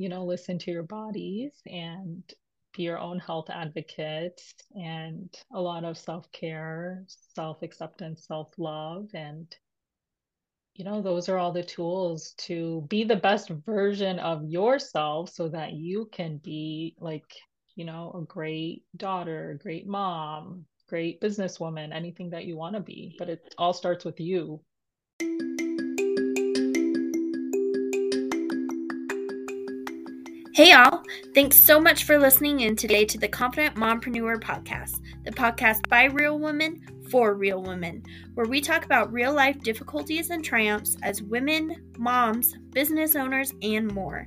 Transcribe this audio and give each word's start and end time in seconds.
you 0.00 0.08
know, 0.08 0.24
listen 0.24 0.58
to 0.58 0.70
your 0.70 0.82
bodies 0.82 1.52
and 1.66 2.22
be 2.74 2.84
your 2.84 2.98
own 2.98 3.18
health 3.18 3.50
advocate 3.50 4.40
and 4.74 5.28
a 5.52 5.60
lot 5.60 5.84
of 5.84 5.98
self-care, 5.98 7.04
self-acceptance, 7.34 8.26
self-love 8.26 9.08
and 9.12 9.54
you 10.74 10.86
know, 10.86 11.02
those 11.02 11.28
are 11.28 11.36
all 11.36 11.52
the 11.52 11.62
tools 11.62 12.32
to 12.38 12.86
be 12.88 13.04
the 13.04 13.16
best 13.16 13.50
version 13.50 14.18
of 14.20 14.42
yourself 14.44 15.28
so 15.28 15.48
that 15.48 15.74
you 15.74 16.08
can 16.10 16.38
be 16.38 16.94
like, 16.98 17.30
you 17.74 17.84
know, 17.84 18.12
a 18.14 18.24
great 18.24 18.84
daughter, 18.96 19.58
great 19.62 19.86
mom, 19.86 20.64
great 20.88 21.20
businesswoman, 21.20 21.94
anything 21.94 22.30
that 22.30 22.46
you 22.46 22.56
want 22.56 22.74
to 22.76 22.80
be. 22.80 23.14
But 23.18 23.28
it 23.28 23.54
all 23.58 23.74
starts 23.74 24.06
with 24.06 24.20
you. 24.20 24.62
Hey, 30.60 30.72
y'all. 30.72 31.02
Thanks 31.34 31.58
so 31.58 31.80
much 31.80 32.04
for 32.04 32.18
listening 32.18 32.60
in 32.60 32.76
today 32.76 33.06
to 33.06 33.16
the 33.16 33.26
Confident 33.26 33.76
Mompreneur 33.76 34.38
podcast, 34.42 35.00
the 35.24 35.30
podcast 35.30 35.88
by 35.88 36.04
real 36.04 36.38
women 36.38 37.06
for 37.10 37.32
real 37.32 37.62
women, 37.62 38.02
where 38.34 38.44
we 38.44 38.60
talk 38.60 38.84
about 38.84 39.10
real 39.10 39.32
life 39.32 39.58
difficulties 39.62 40.28
and 40.28 40.44
triumphs 40.44 40.98
as 41.02 41.22
women, 41.22 41.90
moms, 41.96 42.58
business 42.72 43.16
owners, 43.16 43.54
and 43.62 43.90
more. 43.94 44.26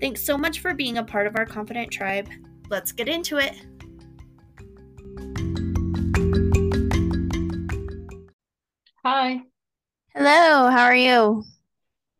Thanks 0.00 0.24
so 0.24 0.38
much 0.38 0.60
for 0.60 0.72
being 0.72 0.96
a 0.96 1.04
part 1.04 1.26
of 1.26 1.36
our 1.36 1.44
Confident 1.44 1.90
tribe. 1.90 2.30
Let's 2.70 2.90
get 2.90 3.06
into 3.06 3.36
it. 3.36 3.54
Hi. 9.04 9.42
Hello, 10.14 10.70
how 10.70 10.84
are 10.84 10.96
you? 10.96 11.44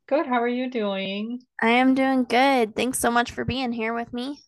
Good. 0.07 0.25
How 0.27 0.41
are 0.43 0.49
you 0.49 0.71
doing? 0.71 1.45
I 1.61 1.71
am 1.71 1.97
doing 1.97 2.23
good. 2.27 2.77
Thanks 2.77 3.01
so 3.01 3.11
much 3.11 3.33
for 3.33 3.45
being 3.45 3.73
here 3.73 3.93
with 3.93 4.13
me. 4.13 4.45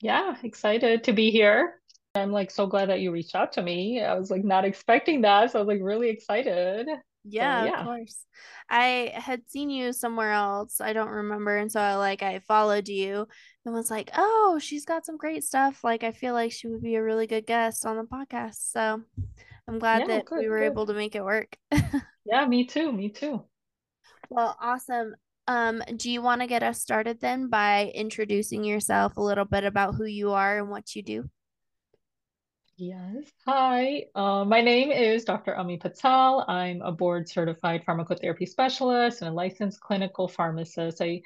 Yeah, 0.00 0.36
excited 0.42 1.04
to 1.04 1.12
be 1.12 1.30
here. 1.30 1.80
I'm 2.14 2.32
like 2.32 2.50
so 2.50 2.66
glad 2.66 2.88
that 2.88 3.00
you 3.00 3.10
reached 3.12 3.34
out 3.34 3.52
to 3.52 3.62
me. 3.62 4.02
I 4.02 4.14
was 4.14 4.30
like 4.30 4.44
not 4.44 4.64
expecting 4.64 5.22
that. 5.22 5.50
So 5.50 5.58
I 5.58 5.62
was 5.62 5.68
like 5.68 5.82
really 5.82 6.08
excited. 6.10 6.88
Yeah, 7.24 7.64
So 7.64 7.68
of 7.68 7.76
course. 7.76 8.24
I 8.70 9.12
had 9.14 9.48
seen 9.50 9.68
you 9.70 9.92
somewhere 9.92 10.32
else. 10.32 10.80
I 10.80 10.92
don't 10.94 11.08
remember. 11.10 11.56
And 11.58 11.70
so 11.70 11.80
I 11.80 11.96
like 11.96 12.22
I 12.22 12.38
followed 12.40 12.88
you 12.88 13.28
and 13.64 13.74
was 13.74 13.90
like, 13.90 14.10
"Oh, 14.16 14.58
she's 14.62 14.84
got 14.86 15.04
some 15.04 15.16
great 15.18 15.44
stuff. 15.44 15.84
Like 15.84 16.04
I 16.04 16.12
feel 16.12 16.32
like 16.34 16.52
she 16.52 16.68
would 16.68 16.82
be 16.82 16.94
a 16.94 17.02
really 17.02 17.26
good 17.26 17.46
guest 17.46 17.84
on 17.84 17.96
the 17.96 18.04
podcast." 18.04 18.72
So 18.72 19.02
I'm 19.68 19.78
glad 19.80 20.06
Yeah, 20.06 20.06
that 20.06 20.28
we 20.36 20.48
were 20.48 20.60
good. 20.60 20.64
able 20.64 20.86
to 20.86 20.94
make 20.94 21.16
it 21.16 21.24
work. 21.24 21.56
Yeah, 22.24 22.46
me 22.46 22.64
too. 22.64 22.92
Me 22.92 23.08
too. 23.10 23.44
Well, 24.30 24.56
awesome. 24.60 25.14
Um, 25.46 25.82
do 25.96 26.10
you 26.10 26.20
want 26.20 26.42
to 26.42 26.46
get 26.46 26.62
us 26.62 26.80
started 26.80 27.20
then 27.20 27.48
by 27.48 27.90
introducing 27.94 28.64
yourself 28.64 29.16
a 29.16 29.22
little 29.22 29.46
bit 29.46 29.64
about 29.64 29.94
who 29.94 30.04
you 30.04 30.32
are 30.32 30.58
and 30.58 30.68
what 30.68 30.94
you 30.94 31.02
do? 31.02 31.30
Yes. 32.76 33.24
Hi. 33.46 34.04
Uh, 34.14 34.44
my 34.44 34.60
name 34.60 34.92
is 34.92 35.24
Dr. 35.24 35.56
Ami 35.56 35.78
Patel. 35.78 36.44
I'm 36.46 36.80
a 36.82 36.92
board 36.92 37.28
certified 37.28 37.84
pharmacotherapy 37.84 38.46
specialist 38.46 39.22
and 39.22 39.30
a 39.30 39.32
licensed 39.32 39.80
clinical 39.80 40.28
pharmacist. 40.28 41.00
I 41.00 41.22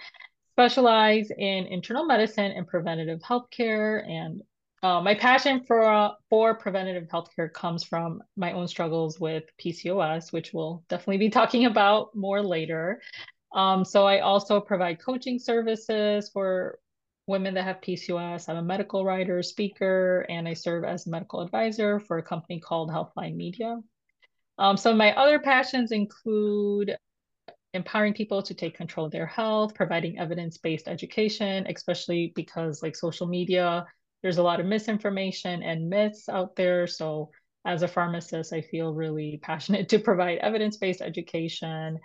specialize 0.53 1.31
in 1.31 1.67
internal 1.67 2.07
medicine 2.07 2.53
and 2.53 2.67
preventative 2.67 3.21
healthcare. 3.21 4.09
And 4.09 4.41
uh, 4.83 5.01
my 5.01 5.15
passion 5.15 5.63
for 5.65 5.85
uh, 5.85 6.11
for 6.29 6.55
preventative 6.55 7.09
healthcare 7.09 7.53
comes 7.53 7.85
from 7.85 8.23
my 8.37 8.53
own 8.53 8.67
struggles 8.67 9.21
with 9.21 9.45
PCOS, 9.65 10.33
which 10.33 10.53
we'll 10.53 10.83
definitely 10.89 11.19
be 11.19 11.31
talking 11.39 11.67
about 11.67 12.15
more 12.15 12.43
later. 12.43 13.01
Um, 13.55 13.85
so 13.85 14.07
I 14.07 14.21
also 14.21 14.61
provide 14.61 15.01
coaching 15.01 15.39
services 15.39 16.31
for 16.33 16.79
women 17.27 17.55
that 17.55 17.65
have 17.65 17.81
PCOS. 17.81 18.49
I'm 18.49 18.57
a 18.57 18.63
medical 18.63 19.05
writer, 19.05 19.43
speaker, 19.43 20.27
and 20.29 20.49
I 20.49 20.55
serve 20.55 20.85
as 20.85 21.07
a 21.07 21.11
medical 21.11 21.41
advisor 21.41 22.01
for 22.01 22.19
a 22.19 22.23
company 22.23 22.59
called 22.59 22.91
Healthline 22.91 23.37
Media. 23.37 23.79
Um, 24.59 24.77
so 24.77 24.95
my 24.95 25.15
other 25.15 25.39
passions 25.39 25.93
include 25.93 26.97
empowering 27.75 28.15
people 28.15 28.43
to 28.43 28.55
take 28.55 28.77
control 28.77 29.07
of 29.07 29.13
their 29.13 29.27
health, 29.27 29.75
providing 29.75 30.19
evidence-based 30.19 30.89
education, 30.89 31.67
especially 31.69 32.33
because 32.35 32.83
like 32.83 32.97
social 32.97 33.27
media, 33.27 33.87
there's 34.23 34.39
a 34.39 34.43
lot 34.43 34.61
of 34.61 34.67
misinformation 34.67 35.63
and 35.63 35.89
myths 35.89 36.29
out 36.29 36.57
there. 36.57 36.87
So 36.87 37.31
as 37.65 37.83
a 37.83 37.89
pharmacist, 37.89 38.53
I 38.53 38.63
feel 38.63 38.95
really 38.95 39.39
passionate 39.43 39.89
to 39.91 39.99
provide 39.99 40.39
evidence-based 40.39 41.01
education. 41.01 41.99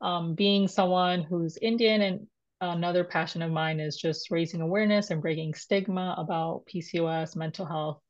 Um, 0.00 0.34
being 0.34 0.66
someone 0.66 1.22
who's 1.22 1.58
Indian 1.58 2.00
and 2.02 2.26
another 2.60 3.04
passion 3.04 3.42
of 3.42 3.50
mine 3.50 3.80
is 3.80 3.96
just 3.96 4.30
raising 4.30 4.60
awareness 4.60 5.10
and 5.10 5.22
breaking 5.22 5.54
stigma 5.54 6.14
about 6.18 6.64
PCOS, 6.66 7.36
mental 7.36 7.66
health, 7.66 8.00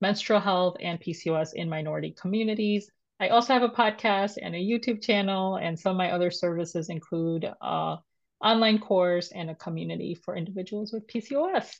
menstrual 0.00 0.40
health, 0.40 0.76
and 0.80 1.00
PCOS 1.00 1.54
in 1.54 1.68
minority 1.68 2.14
communities. 2.20 2.90
I 3.18 3.28
also 3.28 3.54
have 3.54 3.62
a 3.62 3.68
podcast 3.68 4.36
and 4.40 4.54
a 4.54 4.58
YouTube 4.58 5.02
channel, 5.02 5.56
and 5.56 5.78
some 5.78 5.92
of 5.92 5.96
my 5.96 6.10
other 6.10 6.30
services 6.30 6.90
include 6.90 7.44
a 7.44 7.96
online 8.44 8.78
course 8.78 9.32
and 9.32 9.48
a 9.48 9.54
community 9.54 10.14
for 10.14 10.36
individuals 10.36 10.92
with 10.92 11.06
PCOS. 11.06 11.70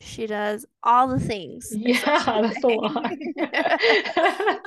She 0.00 0.26
does 0.26 0.64
all 0.82 1.08
the 1.08 1.20
things. 1.20 1.72
Yeah, 1.76 2.40
that's 2.42 2.64
a 2.64 2.68
lot. 2.68 3.12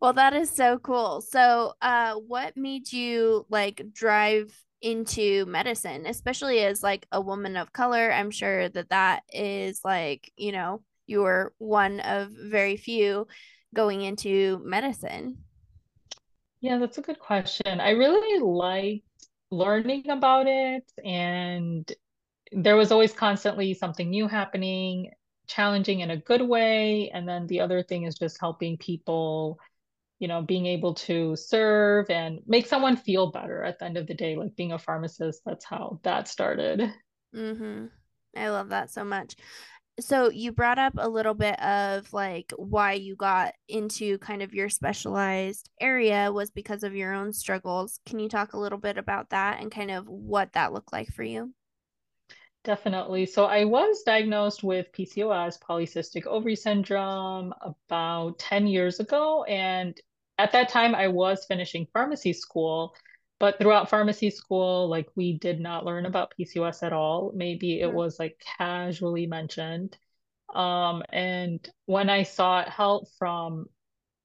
Well, 0.00 0.14
that 0.14 0.32
is 0.32 0.50
so 0.50 0.78
cool. 0.78 1.20
So, 1.20 1.74
uh, 1.82 2.14
what 2.14 2.56
made 2.56 2.90
you 2.92 3.46
like 3.50 3.82
drive 3.92 4.54
into 4.80 5.44
medicine, 5.46 6.06
especially 6.06 6.60
as 6.60 6.82
like 6.82 7.06
a 7.12 7.20
woman 7.20 7.56
of 7.56 7.72
color? 7.72 8.10
I'm 8.10 8.30
sure 8.30 8.68
that 8.70 8.88
that 8.90 9.22
is 9.32 9.80
like, 9.84 10.32
you 10.36 10.52
know, 10.52 10.82
you 11.06 11.20
were 11.20 11.52
one 11.58 12.00
of 12.00 12.30
very 12.30 12.76
few 12.76 13.26
going 13.74 14.00
into 14.02 14.60
medicine. 14.64 15.38
Yeah, 16.60 16.78
that's 16.78 16.98
a 16.98 17.02
good 17.02 17.18
question. 17.18 17.80
I 17.80 17.90
really 17.90 18.40
liked 18.40 19.04
learning 19.50 20.08
about 20.10 20.46
it, 20.46 20.90
and 21.04 21.90
there 22.52 22.76
was 22.76 22.92
always 22.92 23.12
constantly 23.12 23.74
something 23.74 24.10
new 24.10 24.26
happening, 24.26 25.10
challenging 25.46 26.00
in 26.00 26.10
a 26.10 26.16
good 26.16 26.42
way. 26.42 27.10
And 27.12 27.28
then 27.28 27.46
the 27.46 27.60
other 27.60 27.82
thing 27.82 28.04
is 28.04 28.16
just 28.16 28.40
helping 28.40 28.76
people, 28.78 29.58
you 30.18 30.28
know, 30.28 30.42
being 30.42 30.66
able 30.66 30.94
to 30.94 31.36
serve 31.36 32.10
and 32.10 32.40
make 32.46 32.66
someone 32.66 32.96
feel 32.96 33.30
better 33.30 33.62
at 33.62 33.78
the 33.78 33.84
end 33.84 33.96
of 33.96 34.06
the 34.06 34.14
day. 34.14 34.36
Like 34.36 34.56
being 34.56 34.72
a 34.72 34.78
pharmacist, 34.78 35.42
that's 35.44 35.64
how 35.64 36.00
that 36.02 36.28
started. 36.28 36.92
Mm-hmm. 37.34 37.86
I 38.36 38.50
love 38.50 38.68
that 38.70 38.90
so 38.90 39.04
much. 39.04 39.36
So 39.98 40.30
you 40.30 40.52
brought 40.52 40.78
up 40.78 40.94
a 40.96 41.08
little 41.08 41.34
bit 41.34 41.60
of 41.60 42.12
like 42.12 42.52
why 42.56 42.92
you 42.92 43.16
got 43.16 43.54
into 43.68 44.18
kind 44.18 44.42
of 44.42 44.54
your 44.54 44.68
specialized 44.68 45.68
area 45.80 46.32
was 46.32 46.50
because 46.50 46.84
of 46.84 46.94
your 46.94 47.12
own 47.12 47.32
struggles. 47.32 48.00
Can 48.06 48.18
you 48.18 48.28
talk 48.28 48.52
a 48.52 48.58
little 48.58 48.78
bit 48.78 48.96
about 48.98 49.30
that 49.30 49.60
and 49.60 49.70
kind 49.70 49.90
of 49.90 50.08
what 50.08 50.52
that 50.52 50.72
looked 50.72 50.92
like 50.92 51.08
for 51.08 51.22
you? 51.22 51.52
Definitely. 52.62 53.24
So 53.26 53.46
I 53.46 53.64
was 53.64 54.02
diagnosed 54.02 54.62
with 54.62 54.92
PCOS, 54.92 55.58
polycystic 55.58 56.26
ovary 56.26 56.56
syndrome, 56.56 57.54
about 57.62 58.38
10 58.38 58.66
years 58.66 59.00
ago. 59.00 59.44
And 59.44 59.98
at 60.36 60.52
that 60.52 60.68
time, 60.68 60.94
I 60.94 61.08
was 61.08 61.46
finishing 61.46 61.86
pharmacy 61.92 62.32
school. 62.34 62.94
But 63.38 63.58
throughout 63.58 63.88
pharmacy 63.88 64.28
school, 64.30 64.88
like 64.88 65.08
we 65.16 65.38
did 65.38 65.58
not 65.60 65.86
learn 65.86 66.04
about 66.04 66.32
PCOS 66.36 66.82
at 66.82 66.92
all. 66.92 67.32
Maybe 67.34 67.80
it 67.80 67.90
Mhm. 67.90 67.94
was 67.94 68.18
like 68.18 68.38
casually 68.58 69.26
mentioned. 69.26 69.96
Um, 70.54 71.02
and 71.10 71.66
when 71.86 72.10
I 72.10 72.24
sought 72.24 72.68
help 72.70 73.08
from 73.18 73.66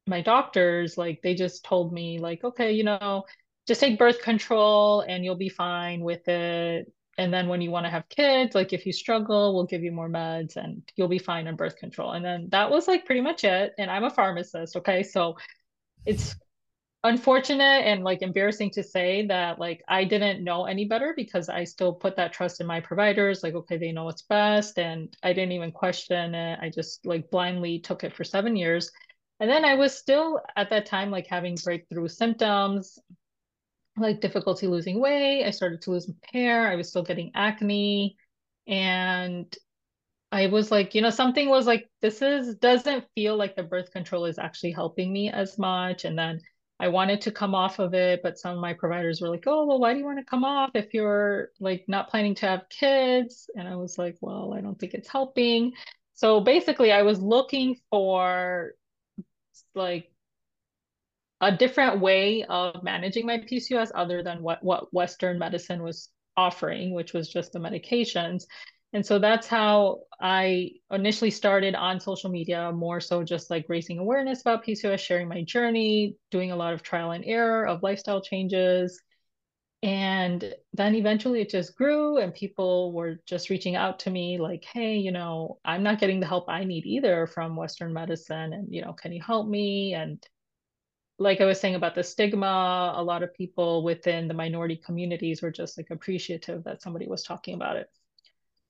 my 0.07 0.21
doctors, 0.21 0.97
like 0.97 1.21
they 1.21 1.35
just 1.35 1.65
told 1.65 1.93
me, 1.93 2.19
like, 2.19 2.43
okay, 2.43 2.71
you 2.73 2.83
know, 2.83 3.25
just 3.67 3.81
take 3.81 3.97
birth 3.99 4.21
control 4.21 5.01
and 5.01 5.23
you'll 5.25 5.35
be 5.35 5.49
fine 5.49 6.01
with 6.01 6.27
it. 6.27 6.91
And 7.17 7.33
then 7.33 7.47
when 7.47 7.61
you 7.61 7.71
want 7.71 7.85
to 7.85 7.89
have 7.89 8.09
kids, 8.09 8.55
like 8.55 8.73
if 8.73 8.85
you 8.85 8.91
struggle, 8.91 9.53
we'll 9.53 9.65
give 9.65 9.83
you 9.83 9.91
more 9.91 10.09
meds 10.09 10.57
and 10.57 10.81
you'll 10.95 11.07
be 11.07 11.19
fine 11.19 11.47
on 11.47 11.55
birth 11.55 11.77
control. 11.77 12.11
And 12.11 12.25
then 12.25 12.49
that 12.51 12.69
was 12.69 12.87
like 12.87 13.05
pretty 13.05 13.21
much 13.21 13.43
it. 13.43 13.73
And 13.77 13.89
I'm 13.89 14.03
a 14.03 14.09
pharmacist, 14.09 14.75
okay? 14.75 15.01
So 15.03 15.37
it's 16.05 16.35
unfortunate 17.05 17.85
and 17.85 18.03
like 18.03 18.21
embarrassing 18.21 18.71
to 18.71 18.83
say 18.83 19.27
that 19.27 19.59
like 19.59 19.83
I 19.87 20.03
didn't 20.03 20.43
know 20.43 20.65
any 20.65 20.85
better 20.85 21.13
because 21.15 21.49
I 21.49 21.63
still 21.63 21.93
put 21.93 22.15
that 22.17 22.33
trust 22.33 22.59
in 22.59 22.67
my 22.67 22.81
providers, 22.81 23.43
like, 23.43 23.53
okay, 23.53 23.77
they 23.77 23.91
know 23.91 24.05
what's 24.05 24.23
best. 24.23 24.77
And 24.77 25.15
I 25.23 25.31
didn't 25.31 25.53
even 25.53 25.71
question 25.71 26.35
it. 26.35 26.59
I 26.61 26.69
just 26.69 27.05
like 27.05 27.29
blindly 27.29 27.79
took 27.79 28.03
it 28.03 28.13
for 28.13 28.23
seven 28.23 28.55
years. 28.55 28.91
And 29.39 29.49
then 29.49 29.63
I 29.65 29.75
was 29.75 29.95
still 29.95 30.41
at 30.55 30.69
that 30.69 30.85
time 30.85 31.11
like 31.11 31.27
having 31.27 31.55
breakthrough 31.63 32.07
symptoms, 32.07 32.97
like 33.97 34.21
difficulty 34.21 34.67
losing 34.67 34.99
weight. 34.99 35.45
I 35.45 35.51
started 35.51 35.81
to 35.83 35.91
lose 35.91 36.09
hair. 36.31 36.67
I 36.67 36.75
was 36.75 36.89
still 36.89 37.03
getting 37.03 37.31
acne. 37.35 38.17
And 38.67 39.55
I 40.31 40.47
was 40.47 40.71
like, 40.71 40.95
you 40.95 41.01
know, 41.01 41.09
something 41.09 41.49
was 41.49 41.67
like, 41.67 41.89
this 42.01 42.21
is 42.21 42.55
doesn't 42.55 43.05
feel 43.15 43.37
like 43.37 43.55
the 43.55 43.63
birth 43.63 43.91
control 43.91 44.25
is 44.25 44.39
actually 44.39 44.71
helping 44.71 45.13
me 45.13 45.31
as 45.31 45.57
much. 45.57 46.05
And 46.05 46.17
then 46.17 46.41
I 46.79 46.89
wanted 46.89 47.21
to 47.21 47.31
come 47.31 47.55
off 47.55 47.79
of 47.79 47.93
it, 47.93 48.21
but 48.21 48.37
some 48.37 48.55
of 48.55 48.61
my 48.61 48.73
providers 48.73 49.21
were 49.21 49.29
like, 49.29 49.45
"Oh, 49.47 49.65
well, 49.65 49.79
why 49.79 49.93
do 49.93 49.99
you 49.99 50.05
want 50.05 50.19
to 50.19 50.25
come 50.25 50.43
off 50.43 50.71
if 50.75 50.93
you're 50.93 51.51
like 51.59 51.85
not 51.87 52.09
planning 52.09 52.35
to 52.35 52.47
have 52.47 52.69
kids?" 52.69 53.49
And 53.55 53.67
I 53.67 53.77
was 53.77 53.97
like, 53.97 54.17
"Well, 54.21 54.53
I 54.53 54.61
don't 54.61 54.77
think 54.77 54.93
it's 54.93 55.07
helping." 55.09 55.73
So 56.15 56.41
basically, 56.41 56.91
I 56.91 57.03
was 57.03 57.21
looking 57.21 57.77
for 57.89 58.73
like 59.73 60.11
a 61.45 61.55
different 61.55 61.99
way 61.99 62.43
of 62.49 62.83
managing 62.83 63.25
my 63.25 63.37
PCOS 63.37 63.91
other 63.93 64.23
than 64.23 64.41
what 64.41 64.63
what 64.63 64.91
Western 64.93 65.37
medicine 65.37 65.83
was 65.83 66.09
offering, 66.35 66.93
which 66.93 67.13
was 67.13 67.29
just 67.29 67.53
the 67.53 67.59
medications. 67.59 68.43
And 68.93 69.05
so 69.05 69.19
that's 69.19 69.45
how 69.45 69.99
I 70.19 70.71
initially 70.89 71.29
started 71.29 71.75
on 71.75 71.99
social 71.99 72.31
media, 72.31 72.71
more 72.71 72.99
so 73.01 73.23
just 73.23 73.51
like 73.51 73.65
raising 73.67 73.99
awareness 73.99 74.41
about 74.41 74.65
PCOS, 74.65 74.99
sharing 74.99 75.27
my 75.27 75.43
journey, 75.43 76.15
doing 76.31 76.51
a 76.51 76.55
lot 76.55 76.73
of 76.73 76.81
trial 76.81 77.11
and 77.11 77.23
error 77.25 77.67
of 77.67 77.83
lifestyle 77.83 78.21
changes. 78.21 79.01
And 79.83 80.55
then 80.73 80.95
eventually 80.95 81.41
it 81.41 81.49
just 81.49 81.75
grew, 81.75 82.17
and 82.17 82.33
people 82.33 82.91
were 82.93 83.21
just 83.27 83.51
reaching 83.51 83.75
out 83.75 83.99
to 83.99 84.09
me 84.09 84.39
like, 84.39 84.63
hey, 84.63 84.95
you 84.95 85.11
know, 85.11 85.59
I'm 85.63 85.83
not 85.83 85.99
getting 85.99 86.19
the 86.19 86.25
help 86.25 86.45
I 86.49 86.63
need 86.63 86.85
either 86.85 87.27
from 87.27 87.55
Western 87.55 87.93
medicine. 87.93 88.53
And, 88.53 88.73
you 88.73 88.81
know, 88.81 88.93
can 88.93 89.11
you 89.11 89.21
help 89.21 89.47
me? 89.47 89.93
And 89.93 90.25
like 91.17 91.41
I 91.41 91.45
was 91.45 91.59
saying 91.59 91.75
about 91.75 91.95
the 91.95 92.03
stigma, 92.03 92.93
a 92.95 93.03
lot 93.03 93.23
of 93.23 93.33
people 93.33 93.83
within 93.83 94.27
the 94.27 94.33
minority 94.33 94.75
communities 94.75 95.41
were 95.41 95.51
just 95.51 95.77
like 95.77 95.89
appreciative 95.89 96.63
that 96.65 96.81
somebody 96.81 97.07
was 97.07 97.23
talking 97.23 97.55
about 97.55 97.77
it. 97.77 97.89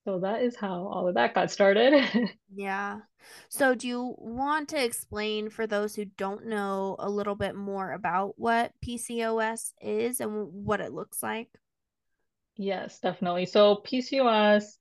So 0.03 0.19
that 0.19 0.43
is 0.43 0.55
how 0.55 0.87
all 0.87 1.07
of 1.07 1.15
that 1.15 1.33
got 1.33 1.49
started. 1.49 2.29
yeah. 2.55 2.99
So 3.49 3.73
do 3.73 3.87
you 3.87 4.15
want 4.19 4.69
to 4.69 4.83
explain 4.83 5.49
for 5.49 5.65
those 5.65 5.95
who 5.95 6.05
don't 6.05 6.45
know 6.45 6.95
a 6.99 7.09
little 7.09 7.33
bit 7.33 7.55
more 7.55 7.91
about 7.91 8.37
what 8.37 8.71
PCOS 8.85 9.73
is 9.81 10.21
and 10.21 10.53
what 10.53 10.79
it 10.79 10.93
looks 10.93 11.23
like? 11.23 11.49
Yes, 12.55 12.99
definitely. 12.99 13.47
So 13.47 13.77
PCOS 13.77 14.77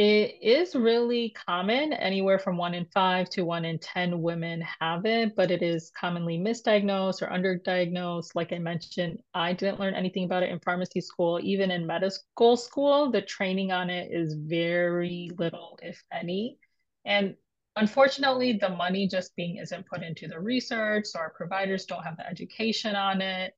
it 0.00 0.38
is 0.40 0.74
really 0.74 1.28
common. 1.46 1.92
Anywhere 1.92 2.38
from 2.38 2.56
one 2.56 2.72
in 2.72 2.86
five 2.86 3.28
to 3.28 3.42
one 3.42 3.66
in 3.66 3.78
10 3.78 4.22
women 4.22 4.64
have 4.80 5.04
it, 5.04 5.36
but 5.36 5.50
it 5.50 5.62
is 5.62 5.90
commonly 5.90 6.38
misdiagnosed 6.38 7.20
or 7.20 7.26
underdiagnosed. 7.26 8.30
Like 8.34 8.50
I 8.54 8.58
mentioned, 8.60 9.20
I 9.34 9.52
didn't 9.52 9.78
learn 9.78 9.92
anything 9.92 10.24
about 10.24 10.42
it 10.42 10.48
in 10.48 10.58
pharmacy 10.60 11.02
school. 11.02 11.38
Even 11.42 11.70
in 11.70 11.86
medical 11.86 12.56
school, 12.56 13.10
the 13.10 13.20
training 13.20 13.72
on 13.72 13.90
it 13.90 14.10
is 14.10 14.32
very 14.32 15.30
little, 15.36 15.78
if 15.82 16.02
any. 16.10 16.56
And 17.04 17.36
unfortunately, 17.76 18.54
the 18.54 18.70
money 18.70 19.06
just 19.06 19.36
being 19.36 19.58
isn't 19.58 19.86
put 19.86 20.02
into 20.02 20.28
the 20.28 20.40
research, 20.40 21.08
so 21.08 21.18
our 21.18 21.34
providers 21.36 21.84
don't 21.84 22.04
have 22.04 22.16
the 22.16 22.26
education 22.26 22.96
on 22.96 23.20
it. 23.20 23.52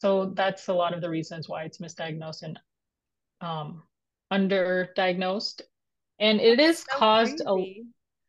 So 0.00 0.32
that's 0.34 0.68
a 0.68 0.72
lot 0.72 0.94
of 0.94 1.02
the 1.02 1.10
reasons 1.10 1.50
why 1.50 1.64
it's 1.64 1.82
misdiagnosed 1.82 2.44
and 2.44 2.58
um, 3.42 3.82
underdiagnosed. 4.32 5.62
And 6.18 6.40
it 6.40 6.58
That's 6.58 6.78
is 6.78 6.84
so 6.90 6.98
caused 6.98 7.42
crazy. 7.46 7.84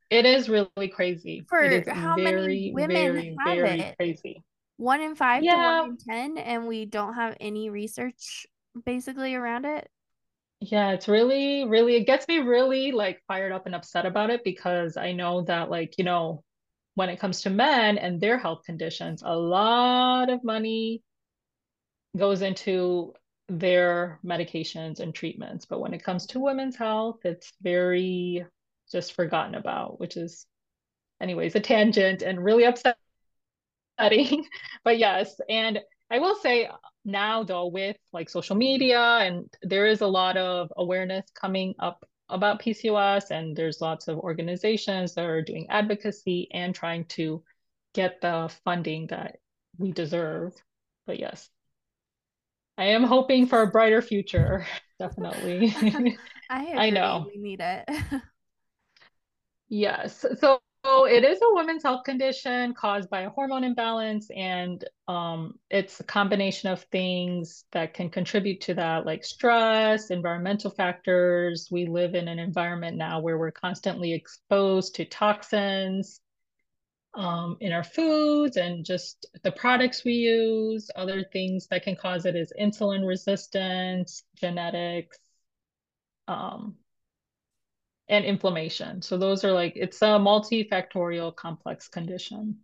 a 0.09 0.15
it 0.15 0.25
is 0.25 0.47
really 0.47 0.88
crazy. 0.94 1.45
For 1.49 1.61
it 1.61 1.73
is 1.73 1.94
how 1.94 2.15
very, 2.15 2.41
many 2.41 2.71
women 2.73 2.95
very, 2.95 3.35
have 3.45 3.57
very 3.57 3.79
it? 3.81 3.97
crazy. 3.97 4.44
One 4.77 5.01
in 5.01 5.15
five 5.15 5.44
yeah. 5.44 5.53
to 5.53 5.57
one 5.57 5.89
in 5.89 5.97
ten 5.97 6.38
and 6.38 6.67
we 6.67 6.85
don't 6.85 7.13
have 7.15 7.35
any 7.41 7.69
research 7.69 8.47
basically 8.85 9.35
around 9.35 9.65
it? 9.65 9.89
Yeah 10.59 10.91
it's 10.91 11.07
really 11.07 11.65
really 11.65 11.95
it 11.95 12.07
gets 12.07 12.27
me 12.27 12.39
really 12.39 12.91
like 12.91 13.21
fired 13.27 13.51
up 13.51 13.65
and 13.67 13.75
upset 13.75 14.05
about 14.07 14.31
it 14.31 14.44
because 14.44 14.97
i 14.97 15.11
know 15.11 15.44
that 15.44 15.69
like 15.69 15.97
you 15.97 16.03
know 16.03 16.44
when 16.95 17.09
it 17.09 17.19
comes 17.19 17.41
to 17.41 17.51
men 17.51 17.99
and 17.99 18.19
their 18.19 18.39
health 18.39 18.63
conditions 18.65 19.21
a 19.23 19.35
lot 19.35 20.31
of 20.31 20.44
money 20.44 21.03
goes 22.17 22.41
into 22.41 23.13
their 23.49 24.19
medications 24.25 24.99
and 24.99 25.13
treatments. 25.13 25.65
But 25.65 25.79
when 25.79 25.94
it 25.94 26.03
comes 26.03 26.25
to 26.27 26.39
women's 26.39 26.75
health, 26.75 27.19
it's 27.23 27.51
very 27.61 28.45
just 28.91 29.13
forgotten 29.13 29.55
about, 29.55 29.99
which 29.99 30.17
is, 30.17 30.45
anyways, 31.21 31.55
a 31.55 31.59
tangent 31.59 32.21
and 32.21 32.44
really 32.44 32.63
upsetting. 32.63 32.95
but 34.83 34.97
yes, 34.97 35.39
and 35.49 35.79
I 36.09 36.19
will 36.19 36.35
say 36.35 36.69
now 37.05 37.44
though, 37.44 37.67
with 37.67 37.97
like 38.13 38.29
social 38.29 38.55
media, 38.55 38.99
and 38.99 39.49
there 39.61 39.88
is 39.88 40.01
a 40.01 40.07
lot 40.07 40.38
of 40.38 40.71
awareness 40.77 41.25
coming 41.33 41.75
up 41.79 42.05
about 42.29 42.61
PCOS, 42.61 43.31
and 43.31 43.55
there's 43.55 43.81
lots 43.81 44.07
of 44.07 44.17
organizations 44.19 45.15
that 45.15 45.25
are 45.25 45.41
doing 45.41 45.67
advocacy 45.69 46.49
and 46.51 46.75
trying 46.75 47.05
to 47.05 47.44
get 47.94 48.21
the 48.21 48.53
funding 48.63 49.07
that 49.07 49.38
we 49.77 49.91
deserve. 49.91 50.53
But 51.05 51.19
yes. 51.19 51.49
I 52.77 52.85
am 52.85 53.03
hoping 53.03 53.47
for 53.47 53.62
a 53.62 53.68
brighter 53.68 54.01
future. 54.01 54.65
Definitely. 55.00 55.75
I 56.50 56.74
I 56.75 56.89
know 56.89 57.27
we 57.33 57.41
need 57.41 57.59
it. 57.59 57.89
yes. 59.69 60.25
So, 60.39 60.59
so 60.85 61.06
it 61.06 61.24
is 61.24 61.39
a 61.41 61.53
women's 61.56 61.83
health 61.83 62.03
condition 62.03 62.74
caused 62.74 63.09
by 63.09 63.21
a 63.21 63.29
hormone 63.29 63.63
imbalance, 63.63 64.29
and 64.35 64.83
um, 65.07 65.59
it's 65.69 66.00
a 66.00 66.03
combination 66.03 66.69
of 66.69 66.83
things 66.83 67.65
that 67.74 67.94
can 67.94 68.09
contribute 68.09 68.62
to 68.62 68.74
that, 68.75 69.06
like 69.06 69.23
stress, 69.25 70.09
environmental 70.09 70.71
factors. 70.71 71.68
We 71.69 71.85
live 71.85 72.15
in 72.15 72.27
an 72.27 72.39
environment 72.39 72.97
now 72.97 73.19
where 73.19 73.38
we're 73.38 73.51
constantly 73.51 74.13
exposed 74.13 74.95
to 74.95 75.06
toxins, 75.06 76.21
um, 77.18 77.58
in 77.62 77.74
our 77.74 77.84
foods 77.84 78.58
and 78.58 78.86
just 78.86 79.25
the 79.44 79.52
products 79.52 80.06
we 80.06 80.14
use. 80.14 80.90
Other 80.96 81.24
things 81.34 81.68
that 81.68 81.84
can 81.84 81.96
cause 81.96 82.25
it 82.25 82.36
is 82.36 82.54
insulin 82.60 83.06
resistance, 83.06 84.24
genetics, 84.36 85.18
um, 86.28 86.75
and 88.08 88.24
inflammation. 88.24 89.02
So 89.02 89.18
those 89.18 89.44
are 89.44 89.52
like, 89.52 89.74
it's 89.75 90.02
a 90.04 90.19
multifactorial 90.19 91.36
complex 91.36 91.88
condition. 91.88 92.60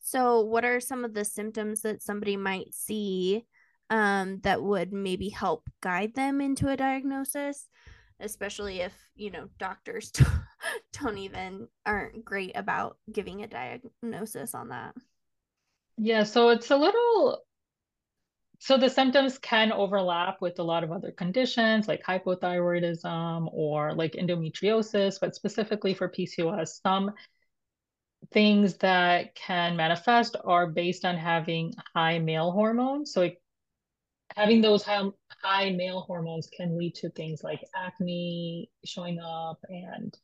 So, 0.00 0.42
what 0.42 0.66
are 0.66 0.80
some 0.80 1.02
of 1.02 1.14
the 1.14 1.24
symptoms 1.24 1.80
that 1.80 2.02
somebody 2.02 2.36
might 2.36 2.74
see 2.74 3.46
um, 3.88 4.40
that 4.42 4.62
would 4.62 4.92
maybe 4.92 5.30
help 5.30 5.70
guide 5.80 6.14
them 6.14 6.42
into 6.42 6.68
a 6.68 6.76
diagnosis? 6.76 7.68
especially 8.20 8.80
if 8.80 8.92
you 9.16 9.30
know 9.30 9.48
doctors 9.58 10.12
don't 11.00 11.18
even 11.18 11.68
aren't 11.84 12.24
great 12.24 12.52
about 12.56 12.96
giving 13.12 13.42
a 13.42 13.46
diagnosis 13.46 14.54
on 14.54 14.68
that. 14.68 14.94
Yeah 15.96 16.24
so 16.24 16.48
it's 16.50 16.70
a 16.70 16.76
little 16.76 17.44
so 18.60 18.78
the 18.78 18.88
symptoms 18.88 19.38
can 19.38 19.72
overlap 19.72 20.40
with 20.40 20.58
a 20.58 20.62
lot 20.62 20.84
of 20.84 20.90
other 20.90 21.12
conditions 21.12 21.86
like 21.86 22.02
hypothyroidism 22.02 23.48
or 23.52 23.94
like 23.94 24.12
endometriosis 24.12 25.20
but 25.20 25.34
specifically 25.34 25.94
for 25.94 26.08
pcos 26.08 26.80
some 26.82 27.12
things 28.32 28.76
that 28.78 29.34
can 29.34 29.76
manifest 29.76 30.36
are 30.44 30.66
based 30.66 31.04
on 31.04 31.16
having 31.16 31.72
high 31.94 32.18
male 32.18 32.52
hormones. 32.52 33.12
So 33.12 33.22
it 33.22 33.40
having 34.36 34.60
those 34.60 34.82
high, 34.82 35.04
high 35.42 35.70
male 35.70 36.00
hormones 36.00 36.48
can 36.56 36.76
lead 36.76 36.94
to 36.96 37.10
things 37.10 37.42
like 37.44 37.60
acne 37.74 38.70
showing 38.84 39.20
up 39.20 39.58
and 39.68 40.16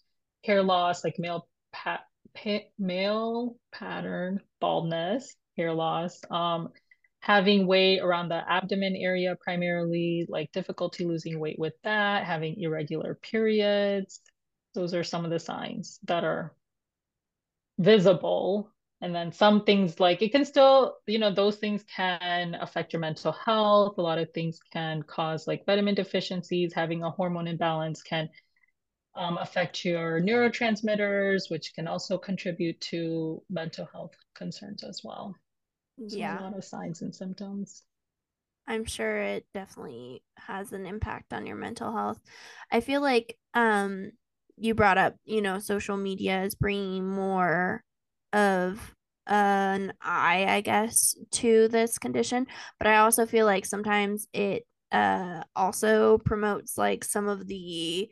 hair 0.44 0.62
loss, 0.62 1.04
like 1.04 1.18
male 1.18 1.48
pa- 1.72 2.04
pa- 2.34 2.68
male 2.78 3.56
pattern 3.72 4.40
baldness, 4.60 5.34
hair 5.56 5.72
loss, 5.72 6.20
um, 6.30 6.70
having 7.20 7.66
weight 7.66 8.00
around 8.00 8.28
the 8.28 8.42
abdomen 8.50 8.96
area 8.96 9.36
primarily, 9.40 10.26
like 10.28 10.52
difficulty 10.52 11.04
losing 11.04 11.38
weight 11.38 11.58
with 11.58 11.74
that, 11.84 12.24
having 12.24 12.60
irregular 12.60 13.14
periods. 13.14 14.20
Those 14.74 14.94
are 14.94 15.04
some 15.04 15.24
of 15.24 15.30
the 15.30 15.38
signs 15.38 15.98
that 16.04 16.24
are 16.24 16.54
visible 17.78 18.70
and 19.00 19.14
then 19.14 19.32
some 19.32 19.64
things 19.64 19.98
like 19.98 20.20
it 20.20 20.30
can 20.30 20.44
still, 20.44 20.96
you 21.06 21.18
know, 21.18 21.32
those 21.32 21.56
things 21.56 21.82
can 21.84 22.54
affect 22.54 22.92
your 22.92 23.00
mental 23.00 23.32
health. 23.32 23.96
A 23.96 24.02
lot 24.02 24.18
of 24.18 24.30
things 24.32 24.60
can 24.72 25.02
cause 25.02 25.46
like 25.46 25.64
vitamin 25.64 25.94
deficiencies, 25.94 26.74
having 26.74 27.02
a 27.02 27.10
hormone 27.10 27.48
imbalance 27.48 28.02
can 28.02 28.28
um, 29.14 29.38
affect 29.38 29.84
your 29.84 30.20
neurotransmitters, 30.20 31.50
which 31.50 31.74
can 31.74 31.88
also 31.88 32.16
contribute 32.16 32.80
to 32.80 33.42
mental 33.50 33.86
health 33.92 34.12
concerns 34.34 34.84
as 34.84 35.02
well. 35.04 35.34
So 36.06 36.16
yeah. 36.16 36.40
A 36.40 36.44
lot 36.44 36.56
of 36.56 36.64
signs 36.64 37.02
and 37.02 37.14
symptoms. 37.14 37.82
I'm 38.66 38.84
sure 38.84 39.18
it 39.18 39.46
definitely 39.52 40.22
has 40.36 40.72
an 40.72 40.86
impact 40.86 41.32
on 41.32 41.46
your 41.46 41.56
mental 41.56 41.92
health. 41.92 42.20
I 42.70 42.80
feel 42.80 43.00
like 43.00 43.36
um 43.54 44.12
you 44.56 44.74
brought 44.74 44.98
up, 44.98 45.16
you 45.24 45.40
know, 45.42 45.58
social 45.58 45.96
media 45.96 46.42
is 46.44 46.54
bringing 46.54 47.08
more 47.08 47.82
of 48.32 48.94
an 49.26 49.92
eye, 50.02 50.44
I 50.46 50.60
guess, 50.60 51.16
to 51.32 51.68
this 51.68 51.98
condition. 51.98 52.46
But 52.78 52.88
I 52.88 52.98
also 52.98 53.26
feel 53.26 53.46
like 53.46 53.66
sometimes 53.66 54.28
it 54.32 54.64
uh 54.92 55.42
also 55.56 56.18
promotes 56.18 56.76
like 56.78 57.04
some 57.04 57.28
of 57.28 57.46
the 57.46 58.08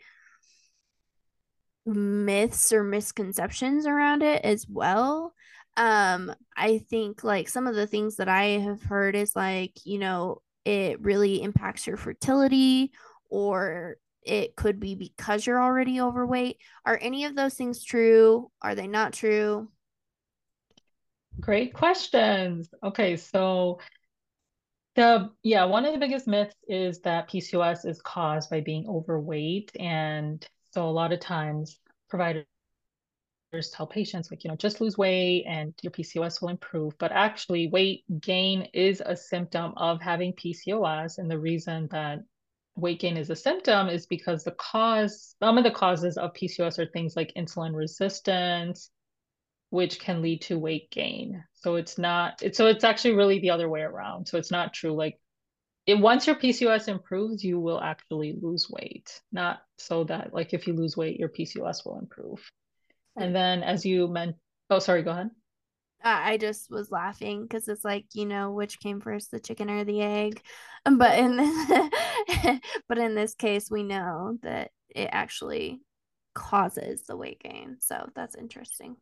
myths 1.95 2.73
or 2.73 2.85
misconceptions 2.85 3.87
around 3.87 4.23
it 4.23 4.45
as 4.45 4.66
well. 4.68 5.35
um 5.76 6.35
i 6.57 6.78
think 6.90 7.23
like 7.25 7.49
some 7.49 7.66
of 7.66 7.75
the 7.75 7.87
things 7.87 8.16
that 8.16 8.28
i 8.28 8.45
have 8.66 8.83
heard 8.83 9.14
is 9.14 9.37
like 9.37 9.73
you 9.85 9.99
know 9.99 10.42
it 10.64 11.00
really 11.00 11.42
impacts 11.42 11.87
your 11.87 11.97
fertility 11.97 12.90
or 13.30 13.97
it 14.23 14.57
could 14.57 14.80
be 14.80 14.95
because 14.95 15.47
you're 15.47 15.62
already 15.62 16.00
overweight 16.00 16.59
are 16.85 16.99
any 17.00 17.25
of 17.25 17.37
those 17.37 17.54
things 17.54 17.85
true 17.85 18.50
are 18.62 18.75
they 18.75 18.87
not 18.88 19.12
true 19.12 19.68
Great 21.40 21.73
questions. 21.73 22.68
Okay, 22.83 23.16
so 23.16 23.78
the 24.97 25.30
yeah, 25.45 25.64
one 25.64 25.85
of 25.85 25.92
the 25.92 25.99
biggest 25.99 26.26
myths 26.26 26.57
is 26.66 27.00
that 27.02 27.30
PCOS 27.30 27.87
is 27.87 28.02
caused 28.02 28.50
by 28.50 28.61
being 28.61 28.88
overweight. 28.88 29.71
And 29.78 30.45
so 30.78 30.88
a 30.88 30.90
lot 30.90 31.12
of 31.12 31.18
times 31.18 31.80
providers 32.08 32.47
tell 33.73 33.88
patients 33.88 34.30
like, 34.30 34.44
you 34.44 34.49
know, 34.49 34.54
just 34.54 34.80
lose 34.80 34.97
weight 34.97 35.44
and 35.49 35.75
your 35.82 35.90
PCOS 35.90 36.40
will 36.40 36.50
improve. 36.50 36.97
But 36.99 37.11
actually, 37.11 37.66
weight 37.66 38.04
gain 38.20 38.68
is 38.73 39.02
a 39.04 39.16
symptom 39.16 39.73
of 39.76 40.00
having 40.00 40.35
PCOS. 40.35 41.18
And 41.18 41.28
the 41.28 41.37
reason 41.37 41.88
that 41.90 42.20
weight 42.76 43.00
gain 43.00 43.16
is 43.16 43.28
a 43.28 43.35
symptom 43.35 43.88
is 43.88 44.06
because 44.06 44.44
the 44.44 44.52
cause, 44.52 45.35
some 45.42 45.58
of 45.58 45.64
the 45.64 45.73
causes 45.73 46.16
of 46.16 46.32
PCOS 46.32 46.78
are 46.78 46.87
things 46.87 47.16
like 47.16 47.32
insulin 47.37 47.75
resistance, 47.75 48.92
which 49.70 49.99
can 49.99 50.23
lead 50.23 50.42
to 50.42 50.61
weight 50.61 50.92
gain. 50.92 51.42
So 51.54 51.75
it's 51.75 51.99
not, 51.99 52.40
it's, 52.40 52.56
so 52.56 52.68
it's 52.68 52.85
actually 52.85 53.16
really 53.16 53.40
the 53.40 53.50
other 53.50 53.68
way 53.68 53.80
around. 53.80 54.28
So 54.28 54.38
it's 54.38 54.52
not 54.52 54.75
true. 54.75 54.94
Like 54.94 55.18
it, 55.88 55.99
once 55.99 56.26
your 56.26 56.37
PCOS 56.37 56.88
improves, 56.88 57.42
you 57.42 57.59
will 57.59 57.80
actually 57.80 58.38
lose 58.42 58.68
weight, 58.68 59.23
not 59.33 59.62
so 59.78 60.04
that 60.04 60.35
like 60.35 60.52
if 60.52 60.66
you 60.66 60.75
lose 60.75 60.99
weight, 60.99 61.18
your 61.18 61.30
PCOS 61.30 61.87
will 61.87 61.99
improve. 61.99 62.47
And 63.16 63.35
then 63.35 63.62
as 63.62 63.87
you 63.87 64.07
meant, 64.07 64.37
oh, 64.68 64.80
sorry, 64.80 65.02
go 65.02 65.12
ahead. 65.12 65.30
I 66.04 66.37
just 66.37 66.71
was 66.71 66.92
laughing 66.92 67.42
because 67.42 67.66
it's 67.68 67.87
like 67.87 68.04
you 68.12 68.26
know 68.26 68.52
which 68.52 68.80
came 68.80 69.00
first, 69.00 69.30
the 69.30 69.40
chicken 69.40 69.71
or 69.71 69.85
the 69.85 70.02
egg. 70.02 70.42
Um, 70.85 70.99
but 70.99 71.18
in 71.18 71.37
this, 71.38 72.61
but 72.88 72.99
in 72.99 73.14
this 73.14 73.35
case, 73.35 73.71
we 73.71 73.83
know 73.83 74.37
that 74.42 74.73
it 74.95 75.09
actually 75.11 75.80
causes 76.35 77.04
the 77.07 77.16
weight 77.16 77.40
gain. 77.40 77.78
So 77.80 78.11
that's 78.14 78.37
interesting. 78.37 78.97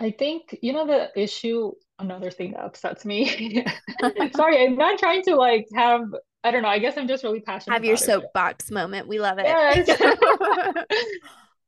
I 0.00 0.10
think, 0.10 0.58
you 0.62 0.72
know, 0.72 0.86
the 0.86 1.10
issue, 1.20 1.72
another 1.98 2.30
thing 2.30 2.52
that 2.52 2.64
upsets 2.64 3.04
me. 3.04 3.64
Sorry, 4.34 4.64
I'm 4.64 4.76
not 4.76 4.98
trying 4.98 5.22
to 5.24 5.36
like 5.36 5.66
have, 5.74 6.02
I 6.44 6.50
don't 6.50 6.62
know, 6.62 6.68
I 6.68 6.78
guess 6.78 6.96
I'm 6.96 7.08
just 7.08 7.24
really 7.24 7.40
passionate. 7.40 7.74
Have 7.74 7.84
your 7.84 7.96
soapbox 7.96 8.70
moment. 8.70 9.08
We 9.08 9.20
love 9.20 9.38
it. 9.38 9.46
Yes. 9.46 9.88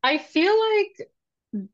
I 0.02 0.18
feel 0.18 0.54
like 0.58 1.68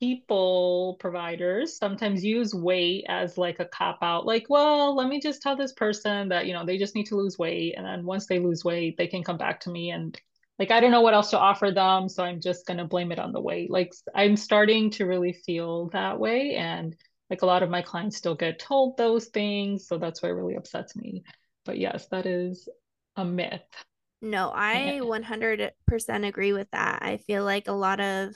people, 0.00 0.96
providers, 0.98 1.76
sometimes 1.76 2.24
use 2.24 2.54
weight 2.54 3.04
as 3.08 3.36
like 3.36 3.60
a 3.60 3.66
cop 3.66 3.98
out. 4.02 4.24
Like, 4.24 4.46
well, 4.48 4.96
let 4.96 5.08
me 5.08 5.20
just 5.20 5.42
tell 5.42 5.56
this 5.56 5.72
person 5.72 6.30
that, 6.30 6.46
you 6.46 6.54
know, 6.54 6.64
they 6.64 6.78
just 6.78 6.94
need 6.94 7.06
to 7.06 7.16
lose 7.16 7.38
weight. 7.38 7.74
And 7.76 7.84
then 7.84 8.06
once 8.06 8.26
they 8.26 8.38
lose 8.38 8.64
weight, 8.64 8.96
they 8.96 9.08
can 9.08 9.22
come 9.22 9.36
back 9.36 9.60
to 9.60 9.70
me 9.70 9.90
and 9.90 10.18
like 10.60 10.70
I 10.70 10.78
don't 10.78 10.90
know 10.90 11.00
what 11.00 11.14
else 11.14 11.30
to 11.30 11.38
offer 11.38 11.70
them, 11.70 12.06
so 12.10 12.22
I'm 12.22 12.38
just 12.38 12.66
gonna 12.66 12.84
blame 12.84 13.12
it 13.12 13.18
on 13.18 13.32
the 13.32 13.40
weight. 13.40 13.70
Like 13.70 13.94
I'm 14.14 14.36
starting 14.36 14.90
to 14.90 15.06
really 15.06 15.32
feel 15.32 15.88
that 15.94 16.20
way, 16.20 16.54
and 16.54 16.94
like 17.30 17.42
a 17.42 17.46
lot 17.46 17.62
of 17.62 17.70
my 17.70 17.80
clients 17.80 18.16
still 18.16 18.34
get 18.34 18.58
told 18.58 18.96
those 18.96 19.26
things, 19.26 19.86
so 19.86 19.96
that's 19.96 20.22
why 20.22 20.28
it 20.28 20.32
really 20.32 20.56
upsets 20.56 20.96
me. 20.96 21.22
But 21.64 21.78
yes, 21.78 22.06
that 22.10 22.26
is 22.26 22.68
a 23.16 23.24
myth. 23.24 23.62
No, 24.20 24.52
I 24.54 25.00
100% 25.02 25.72
agree 26.26 26.52
with 26.52 26.70
that. 26.72 27.02
I 27.02 27.18
feel 27.18 27.44
like 27.44 27.68
a 27.68 27.72
lot 27.72 28.00
of 28.00 28.34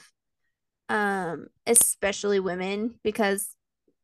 um 0.87 1.47
especially 1.65 2.39
women 2.39 2.93
because 3.03 3.55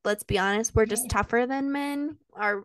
let's 0.03 0.24
be 0.24 0.39
honest, 0.39 0.74
we're 0.74 0.86
just 0.88 1.10
tougher 1.10 1.45
than 1.48 1.71
men 1.71 2.17
are 2.33 2.63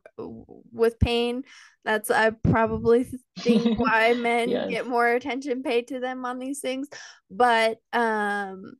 with 0.72 0.98
pain. 0.98 1.44
That's 1.84 2.10
I 2.10 2.30
probably 2.30 3.06
think 3.38 3.78
why 3.78 4.14
men 4.14 4.48
yes. 4.48 4.70
get 4.70 4.86
more 4.86 5.06
attention 5.06 5.62
paid 5.62 5.88
to 5.88 6.00
them 6.00 6.24
on 6.24 6.38
these 6.38 6.60
things. 6.60 6.88
But 7.30 7.78
um 7.92 8.74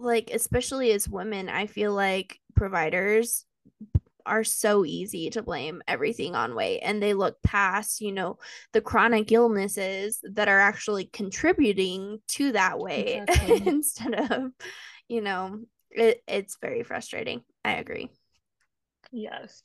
like 0.00 0.30
especially 0.32 0.92
as 0.92 1.08
women, 1.08 1.48
I 1.48 1.66
feel 1.66 1.92
like 1.92 2.40
providers 2.54 3.44
are 4.26 4.44
so 4.44 4.84
easy 4.84 5.30
to 5.30 5.42
blame 5.42 5.82
everything 5.88 6.34
on 6.34 6.54
weight 6.54 6.80
and 6.82 7.02
they 7.02 7.14
look 7.14 7.40
past 7.42 8.02
you 8.02 8.12
know 8.12 8.38
the 8.74 8.80
chronic 8.80 9.32
illnesses 9.32 10.20
that 10.22 10.46
are 10.46 10.60
actually 10.60 11.06
contributing 11.06 12.20
to 12.28 12.52
that 12.52 12.78
weight 12.78 13.22
exactly. 13.26 13.62
instead 13.66 14.14
of 14.30 14.52
you 15.08 15.22
know 15.22 15.58
it, 15.90 16.22
it's 16.28 16.56
very 16.60 16.82
frustrating. 16.82 17.42
I 17.64 17.72
agree. 17.72 18.10
Yes. 19.12 19.62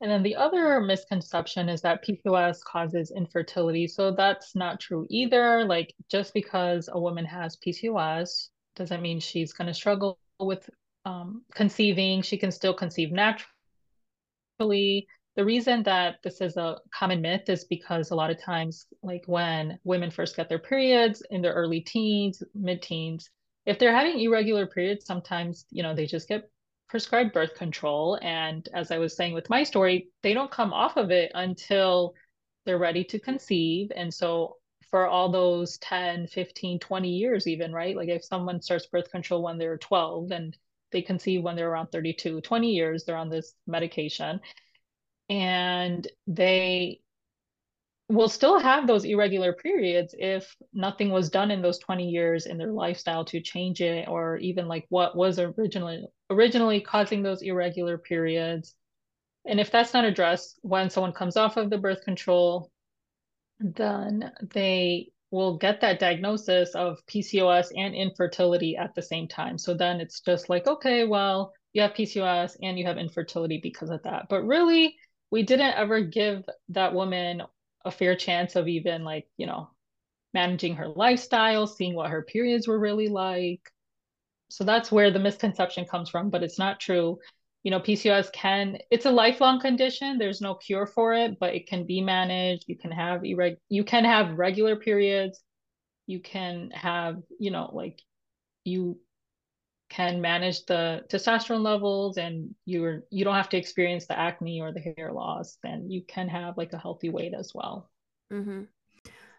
And 0.00 0.10
then 0.10 0.22
the 0.22 0.36
other 0.36 0.80
misconception 0.80 1.68
is 1.68 1.82
that 1.82 2.04
PCOS 2.04 2.64
causes 2.64 3.12
infertility. 3.14 3.86
So 3.86 4.10
that's 4.10 4.56
not 4.56 4.80
true 4.80 5.06
either. 5.10 5.64
Like 5.64 5.94
just 6.10 6.34
because 6.34 6.88
a 6.92 6.98
woman 6.98 7.24
has 7.24 7.56
PCOS 7.64 8.48
doesn't 8.76 9.02
mean 9.02 9.20
she's 9.20 9.52
going 9.52 9.68
to 9.68 9.74
struggle 9.74 10.18
with 10.40 10.68
um, 11.04 11.42
conceiving. 11.54 12.22
She 12.22 12.36
can 12.38 12.50
still 12.50 12.74
conceive 12.74 13.12
naturally. 13.12 13.46
The 15.34 15.44
reason 15.44 15.82
that 15.84 16.16
this 16.22 16.40
is 16.40 16.56
a 16.56 16.78
common 16.92 17.22
myth 17.22 17.48
is 17.48 17.64
because 17.64 18.10
a 18.10 18.14
lot 18.14 18.30
of 18.30 18.40
times, 18.40 18.86
like 19.02 19.24
when 19.26 19.78
women 19.82 20.10
first 20.10 20.36
get 20.36 20.48
their 20.48 20.58
periods 20.58 21.22
in 21.30 21.40
their 21.40 21.54
early 21.54 21.80
teens, 21.80 22.42
mid 22.54 22.82
teens, 22.82 23.30
if 23.64 23.78
they're 23.78 23.94
having 23.94 24.20
irregular 24.20 24.66
periods, 24.66 25.06
sometimes, 25.06 25.64
you 25.70 25.82
know, 25.82 25.94
they 25.94 26.06
just 26.06 26.28
get 26.28 26.50
prescribed 26.88 27.32
birth 27.32 27.54
control. 27.54 28.18
And 28.20 28.68
as 28.74 28.90
I 28.90 28.98
was 28.98 29.16
saying 29.16 29.32
with 29.32 29.48
my 29.48 29.62
story, 29.62 30.08
they 30.22 30.34
don't 30.34 30.50
come 30.50 30.74
off 30.74 30.98
of 30.98 31.10
it 31.10 31.32
until 31.34 32.14
they're 32.66 32.78
ready 32.78 33.04
to 33.04 33.18
conceive. 33.18 33.90
And 33.96 34.12
so 34.12 34.56
for 34.92 35.08
all 35.08 35.30
those 35.30 35.78
10, 35.78 36.26
15, 36.26 36.78
20 36.78 37.08
years, 37.08 37.46
even, 37.46 37.72
right? 37.72 37.96
Like 37.96 38.10
if 38.10 38.22
someone 38.24 38.60
starts 38.60 38.86
birth 38.86 39.10
control 39.10 39.42
when 39.42 39.56
they're 39.56 39.78
12 39.78 40.30
and 40.30 40.56
they 40.92 41.00
conceive 41.00 41.42
when 41.42 41.56
they're 41.56 41.70
around 41.70 41.88
32, 41.88 42.42
20 42.42 42.70
years, 42.70 43.04
they're 43.04 43.16
on 43.16 43.30
this 43.30 43.54
medication. 43.66 44.40
And 45.30 46.06
they 46.26 47.00
will 48.10 48.28
still 48.28 48.58
have 48.58 48.86
those 48.86 49.06
irregular 49.06 49.54
periods 49.54 50.14
if 50.18 50.54
nothing 50.74 51.10
was 51.10 51.30
done 51.30 51.50
in 51.50 51.62
those 51.62 51.78
20 51.78 52.10
years 52.10 52.44
in 52.44 52.58
their 52.58 52.72
lifestyle 52.72 53.24
to 53.24 53.40
change 53.40 53.80
it 53.80 54.06
or 54.08 54.36
even 54.36 54.68
like 54.68 54.84
what 54.90 55.16
was 55.16 55.38
originally 55.38 56.04
originally 56.28 56.80
causing 56.80 57.22
those 57.22 57.40
irregular 57.40 57.96
periods 57.96 58.74
and 59.46 59.58
if 59.58 59.70
that's 59.70 59.94
not 59.94 60.04
addressed 60.04 60.58
when 60.60 60.90
someone 60.90 61.12
comes 61.12 61.38
off 61.38 61.56
of 61.56 61.70
the 61.70 61.78
birth 61.78 62.04
control 62.04 62.70
then 63.62 64.32
they 64.52 65.08
will 65.30 65.56
get 65.56 65.80
that 65.80 65.98
diagnosis 65.98 66.74
of 66.74 66.98
PCOS 67.06 67.68
and 67.76 67.94
infertility 67.94 68.76
at 68.76 68.94
the 68.94 69.02
same 69.02 69.26
time 69.28 69.58
so 69.58 69.74
then 69.74 70.00
it's 70.00 70.20
just 70.20 70.48
like 70.48 70.66
okay 70.66 71.04
well 71.04 71.52
you 71.72 71.80
have 71.80 71.94
PCOS 71.94 72.56
and 72.62 72.78
you 72.78 72.84
have 72.86 72.98
infertility 72.98 73.60
because 73.62 73.90
of 73.90 74.02
that 74.02 74.26
but 74.28 74.42
really 74.42 74.96
we 75.32 75.42
didn't 75.42 75.74
ever 75.74 76.02
give 76.02 76.44
that 76.68 76.92
woman 76.92 77.42
a 77.84 77.90
fair 77.90 78.14
chance 78.14 78.54
of 78.54 78.68
even 78.68 79.02
like, 79.02 79.26
you 79.36 79.46
know, 79.46 79.70
managing 80.34 80.76
her 80.76 80.88
lifestyle, 80.88 81.66
seeing 81.66 81.94
what 81.94 82.10
her 82.10 82.22
periods 82.22 82.68
were 82.68 82.78
really 82.78 83.08
like. 83.08 83.60
So 84.50 84.64
that's 84.64 84.92
where 84.92 85.10
the 85.10 85.18
misconception 85.18 85.86
comes 85.86 86.10
from, 86.10 86.30
but 86.30 86.42
it's 86.42 86.58
not 86.58 86.80
true. 86.80 87.18
You 87.62 87.70
know, 87.70 87.80
PCOS 87.80 88.32
can, 88.32 88.78
it's 88.90 89.06
a 89.06 89.10
lifelong 89.10 89.60
condition. 89.60 90.18
There's 90.18 90.40
no 90.40 90.54
cure 90.54 90.86
for 90.86 91.14
it, 91.14 91.38
but 91.38 91.54
it 91.54 91.68
can 91.68 91.86
be 91.86 92.00
managed. 92.00 92.64
You 92.66 92.76
can 92.76 92.90
have 92.90 93.20
irreg, 93.22 93.56
you 93.68 93.84
can 93.84 94.04
have 94.04 94.38
regular 94.38 94.76
periods. 94.76 95.40
You 96.06 96.20
can 96.20 96.70
have, 96.72 97.18
you 97.38 97.52
know, 97.52 97.70
like 97.72 98.02
you 98.64 98.98
can 99.92 100.22
manage 100.22 100.64
the 100.64 101.02
testosterone 101.10 101.62
levels 101.62 102.16
and 102.16 102.54
you're 102.64 103.02
you 103.10 103.24
don't 103.24 103.34
have 103.34 103.50
to 103.50 103.58
experience 103.58 104.06
the 104.06 104.18
acne 104.18 104.58
or 104.58 104.72
the 104.72 104.80
hair 104.80 105.12
loss 105.12 105.58
then 105.62 105.90
you 105.90 106.00
can 106.08 106.28
have 106.28 106.56
like 106.56 106.72
a 106.72 106.78
healthy 106.78 107.10
weight 107.10 107.34
as 107.38 107.52
well 107.54 107.90
mm-hmm. 108.32 108.62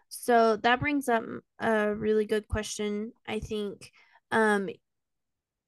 so 0.08 0.56
that 0.58 0.78
brings 0.78 1.08
up 1.08 1.24
a 1.58 1.92
really 1.92 2.24
good 2.24 2.46
question 2.46 3.12
i 3.26 3.40
think 3.40 3.90
um 4.30 4.68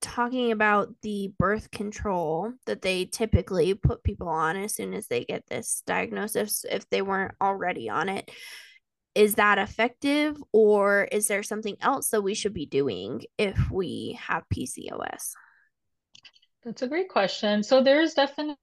talking 0.00 0.53
about 0.53 0.88
the 1.03 1.33
birth 1.38 1.71
control 1.71 2.53
that 2.67 2.83
they 2.83 3.07
typically 3.07 3.75
put 3.75 4.05
people 4.05 4.29
on 4.29 4.57
as 4.57 4.75
soon 4.75 4.95
as 4.95 5.07
they 5.07 5.25
get 5.25 5.47
this 5.49 5.83
diagnosis 5.87 6.65
if 6.71 6.88
they 6.91 7.03
weren't 7.03 7.35
already 7.41 7.88
on 7.88 8.09
it 8.09 8.31
is 9.17 9.37
that 9.37 9.57
effective 9.57 10.37
or 10.53 11.09
is 11.11 11.26
there 11.26 11.43
something 11.43 11.76
else 11.81 12.11
that 12.11 12.21
we 12.21 12.35
should 12.35 12.53
be 12.53 12.67
doing 12.67 13.23
if 13.38 13.59
we 13.71 14.19
have 14.21 14.45
PCOS? 14.55 15.33
That's 16.62 16.83
a 16.83 16.87
great 16.87 17.09
question. 17.09 17.62
So 17.62 17.83
there's 17.83 18.12
definitely 18.12 18.59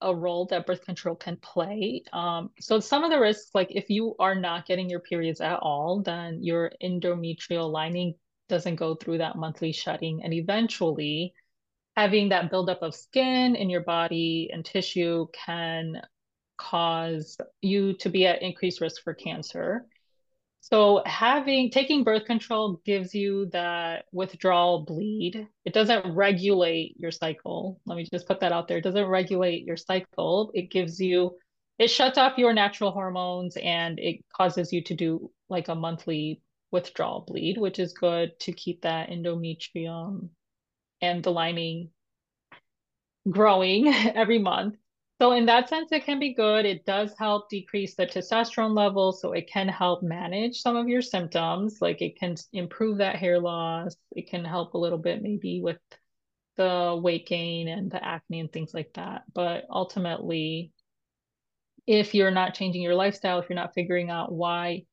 a 0.00 0.14
role 0.14 0.46
that 0.46 0.66
birth 0.66 0.82
control 0.86 1.14
can 1.14 1.36
play. 1.36 2.04
Um, 2.14 2.50
so 2.58 2.80
some 2.80 3.04
of 3.04 3.10
the 3.10 3.20
risks, 3.20 3.50
like 3.52 3.68
if 3.70 3.90
you 3.90 4.14
are 4.18 4.34
not 4.34 4.66
getting 4.66 4.88
your 4.88 5.00
periods 5.00 5.42
at 5.42 5.58
all, 5.60 6.00
then 6.00 6.42
your 6.42 6.72
endometrial 6.82 7.70
lining 7.70 8.14
doesn't 8.48 8.76
go 8.76 8.94
through 8.94 9.18
that 9.18 9.36
monthly 9.36 9.72
shedding. 9.72 10.22
And 10.22 10.32
eventually, 10.32 11.34
having 11.96 12.28
that 12.30 12.50
buildup 12.50 12.82
of 12.82 12.94
skin 12.94 13.56
in 13.56 13.70
your 13.70 13.82
body 13.82 14.50
and 14.52 14.64
tissue 14.64 15.26
can 15.32 16.00
cause 16.56 17.36
you 17.60 17.94
to 17.94 18.08
be 18.08 18.26
at 18.26 18.42
increased 18.42 18.80
risk 18.80 19.02
for 19.02 19.14
cancer. 19.14 19.86
So 20.60 21.02
having 21.04 21.70
taking 21.70 22.04
birth 22.04 22.24
control 22.24 22.80
gives 22.86 23.14
you 23.14 23.50
that 23.52 24.06
withdrawal 24.12 24.84
bleed. 24.86 25.46
It 25.64 25.74
doesn't 25.74 26.14
regulate 26.14 26.94
your 26.98 27.10
cycle. 27.10 27.80
Let 27.84 27.96
me 27.96 28.08
just 28.10 28.26
put 28.26 28.40
that 28.40 28.52
out 28.52 28.66
there. 28.66 28.78
It 28.78 28.84
doesn't 28.84 29.06
regulate 29.06 29.64
your 29.64 29.76
cycle. 29.76 30.50
It 30.54 30.70
gives 30.70 30.98
you 30.98 31.36
it 31.78 31.88
shuts 31.88 32.18
off 32.18 32.38
your 32.38 32.52
natural 32.52 32.92
hormones 32.92 33.56
and 33.56 33.98
it 33.98 34.24
causes 34.34 34.72
you 34.72 34.82
to 34.84 34.94
do 34.94 35.30
like 35.48 35.68
a 35.68 35.74
monthly 35.74 36.40
withdrawal 36.74 37.20
bleed, 37.20 37.56
which 37.56 37.78
is 37.78 37.92
good 37.92 38.38
to 38.40 38.52
keep 38.52 38.82
that 38.82 39.08
endometrium 39.08 40.28
and 41.00 41.22
the 41.22 41.30
lining 41.30 41.88
growing 43.30 43.86
every 44.14 44.40
month. 44.40 44.74
So 45.22 45.30
in 45.32 45.46
that 45.46 45.68
sense, 45.68 45.92
it 45.92 46.04
can 46.04 46.18
be 46.18 46.34
good. 46.34 46.66
It 46.66 46.84
does 46.84 47.14
help 47.16 47.48
decrease 47.48 47.94
the 47.94 48.06
testosterone 48.06 48.76
level, 48.76 49.12
so 49.12 49.32
it 49.32 49.48
can 49.48 49.68
help 49.68 50.02
manage 50.02 50.60
some 50.60 50.74
of 50.74 50.88
your 50.88 51.00
symptoms. 51.00 51.78
Like 51.80 52.02
it 52.02 52.18
can 52.18 52.34
improve 52.52 52.98
that 52.98 53.16
hair 53.16 53.38
loss. 53.38 53.94
It 54.10 54.28
can 54.28 54.44
help 54.44 54.74
a 54.74 54.78
little 54.78 54.98
bit 54.98 55.22
maybe 55.22 55.60
with 55.62 55.78
the 56.56 56.98
weight 57.00 57.28
gain 57.28 57.68
and 57.68 57.88
the 57.88 58.04
acne 58.04 58.40
and 58.40 58.52
things 58.52 58.74
like 58.74 58.90
that. 58.94 59.22
But 59.32 59.66
ultimately, 59.70 60.72
if 61.86 62.14
you're 62.14 62.32
not 62.32 62.54
changing 62.54 62.82
your 62.82 62.96
lifestyle, 62.96 63.38
if 63.38 63.48
you're 63.48 63.62
not 63.62 63.74
figuring 63.74 64.10
out 64.10 64.32
why 64.32 64.86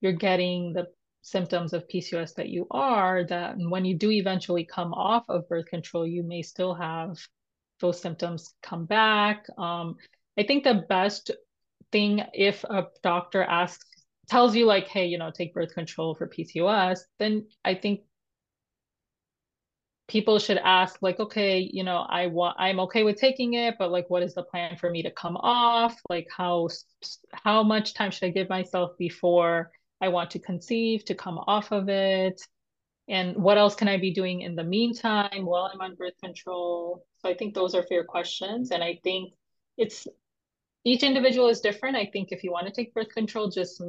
you're 0.00 0.12
getting 0.12 0.72
the 0.72 0.86
symptoms 1.24 1.72
of 1.72 1.88
PCOS 1.88 2.34
that 2.34 2.50
you 2.50 2.66
are, 2.70 3.24
that 3.24 3.56
when 3.58 3.84
you 3.84 3.96
do 3.96 4.10
eventually 4.10 4.64
come 4.64 4.92
off 4.92 5.24
of 5.28 5.48
birth 5.48 5.66
control, 5.66 6.06
you 6.06 6.22
may 6.22 6.42
still 6.42 6.74
have 6.74 7.18
those 7.80 8.00
symptoms 8.00 8.54
come 8.62 8.84
back. 8.84 9.46
Um, 9.56 9.96
I 10.38 10.42
think 10.44 10.64
the 10.64 10.84
best 10.88 11.30
thing 11.92 12.22
if 12.34 12.62
a 12.64 12.86
doctor 13.02 13.42
asks, 13.42 13.88
tells 14.28 14.54
you 14.54 14.66
like, 14.66 14.86
hey, 14.86 15.06
you 15.06 15.18
know, 15.18 15.30
take 15.30 15.54
birth 15.54 15.74
control 15.74 16.14
for 16.14 16.28
PCOS, 16.28 17.00
then 17.18 17.46
I 17.64 17.74
think 17.74 18.00
people 20.06 20.38
should 20.38 20.58
ask 20.58 20.98
like 21.00 21.18
okay 21.18 21.66
you 21.72 21.82
know 21.82 22.04
i 22.10 22.26
want 22.26 22.54
i'm 22.58 22.78
okay 22.78 23.04
with 23.04 23.16
taking 23.16 23.54
it 23.54 23.74
but 23.78 23.90
like 23.90 24.04
what 24.10 24.22
is 24.22 24.34
the 24.34 24.42
plan 24.42 24.76
for 24.76 24.90
me 24.90 25.02
to 25.02 25.10
come 25.10 25.34
off 25.38 25.98
like 26.10 26.26
how 26.30 26.68
how 27.32 27.62
much 27.62 27.94
time 27.94 28.10
should 28.10 28.26
i 28.26 28.30
give 28.30 28.50
myself 28.50 28.90
before 28.98 29.70
i 30.04 30.08
want 30.08 30.30
to 30.30 30.38
conceive 30.38 31.04
to 31.04 31.14
come 31.14 31.38
off 31.38 31.72
of 31.72 31.88
it 31.88 32.40
and 33.08 33.36
what 33.36 33.58
else 33.58 33.74
can 33.74 33.88
i 33.88 33.96
be 33.96 34.12
doing 34.12 34.42
in 34.42 34.54
the 34.54 34.64
meantime 34.64 35.44
while 35.44 35.70
i'm 35.72 35.80
on 35.80 35.94
birth 35.94 36.18
control 36.22 37.04
so 37.18 37.28
i 37.28 37.34
think 37.34 37.54
those 37.54 37.74
are 37.74 37.82
fair 37.84 38.04
questions 38.04 38.70
and 38.70 38.82
i 38.82 38.98
think 39.02 39.32
it's 39.76 40.06
each 40.84 41.02
individual 41.02 41.48
is 41.48 41.60
different 41.60 41.96
i 41.96 42.06
think 42.12 42.28
if 42.30 42.44
you 42.44 42.52
want 42.52 42.66
to 42.66 42.72
take 42.72 42.94
birth 42.94 43.12
control 43.14 43.48
just 43.50 43.82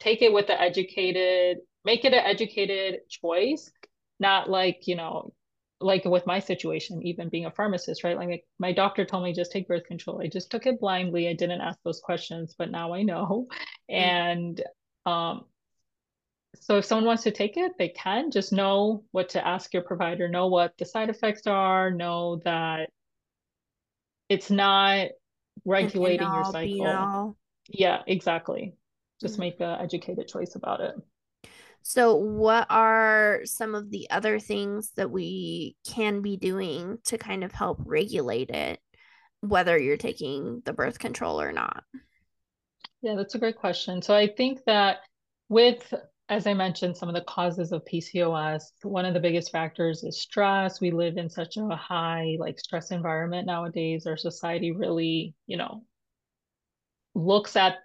take 0.00 0.22
it 0.22 0.32
with 0.32 0.46
the 0.46 0.60
educated 0.60 1.58
make 1.84 2.04
it 2.04 2.12
an 2.12 2.24
educated 2.24 3.00
choice 3.08 3.70
not 4.18 4.48
like 4.48 4.86
you 4.86 4.96
know 4.96 5.32
like 5.80 6.04
with 6.04 6.26
my 6.26 6.38
situation, 6.38 7.02
even 7.02 7.28
being 7.28 7.46
a 7.46 7.50
pharmacist, 7.50 8.02
right? 8.02 8.16
Like 8.16 8.44
my 8.58 8.72
doctor 8.72 9.04
told 9.04 9.24
me 9.24 9.32
just 9.32 9.52
take 9.52 9.68
birth 9.68 9.84
control. 9.84 10.22
I 10.22 10.28
just 10.28 10.50
took 10.50 10.66
it 10.66 10.80
blindly. 10.80 11.28
I 11.28 11.34
didn't 11.34 11.60
ask 11.60 11.78
those 11.84 12.00
questions, 12.00 12.54
but 12.56 12.70
now 12.70 12.94
I 12.94 13.02
know. 13.02 13.46
Mm-hmm. 13.90 13.94
And 13.94 14.62
um, 15.04 15.44
so 16.60 16.78
if 16.78 16.84
someone 16.84 17.06
wants 17.06 17.22
to 17.24 17.30
take 17.30 17.56
it, 17.56 17.72
they 17.78 17.88
can 17.88 18.30
just 18.30 18.52
know 18.52 19.04
what 19.12 19.30
to 19.30 19.46
ask 19.46 19.72
your 19.72 19.82
provider, 19.82 20.28
know 20.28 20.46
what 20.46 20.72
the 20.78 20.84
side 20.84 21.10
effects 21.10 21.46
are, 21.46 21.90
know 21.90 22.40
that 22.44 22.90
it's 24.28 24.50
not 24.50 25.08
regulating 25.64 26.26
your 26.26 26.44
cycle. 26.44 27.36
Yeah, 27.68 28.02
exactly. 28.06 28.74
Just 29.20 29.34
mm-hmm. 29.34 29.40
make 29.40 29.60
an 29.60 29.80
educated 29.80 30.28
choice 30.28 30.54
about 30.54 30.80
it. 30.80 30.94
So, 31.82 32.16
what 32.16 32.66
are 32.68 33.42
some 33.44 33.76
of 33.76 33.90
the 33.90 34.10
other 34.10 34.40
things 34.40 34.90
that 34.96 35.10
we 35.10 35.76
can 35.86 36.20
be 36.20 36.36
doing 36.36 36.98
to 37.04 37.16
kind 37.16 37.44
of 37.44 37.52
help 37.52 37.78
regulate 37.84 38.50
it, 38.50 38.80
whether 39.40 39.78
you're 39.78 39.96
taking 39.96 40.62
the 40.64 40.72
birth 40.72 40.98
control 40.98 41.40
or 41.40 41.52
not? 41.52 41.84
Yeah, 43.02 43.14
that's 43.16 43.36
a 43.36 43.38
great 43.38 43.56
question. 43.56 44.02
So, 44.02 44.16
I 44.16 44.26
think 44.26 44.64
that 44.66 44.98
with, 45.48 45.94
as 46.28 46.46
I 46.46 46.54
mentioned, 46.54 46.96
some 46.96 47.08
of 47.08 47.14
the 47.14 47.20
causes 47.22 47.70
of 47.70 47.84
PCOS, 47.84 48.72
one 48.82 49.04
of 49.04 49.14
the 49.14 49.20
biggest 49.20 49.52
factors 49.52 50.02
is 50.02 50.20
stress. 50.20 50.80
We 50.80 50.90
live 50.90 51.16
in 51.18 51.30
such 51.30 51.56
a 51.56 51.76
high, 51.76 52.36
like, 52.40 52.58
stress 52.58 52.90
environment 52.90 53.46
nowadays. 53.46 54.06
Our 54.06 54.16
society 54.16 54.72
really, 54.72 55.34
you 55.46 55.56
know, 55.56 55.84
looks 57.14 57.56
at 57.56 57.76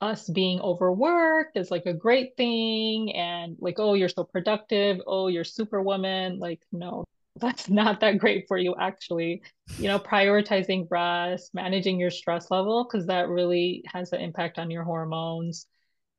us 0.00 0.28
being 0.28 0.60
overworked 0.60 1.56
is 1.56 1.70
like 1.70 1.86
a 1.86 1.92
great 1.92 2.36
thing 2.36 3.14
and 3.16 3.56
like 3.60 3.74
oh 3.78 3.94
you're 3.94 4.08
so 4.08 4.22
productive 4.22 5.00
oh 5.08 5.26
you're 5.26 5.42
superwoman 5.42 6.38
like 6.38 6.60
no 6.70 7.04
that's 7.36 7.68
not 7.68 8.00
that 8.00 8.18
great 8.18 8.46
for 8.46 8.56
you 8.56 8.74
actually 8.78 9.42
you 9.76 9.88
know 9.88 9.98
prioritizing 9.98 10.86
rest 10.90 11.52
managing 11.52 11.98
your 11.98 12.10
stress 12.10 12.50
level 12.50 12.84
because 12.84 13.06
that 13.06 13.28
really 13.28 13.82
has 13.92 14.12
an 14.12 14.20
impact 14.20 14.58
on 14.58 14.70
your 14.70 14.84
hormones 14.84 15.66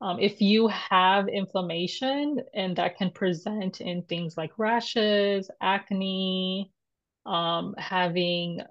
um, 0.02 0.20
if 0.20 0.42
you 0.42 0.68
have 0.68 1.28
inflammation 1.28 2.42
and 2.54 2.76
that 2.78 2.98
can 2.98 3.12
present 3.12 3.82
in 3.82 4.04
things 4.04 4.38
like 4.38 4.52
rashes 4.58 5.50
acne 5.62 6.72
um, 7.26 7.76
having 7.78 8.62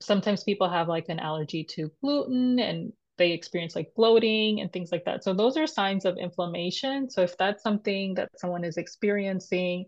sometimes 0.00 0.44
people 0.44 0.68
have 0.68 0.88
like 0.88 1.08
an 1.08 1.18
allergy 1.18 1.64
to 1.64 1.90
gluten 2.00 2.58
and 2.58 2.92
they 3.16 3.30
experience 3.30 3.76
like 3.76 3.92
bloating 3.94 4.60
and 4.60 4.72
things 4.72 4.90
like 4.90 5.04
that. 5.04 5.22
So 5.22 5.32
those 5.32 5.56
are 5.56 5.66
signs 5.66 6.04
of 6.04 6.18
inflammation. 6.18 7.08
So 7.08 7.22
if 7.22 7.36
that's 7.38 7.62
something 7.62 8.14
that 8.14 8.28
someone 8.36 8.64
is 8.64 8.76
experiencing, 8.76 9.86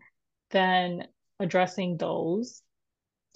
then 0.51 1.09
addressing 1.41 1.97
those 1.97 2.63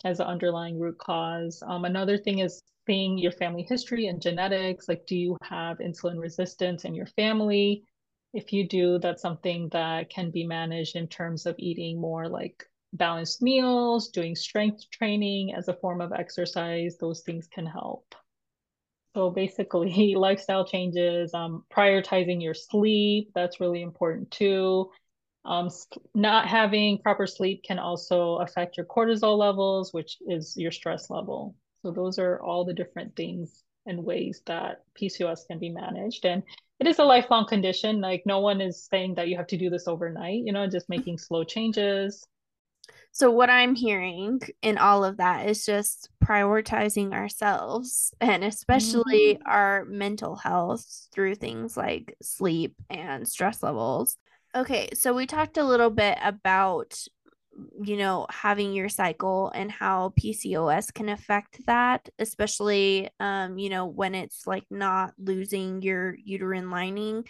as 0.04 0.20
an 0.20 0.26
underlying 0.26 0.78
root 0.78 0.98
cause. 0.98 1.62
Um, 1.66 1.84
another 1.84 2.16
thing 2.16 2.38
is 2.38 2.62
seeing 2.86 3.18
your 3.18 3.32
family 3.32 3.62
history 3.62 4.06
and 4.06 4.20
genetics. 4.20 4.88
Like, 4.88 5.06
do 5.06 5.16
you 5.16 5.36
have 5.42 5.78
insulin 5.78 6.18
resistance 6.20 6.84
in 6.84 6.94
your 6.94 7.06
family? 7.06 7.84
If 8.32 8.52
you 8.52 8.68
do, 8.68 8.98
that's 8.98 9.22
something 9.22 9.68
that 9.70 10.10
can 10.10 10.30
be 10.30 10.46
managed 10.46 10.96
in 10.96 11.08
terms 11.08 11.46
of 11.46 11.56
eating 11.58 12.00
more 12.00 12.28
like 12.28 12.64
balanced 12.92 13.42
meals, 13.42 14.08
doing 14.08 14.34
strength 14.34 14.88
training 14.90 15.54
as 15.54 15.68
a 15.68 15.74
form 15.74 16.00
of 16.00 16.12
exercise. 16.12 16.96
Those 16.98 17.22
things 17.22 17.46
can 17.46 17.66
help. 17.66 18.14
So 19.14 19.30
basically, 19.30 20.14
lifestyle 20.16 20.64
changes, 20.64 21.34
um, 21.34 21.64
prioritizing 21.72 22.42
your 22.42 22.54
sleep, 22.54 23.30
that's 23.34 23.60
really 23.60 23.82
important 23.82 24.30
too. 24.30 24.90
Um, 25.44 25.70
not 26.14 26.46
having 26.46 26.98
proper 26.98 27.26
sleep 27.26 27.64
can 27.64 27.78
also 27.78 28.36
affect 28.36 28.76
your 28.76 28.86
cortisol 28.86 29.38
levels, 29.38 29.92
which 29.92 30.18
is 30.28 30.54
your 30.56 30.70
stress 30.70 31.08
level. 31.08 31.56
So 31.82 31.90
those 31.90 32.18
are 32.18 32.40
all 32.40 32.64
the 32.64 32.74
different 32.74 33.16
things 33.16 33.62
and 33.86 34.04
ways 34.04 34.42
that 34.46 34.84
PCOS 35.00 35.46
can 35.46 35.58
be 35.58 35.70
managed. 35.70 36.24
And 36.24 36.42
it 36.78 36.86
is 36.86 36.98
a 36.98 37.04
lifelong 37.04 37.46
condition. 37.46 38.00
Like 38.00 38.22
no 38.26 38.40
one 38.40 38.60
is 38.60 38.86
saying 38.90 39.14
that 39.14 39.28
you 39.28 39.36
have 39.36 39.46
to 39.48 39.58
do 39.58 39.70
this 39.70 39.88
overnight, 39.88 40.42
you 40.44 40.52
know, 40.52 40.66
just 40.66 40.88
mm-hmm. 40.88 41.00
making 41.00 41.18
slow 41.18 41.44
changes. 41.44 42.26
So, 43.12 43.30
what 43.30 43.50
I'm 43.50 43.74
hearing 43.74 44.40
in 44.62 44.78
all 44.78 45.04
of 45.04 45.16
that 45.16 45.48
is 45.48 45.66
just 45.66 46.10
prioritizing 46.24 47.12
ourselves 47.12 48.14
and 48.20 48.44
especially 48.44 49.34
mm-hmm. 49.34 49.42
our 49.46 49.84
mental 49.86 50.36
health 50.36 51.08
through 51.12 51.34
things 51.34 51.76
like 51.76 52.16
sleep 52.22 52.74
and 52.88 53.26
stress 53.26 53.62
levels. 53.62 54.16
Okay, 54.54 54.88
so 54.94 55.14
we 55.14 55.26
talked 55.26 55.58
a 55.58 55.64
little 55.64 55.90
bit 55.90 56.18
about 56.22 56.98
you 57.82 57.96
know 57.96 58.26
having 58.30 58.72
your 58.72 58.88
cycle 58.88 59.50
and 59.54 59.70
how 59.70 60.12
PCOS 60.20 60.92
can 60.92 61.08
affect 61.08 61.64
that 61.66 62.08
especially 62.18 63.08
um 63.20 63.58
you 63.58 63.70
know 63.70 63.86
when 63.86 64.14
it's 64.14 64.46
like 64.46 64.64
not 64.70 65.12
losing 65.18 65.82
your 65.82 66.16
uterine 66.24 66.70
lining 66.70 67.24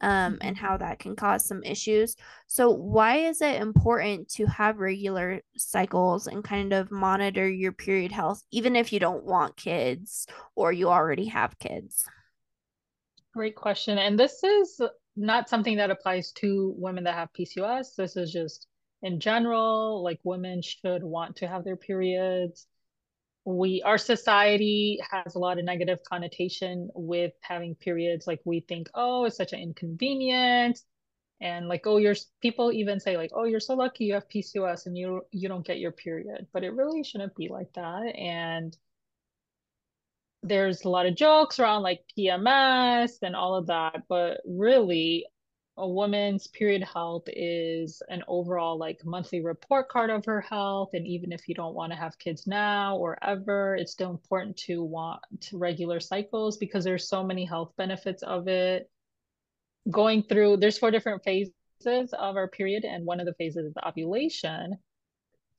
um 0.00 0.34
mm-hmm. 0.34 0.36
and 0.40 0.56
how 0.56 0.76
that 0.76 0.98
can 0.98 1.16
cause 1.16 1.46
some 1.46 1.62
issues. 1.62 2.16
So 2.46 2.70
why 2.70 3.18
is 3.18 3.40
it 3.40 3.60
important 3.60 4.28
to 4.30 4.46
have 4.46 4.78
regular 4.78 5.42
cycles 5.56 6.26
and 6.26 6.44
kind 6.44 6.72
of 6.72 6.90
monitor 6.90 7.48
your 7.48 7.72
period 7.72 8.12
health 8.12 8.42
even 8.50 8.76
if 8.76 8.92
you 8.92 9.00
don't 9.00 9.24
want 9.24 9.56
kids 9.56 10.26
or 10.54 10.72
you 10.72 10.88
already 10.88 11.26
have 11.26 11.58
kids? 11.58 12.04
Great 13.34 13.56
question 13.56 13.98
and 13.98 14.18
this 14.18 14.42
is 14.42 14.80
not 15.16 15.48
something 15.48 15.76
that 15.78 15.90
applies 15.90 16.32
to 16.32 16.74
women 16.76 17.04
that 17.04 17.14
have 17.14 17.28
PCOS 17.32 17.94
this 17.96 18.16
is 18.16 18.32
just 18.32 18.66
in 19.02 19.20
general 19.20 20.02
like 20.02 20.20
women 20.24 20.62
should 20.62 21.02
want 21.02 21.36
to 21.36 21.48
have 21.48 21.64
their 21.64 21.76
periods. 21.76 22.66
We 23.44 23.82
our 23.82 23.98
society 23.98 24.98
has 25.10 25.34
a 25.34 25.38
lot 25.38 25.58
of 25.58 25.64
negative 25.64 26.00
connotation 26.08 26.90
with 26.94 27.32
having 27.42 27.74
periods. 27.76 28.26
Like 28.26 28.40
we 28.44 28.60
think 28.60 28.88
oh 28.94 29.24
it's 29.24 29.36
such 29.36 29.52
an 29.52 29.60
inconvenience. 29.60 30.84
And 31.40 31.68
like 31.68 31.86
oh 31.86 31.98
you're 31.98 32.14
people 32.42 32.72
even 32.72 32.98
say 33.00 33.16
like 33.16 33.30
oh 33.34 33.44
you're 33.44 33.60
so 33.60 33.74
lucky 33.74 34.04
you 34.06 34.14
have 34.14 34.28
PCOS 34.28 34.86
and 34.86 34.96
you 34.96 35.22
you 35.32 35.48
don't 35.48 35.66
get 35.66 35.78
your 35.78 35.92
period. 35.92 36.46
But 36.52 36.64
it 36.64 36.74
really 36.74 37.04
shouldn't 37.04 37.36
be 37.36 37.48
like 37.48 37.72
that. 37.74 38.14
And 38.16 38.76
there's 40.42 40.84
a 40.84 40.88
lot 40.88 41.06
of 41.06 41.16
jokes 41.16 41.58
around 41.58 41.82
like 41.82 42.04
PMS 42.18 43.18
and 43.22 43.36
all 43.36 43.54
of 43.56 43.66
that. 43.68 44.04
But 44.08 44.40
really 44.46 45.26
a 45.78 45.86
woman's 45.86 46.46
period 46.46 46.82
health 46.82 47.24
is 47.26 48.02
an 48.08 48.22
overall 48.28 48.78
like 48.78 49.04
monthly 49.04 49.42
report 49.42 49.88
card 49.88 50.08
of 50.08 50.24
her 50.24 50.40
health 50.40 50.90
and 50.94 51.06
even 51.06 51.32
if 51.32 51.48
you 51.48 51.54
don't 51.54 51.74
want 51.74 51.92
to 51.92 51.98
have 51.98 52.18
kids 52.18 52.46
now 52.46 52.96
or 52.96 53.18
ever 53.22 53.76
it's 53.76 53.92
still 53.92 54.10
important 54.10 54.56
to 54.56 54.82
want 54.82 55.20
regular 55.52 56.00
cycles 56.00 56.56
because 56.56 56.82
there's 56.82 57.08
so 57.08 57.22
many 57.22 57.44
health 57.44 57.72
benefits 57.76 58.22
of 58.22 58.48
it. 58.48 58.90
Going 59.90 60.22
through 60.22 60.58
there's 60.58 60.78
four 60.78 60.90
different 60.90 61.22
phases 61.24 61.52
of 61.84 62.36
our 62.36 62.48
period 62.48 62.84
and 62.84 63.04
one 63.04 63.20
of 63.20 63.26
the 63.26 63.34
phases 63.34 63.66
is 63.66 63.74
ovulation. 63.86 64.78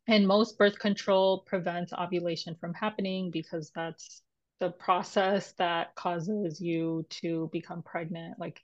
And 0.08 0.28
most 0.28 0.58
birth 0.58 0.80
control 0.80 1.44
prevents 1.46 1.94
ovulation 1.94 2.56
from 2.60 2.74
happening 2.74 3.30
because 3.30 3.72
that's 3.76 4.24
the 4.60 4.72
process 4.72 5.52
that 5.60 5.94
causes 5.96 6.60
you 6.60 7.06
to 7.10 7.50
become 7.52 7.84
pregnant. 7.84 8.40
Like 8.40 8.62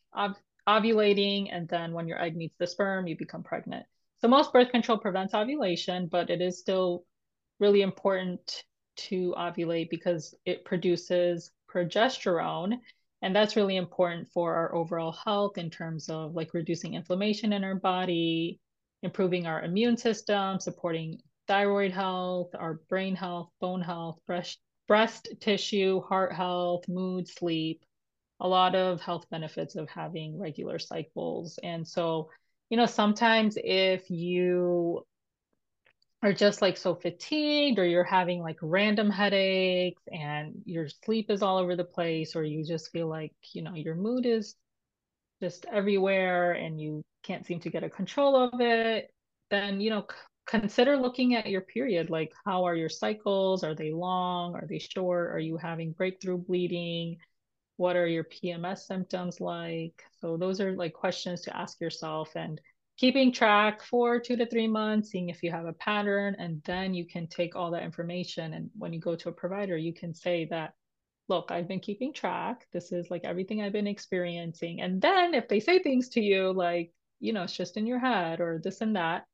ovulating 0.67 1.49
and 1.51 1.67
then 1.67 1.93
when 1.93 2.07
your 2.07 2.21
egg 2.21 2.35
meets 2.35 2.55
the 2.57 2.67
sperm 2.67 3.07
you 3.07 3.17
become 3.17 3.43
pregnant. 3.43 3.85
So 4.19 4.27
most 4.27 4.53
birth 4.53 4.69
control 4.69 4.97
prevents 4.97 5.33
ovulation 5.33 6.07
but 6.07 6.29
it 6.29 6.41
is 6.41 6.59
still 6.59 7.05
really 7.59 7.81
important 7.81 8.63
to 8.95 9.33
ovulate 9.37 9.89
because 9.89 10.35
it 10.45 10.65
produces 10.65 11.51
progesterone 11.73 12.79
and 13.23 13.33
that's 13.33 13.55
really 13.55 13.77
important 13.77 14.27
for 14.33 14.53
our 14.53 14.75
overall 14.75 15.13
health 15.13 15.57
in 15.57 15.69
terms 15.69 16.09
of 16.09 16.35
like 16.35 16.53
reducing 16.53 16.95
inflammation 16.95 17.53
in 17.53 17.63
our 17.63 17.75
body, 17.75 18.59
improving 19.01 19.47
our 19.47 19.63
immune 19.63 19.95
system, 19.95 20.59
supporting 20.59 21.19
thyroid 21.47 21.91
health, 21.91 22.49
our 22.53 22.81
brain 22.89 23.15
health, 23.15 23.49
bone 23.61 23.81
health, 23.81 24.19
breast, 24.27 24.59
breast 24.89 25.29
tissue, 25.39 26.01
heart 26.01 26.33
health, 26.33 26.83
mood, 26.89 27.27
sleep, 27.29 27.85
a 28.43 28.47
lot 28.47 28.75
of 28.75 29.01
health 29.01 29.25
benefits 29.31 29.75
of 29.75 29.89
having 29.89 30.37
regular 30.37 30.77
cycles. 30.77 31.57
And 31.63 31.87
so, 31.87 32.29
you 32.69 32.77
know, 32.77 32.85
sometimes 32.85 33.57
if 33.57 34.09
you 34.09 35.05
are 36.21 36.33
just 36.33 36.61
like 36.61 36.77
so 36.77 36.95
fatigued 36.95 37.79
or 37.79 37.85
you're 37.85 38.03
having 38.03 38.41
like 38.41 38.57
random 38.61 39.09
headaches 39.09 40.01
and 40.11 40.53
your 40.65 40.87
sleep 41.03 41.31
is 41.31 41.41
all 41.41 41.57
over 41.57 41.75
the 41.75 41.83
place 41.83 42.35
or 42.35 42.43
you 42.43 42.63
just 42.63 42.91
feel 42.91 43.09
like 43.09 43.33
you 43.51 43.61
know 43.61 43.73
your 43.73 43.95
mood 43.95 44.25
is 44.25 44.55
just 45.41 45.65
everywhere 45.65 46.53
and 46.53 46.79
you 46.79 47.03
can't 47.23 47.45
seem 47.45 47.59
to 47.59 47.69
get 47.69 47.83
a 47.83 47.89
control 47.89 48.37
of 48.37 48.61
it 48.61 49.11
then 49.49 49.81
you 49.81 49.89
know 49.89 50.05
consider 50.45 50.97
looking 50.97 51.35
at 51.35 51.47
your 51.49 51.61
period. 51.61 52.09
Like 52.09 52.31
how 52.45 52.65
are 52.65 52.75
your 52.75 52.89
cycles? 52.89 53.63
Are 53.63 53.75
they 53.75 53.91
long? 53.91 54.55
Are 54.55 54.65
they 54.67 54.79
short? 54.79 55.31
Are 55.31 55.39
you 55.39 55.57
having 55.57 55.91
breakthrough 55.93 56.37
bleeding 56.37 57.17
what 57.77 57.95
are 57.95 58.07
your 58.07 58.23
pms 58.23 58.79
symptoms 58.79 59.41
like 59.41 60.03
so 60.21 60.37
those 60.37 60.61
are 60.61 60.75
like 60.75 60.93
questions 60.93 61.41
to 61.41 61.55
ask 61.55 61.81
yourself 61.81 62.35
and 62.35 62.61
keeping 62.97 63.31
track 63.31 63.81
for 63.81 64.19
two 64.19 64.35
to 64.37 64.45
three 64.45 64.67
months, 64.67 65.09
seeing 65.09 65.29
if 65.29 65.41
you 65.43 65.51
have 65.51 65.65
a 65.65 65.73
pattern, 65.73 66.35
and 66.37 66.61
then 66.63 66.93
you 66.93 67.05
can 67.05 67.27
take 67.27 67.55
all 67.55 67.71
that 67.71 67.83
information. 67.83 68.53
And 68.53 68.69
when 68.77 68.93
you 68.93 68.99
go 68.99 69.15
to 69.15 69.29
a 69.29 69.33
provider, 69.33 69.77
you 69.77 69.93
can 69.93 70.13
say 70.13 70.45
that, 70.51 70.73
look, 71.27 71.51
I've 71.51 71.67
been 71.67 71.79
keeping 71.79 72.13
track. 72.13 72.67
This 72.71 72.91
is 72.91 73.09
like 73.09 73.23
everything 73.23 73.61
I've 73.61 73.73
been 73.73 73.87
experiencing. 73.87 74.81
And 74.81 75.01
then 75.01 75.33
if 75.33 75.47
they 75.47 75.59
say 75.59 75.79
things 75.79 76.09
to 76.09 76.21
you 76.21 76.53
like, 76.53 76.91
you 77.19 77.33
know, 77.33 77.43
it's 77.43 77.55
just 77.55 77.77
in 77.77 77.87
your 77.87 77.99
head 77.99 78.41
or 78.41 78.59
this 78.63 78.81
and 78.81 78.95
that, 78.95 79.25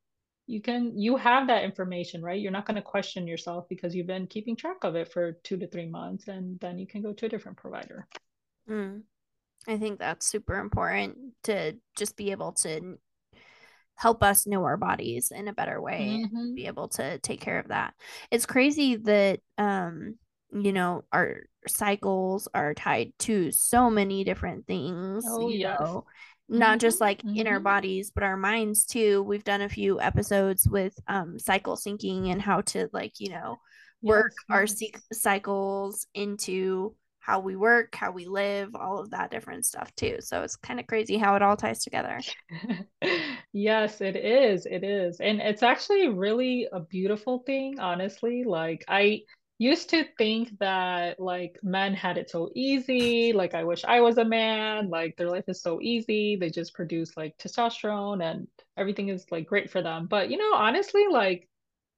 you 0.48 0.62
can 0.62 0.98
you 0.98 1.16
have 1.16 1.46
that 1.46 1.64
information 1.64 2.24
right 2.24 2.42
you're 2.42 2.52
not 2.52 2.66
going 2.66 2.74
to 2.74 2.82
question 2.82 3.28
yourself 3.28 3.70
because 3.70 3.94
you've 3.94 4.08
been 4.08 4.26
keeping 4.26 4.56
track 4.56 4.84
of 4.84 4.96
it 4.96 5.14
for 5.14 5.34
two 5.44 5.58
to 5.58 5.68
three 5.68 5.88
months 5.88 6.28
and 6.28 6.60
then 6.60 6.80
you 6.80 6.88
can 6.88 7.04
go 7.04 7.14
to 7.14 7.28
a 7.28 7.30
different 7.30 7.56
provider 7.56 8.08
mm. 8.70 9.02
i 9.68 9.78
think 9.78 10.00
that's 10.00 10.26
super 10.26 10.56
important 10.56 11.18
to 11.44 11.76
just 11.98 12.16
be 12.16 12.32
able 12.32 12.52
to 12.54 12.98
help 14.00 14.24
us 14.24 14.48
know 14.48 14.64
our 14.64 14.78
bodies 14.78 15.30
in 15.30 15.50
a 15.50 15.54
better 15.54 15.82
way 15.82 16.22
mm-hmm. 16.24 16.36
and 16.36 16.56
be 16.56 16.68
able 16.68 16.88
to 16.88 17.20
take 17.20 17.42
care 17.42 17.60
of 17.60 17.68
that. 17.68 17.94
It's 18.32 18.46
crazy 18.46 18.96
that 18.96 19.42
um 19.58 20.16
you 20.52 20.72
know 20.72 21.04
our 21.12 21.42
cycles 21.68 22.48
are 22.54 22.74
tied 22.74 23.12
to 23.20 23.52
so 23.52 23.90
many 23.90 24.24
different 24.24 24.66
things, 24.66 25.26
oh, 25.28 25.50
know, 25.50 26.06
not 26.48 26.70
mm-hmm. 26.70 26.80
just 26.80 27.02
like 27.02 27.22
mm-hmm. 27.22 27.42
in 27.42 27.48
our 27.48 27.56
mm-hmm. 27.56 27.64
bodies 27.64 28.12
but 28.16 28.24
our 28.24 28.38
minds 28.38 28.86
too. 28.86 29.22
We've 29.22 29.44
done 29.44 29.62
a 29.62 29.70
few 29.70 30.00
episodes 30.00 30.66
with 30.68 30.98
um 31.08 31.38
cycle 31.38 31.76
syncing 31.76 32.32
and 32.32 32.42
how 32.42 32.62
to 32.62 32.88
like, 32.94 33.20
you 33.20 33.32
know, 33.32 33.58
work 34.02 34.32
yes, 34.50 34.80
our 34.82 34.90
cycles 35.12 36.08
into 36.14 36.96
how 37.30 37.40
we 37.40 37.56
work, 37.56 37.94
how 37.94 38.10
we 38.10 38.26
live, 38.26 38.76
all 38.76 38.98
of 38.98 39.12
that 39.12 39.30
different 39.30 39.64
stuff 39.64 39.94
too. 39.96 40.18
So 40.20 40.42
it's 40.42 40.56
kind 40.56 40.80
of 40.80 40.88
crazy 40.88 41.16
how 41.16 41.36
it 41.36 41.44
all 41.44 41.56
ties 41.56 41.84
together. 41.84 42.20
yes, 43.54 44.02
it 44.02 44.16
is. 44.16 44.66
It 44.66 44.84
is. 44.84 45.20
And 45.20 45.40
it's 45.40 45.62
actually 45.62 46.10
really 46.10 46.68
a 46.74 46.80
beautiful 46.80 47.44
thing, 47.46 47.80
honestly. 47.80 48.44
Like 48.44 48.84
I 48.88 49.22
used 49.60 49.92
to 49.92 50.06
think 50.18 50.58
that 50.58 51.20
like 51.20 51.60
men 51.62 51.94
had 51.94 52.18
it 52.18 52.32
so 52.32 52.50
easy, 52.56 53.32
like 53.32 53.54
I 53.54 53.64
wish 53.64 53.86
I 53.86 54.02
was 54.02 54.18
a 54.18 54.26
man, 54.26 54.90
like 54.90 55.16
their 55.16 55.30
life 55.30 55.46
is 55.48 55.62
so 55.62 55.80
easy. 55.82 56.36
They 56.36 56.50
just 56.50 56.74
produce 56.74 57.16
like 57.16 57.38
testosterone 57.38 58.24
and 58.24 58.48
everything 58.76 59.10
is 59.10 59.28
like 59.30 59.46
great 59.46 59.70
for 59.70 59.84
them. 59.84 60.08
But 60.10 60.32
you 60.32 60.38
know, 60.38 60.56
honestly, 60.56 61.06
like 61.12 61.48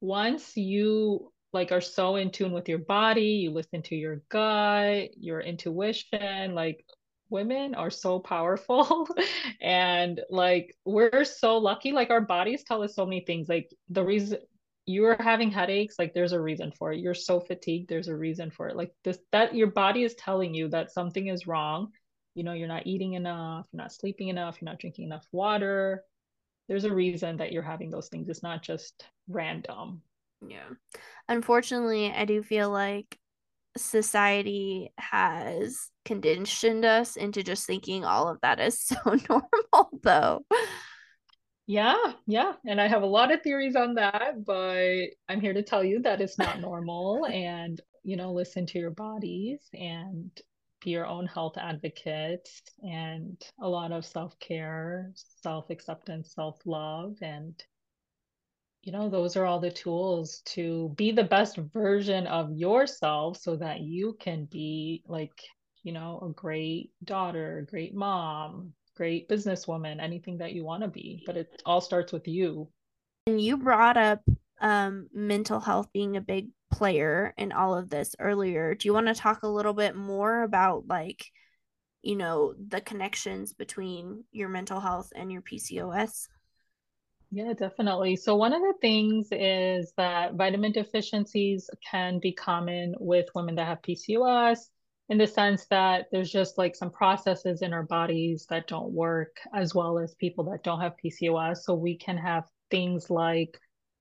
once 0.02 0.58
you 0.58 1.32
like 1.54 1.72
are 1.72 1.82
so 1.82 2.16
in 2.16 2.32
tune 2.32 2.52
with 2.52 2.70
your 2.70 2.80
body, 2.80 3.42
you 3.44 3.52
listen 3.52 3.82
to 3.84 3.96
your 3.96 4.22
gut, 4.30 5.10
your 5.18 5.42
intuition, 5.42 6.56
like 6.56 6.86
women 7.30 7.76
are 7.76 7.90
so 7.90 8.20
powerful. 8.20 9.08
And 9.62 10.22
like 10.30 10.76
we're 10.86 11.24
so 11.24 11.58
lucky 11.58 11.92
like 11.92 12.10
our 12.10 12.22
bodies 12.22 12.64
tell 12.64 12.82
us 12.82 12.96
so 12.96 13.06
many 13.06 13.22
things 13.22 13.48
like 13.48 13.72
the 13.90 14.04
reason 14.04 14.40
you're 14.88 15.22
having 15.22 15.52
headaches 15.52 15.96
like 16.00 16.16
there's 16.16 16.32
a 16.32 16.42
reason 16.42 16.72
for 16.72 16.92
it. 16.92 17.00
You're 17.00 17.14
so 17.14 17.40
fatigued 17.40 17.88
there's 17.90 18.08
a 18.08 18.16
reason 18.16 18.50
for 18.50 18.70
it. 18.70 18.76
Like 18.76 18.92
this 19.04 19.20
that 19.32 19.54
your 19.56 19.68
body 19.68 20.04
is 20.04 20.16
telling 20.16 20.56
you 20.56 20.70
that 20.70 20.92
something 20.92 21.28
is 21.28 21.46
wrong. 21.48 21.92
You 22.34 22.44
know 22.44 22.54
you're 22.54 22.68
not 22.68 22.88
eating 22.88 23.14
enough 23.14 23.68
you're 23.72 23.84
not 23.84 23.94
sleeping 23.94 24.30
enough 24.30 24.58
you're 24.60 24.70
not 24.70 24.80
drinking 24.80 25.06
enough 25.06 25.28
water. 25.32 26.04
There's 26.68 26.86
a 26.86 26.94
reason 26.94 27.38
that 27.38 27.52
you're 27.52 27.62
having 27.62 27.92
those 27.92 28.10
things. 28.10 28.30
It's 28.30 28.44
not 28.44 28.64
just 28.64 29.06
random 29.28 30.02
yeah. 30.48 30.70
Unfortunately, 31.28 32.12
I 32.12 32.26
do 32.26 32.44
feel 32.44 32.70
like 32.70 33.18
society 33.78 34.92
has 34.98 35.90
conditioned 36.04 36.84
us 36.84 37.16
into 37.16 37.44
just 37.44 37.66
thinking 37.66 38.04
all 38.04 38.28
of 38.28 38.40
that 38.42 38.60
is 38.60 38.82
so 38.86 38.98
normal 39.06 40.00
though. 40.04 40.46
Yeah, 41.68 42.14
yeah. 42.28 42.54
And 42.66 42.82
I 42.82 42.88
have 42.88 43.04
a 43.04 43.08
lot 43.08 43.32
of 43.32 43.44
theories 43.44 43.76
on 43.76 43.96
that, 43.96 44.44
but 44.46 45.06
I'm 45.30 45.40
here 45.40 45.54
to 45.54 45.64
tell 45.64 45.84
you 45.84 46.02
that 46.02 46.20
it's 46.20 46.38
not 46.38 46.60
normal 46.60 47.26
and, 47.28 47.80
you 48.04 48.18
know, 48.18 48.34
listen 48.34 48.66
to 48.68 48.80
your 48.80 48.92
bodies 48.92 49.62
and 49.74 50.32
be 50.84 50.90
your 50.90 51.06
own 51.06 51.28
health 51.28 51.58
advocate 51.58 52.50
and 52.84 53.42
a 53.62 53.70
lot 53.70 53.92
of 53.92 54.06
self-care, 54.06 55.12
self-acceptance, 55.44 56.34
self-love 56.34 57.16
and 57.22 57.64
you 58.84 58.92
know, 58.92 59.10
those 59.10 59.36
are 59.36 59.46
all 59.46 59.60
the 59.60 59.72
tools 59.72 60.42
to 60.46 60.92
be 60.96 61.12
the 61.12 61.24
best 61.24 61.58
version 61.58 62.26
of 62.28 62.52
yourself 62.52 63.38
so 63.38 63.56
that 63.56 63.82
you 63.82 64.18
can 64.20 64.46
be 64.46 65.04
like, 65.08 65.44
you 65.84 65.92
know, 65.92 66.20
a 66.24 66.34
great 66.34 66.92
daughter, 67.04 67.68
great 67.70 67.94
mom, 67.94 68.74
great 68.96 69.30
businesswoman, 69.30 70.02
anything 70.02 70.38
that 70.40 70.54
you 70.54 70.64
want 70.64 70.82
to 70.82 70.88
be. 70.88 71.22
But 71.26 71.38
it 71.38 71.62
all 71.66 71.82
starts 71.82 72.12
with 72.12 72.28
you. 72.28 72.70
And 73.28 73.40
you 73.40 73.58
brought 73.58 73.98
up 73.98 74.22
um, 74.60 75.08
mental 75.14 75.60
health 75.60 75.90
being 75.94 76.18
a 76.18 76.22
big 76.22 76.50
player 76.72 77.36
in 77.38 77.52
all 77.52 77.76
of 77.76 77.90
this 77.90 78.16
earlier. 78.20 78.74
Do 78.74 78.88
you 78.88 78.94
want 78.94 79.08
to 79.08 79.14
talk 79.14 79.44
a 79.44 79.48
little 79.48 79.74
bit 79.74 79.96
more 79.96 80.42
about 80.42 80.88
like, 80.88 81.28
you 82.02 82.16
know, 82.16 82.56
the 82.68 82.82
connections 82.82 83.54
between 83.54 84.24
your 84.32 84.50
mental 84.50 84.80
health 84.80 85.12
and 85.16 85.32
your 85.32 85.44
PCOS? 85.44 86.28
Yeah, 87.34 87.54
definitely. 87.54 88.18
So, 88.18 88.36
one 88.36 88.52
of 88.54 88.62
the 88.62 88.74
things 88.82 89.30
is 89.32 89.94
that 89.96 90.34
vitamin 90.34 90.74
deficiencies 90.74 91.70
can 91.90 92.20
be 92.20 92.34
common 92.34 92.94
with 93.00 93.28
women 93.34 93.56
that 93.56 93.68
have 93.68 93.82
PCOS 93.82 94.70
in 95.08 95.18
the 95.18 95.28
sense 95.28 95.66
that 95.68 96.08
there's 96.12 96.30
just 96.32 96.58
like 96.58 96.76
some 96.76 96.92
processes 96.92 97.62
in 97.62 97.72
our 97.74 97.84
bodies 97.84 98.46
that 98.50 98.68
don't 98.68 98.92
work 98.92 99.38
as 99.54 99.74
well 99.74 99.98
as 99.98 100.14
people 100.16 100.44
that 100.52 100.64
don't 100.64 100.82
have 100.82 100.96
PCOS. 101.04 101.60
So, 101.60 101.74
we 101.74 101.98
can 101.98 102.18
have 102.18 102.44
things 102.70 103.10
like 103.10 103.58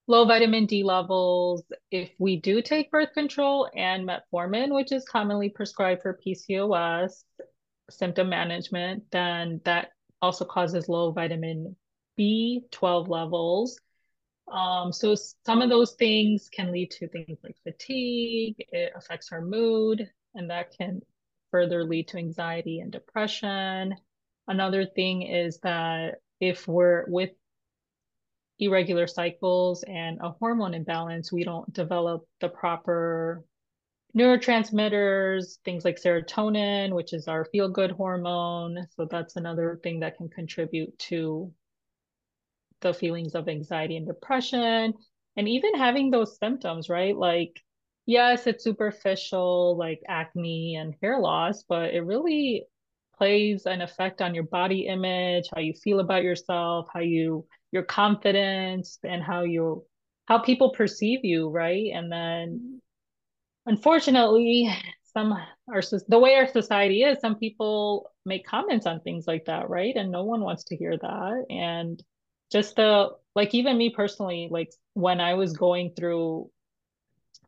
low 0.09 0.25
vitamin 0.25 0.67
D 0.67 0.83
levels. 0.83 1.63
If 1.93 2.11
we 2.19 2.37
do 2.41 2.61
take 2.61 2.91
birth 2.91 3.13
control 3.15 3.71
and 3.77 4.09
metformin, 4.09 4.75
which 4.75 4.91
is 4.91 5.05
commonly 5.05 5.51
prescribed 5.51 6.03
for 6.03 6.19
PCOS 6.27 7.23
symptom 7.91 8.29
management, 8.29 9.05
then 9.13 9.61
that 9.65 9.93
also 10.21 10.45
causes 10.45 10.89
low 10.89 11.13
vitamin 11.13 11.77
B12 12.21 13.09
levels. 13.09 13.81
Um, 14.53 14.93
so 14.93 15.15
some 15.47 15.63
of 15.63 15.71
those 15.71 15.93
things 15.93 16.51
can 16.53 16.71
lead 16.71 16.91
to 16.93 17.09
things 17.09 17.39
like 17.43 17.57
fatigue, 17.63 18.57
it 18.59 18.93
affects 18.95 19.33
our 19.33 19.41
mood, 19.41 20.11
and 20.35 20.51
that 20.51 20.77
can 20.77 21.01
further 21.51 21.85
lead 21.85 22.09
to 22.09 22.19
anxiety 22.19 22.81
and 22.81 22.93
depression. 22.93 23.95
Another 24.47 24.85
thing 24.85 25.23
is 25.23 25.59
that 25.61 26.17
if 26.41 26.69
we're 26.69 27.05
with 27.09 27.31
irregular 28.59 29.07
cycles 29.07 29.83
and 29.85 30.19
a 30.21 30.31
hormone 30.31 30.75
imbalance, 30.75 31.33
we 31.33 31.45
don't 31.45 31.73
develop 31.73 32.27
the 32.41 32.49
proper 32.49 33.45
neurotransmitters, 34.17 35.59
things 35.65 35.85
like 35.85 35.97
serotonin, 35.97 36.93
which 36.93 37.13
is 37.13 37.29
our 37.29 37.45
feel 37.47 37.69
good 37.69 37.93
hormone. 37.93 38.87
So 38.97 39.07
that's 39.11 39.37
another 39.37 39.81
thing 39.83 40.01
that 40.01 40.17
can 40.17 40.29
contribute 40.29 40.99
to 40.99 41.53
the 42.81 42.95
feelings 42.95 43.35
of 43.35 43.49
anxiety 43.49 43.97
and 43.97 44.07
depression. 44.07 44.95
And 45.37 45.49
even 45.49 45.75
having 45.75 46.11
those 46.11 46.39
symptoms, 46.39 46.89
right? 46.89 47.17
Like, 47.17 47.61
yes, 48.07 48.47
it's 48.47 48.65
superficial, 48.65 49.77
like 49.79 50.01
acne 50.09 50.77
and 50.77 50.95
hair 51.01 51.21
loss, 51.21 51.63
but 51.63 51.95
it 51.95 52.01
really 52.01 52.65
plays 53.17 53.67
an 53.67 53.83
effect 53.83 54.23
on 54.23 54.35
your 54.35 54.45
body 54.45 54.87
image, 54.87 55.49
how 55.55 55.61
you 55.61 55.75
feel 55.75 56.01
about 56.01 56.23
yourself, 56.23 56.89
how 56.93 57.01
you 57.01 57.47
your 57.71 57.83
confidence 57.83 58.99
and 59.05 59.23
how 59.23 59.43
you 59.43 59.85
how 60.27 60.39
people 60.39 60.71
perceive 60.71 61.21
you, 61.25 61.49
right? 61.49 61.91
And 61.93 62.11
then 62.11 62.81
unfortunately, 63.67 64.73
some 65.13 65.33
our 65.69 65.83
the 66.09 66.19
way 66.19 66.35
our 66.35 66.49
society 66.49 67.03
is, 67.03 67.19
some 67.21 67.37
people 67.37 68.11
make 68.25 68.47
comments 68.47 68.87
on 68.87 69.01
things 69.01 69.27
like 69.27 69.45
that, 69.47 69.69
right? 69.69 69.95
And 69.97 70.11
no 70.11 70.25
one 70.25 70.41
wants 70.41 70.65
to 70.65 70.77
hear 70.77 70.97
that. 70.97 71.45
And 71.51 72.03
just 72.51 72.77
the 72.77 73.11
like 73.35 73.55
even 73.55 73.79
me 73.79 73.91
personally, 73.91 74.49
like 74.51 74.73
when 74.95 75.21
I 75.21 75.35
was 75.35 75.53
going 75.53 75.93
through 75.95 76.51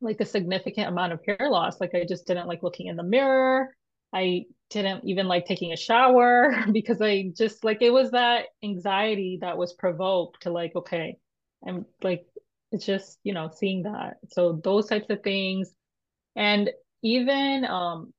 like 0.01 0.21
a 0.21 0.25
significant 0.25 0.89
amount 0.89 1.13
of 1.13 1.21
hair 1.27 1.49
loss, 1.51 1.81
like 1.81 1.95
I 1.95 2.05
just 2.05 2.27
didn't 2.27 2.49
like 2.49 2.63
looking 2.63 2.87
in 2.87 2.97
the 2.97 3.03
mirror. 3.03 3.75
I 4.13 4.47
didn't 4.71 5.05
even 5.05 5.29
like 5.29 5.47
taking 5.47 5.73
a 5.73 5.77
shower 5.77 6.55
because 6.73 7.01
I 7.01 7.31
just 7.37 7.65
like 7.65 7.83
it 7.83 7.91
was 7.91 8.11
that 8.13 8.47
anxiety 8.63 9.39
that 9.41 9.57
was 9.57 9.73
provoked 9.75 10.43
to 10.43 10.51
like, 10.51 10.75
okay, 10.77 11.17
I'm 11.67 11.87
like, 12.03 12.27
it's 12.73 12.87
just, 12.87 13.19
you 13.23 13.35
know, 13.35 13.51
seeing 13.55 13.85
that. 13.85 14.19
So 14.31 14.61
those 14.65 14.87
types 14.89 15.11
of 15.11 15.23
things. 15.23 15.73
And 16.37 16.71
even 17.03 17.65
um 17.65 18.13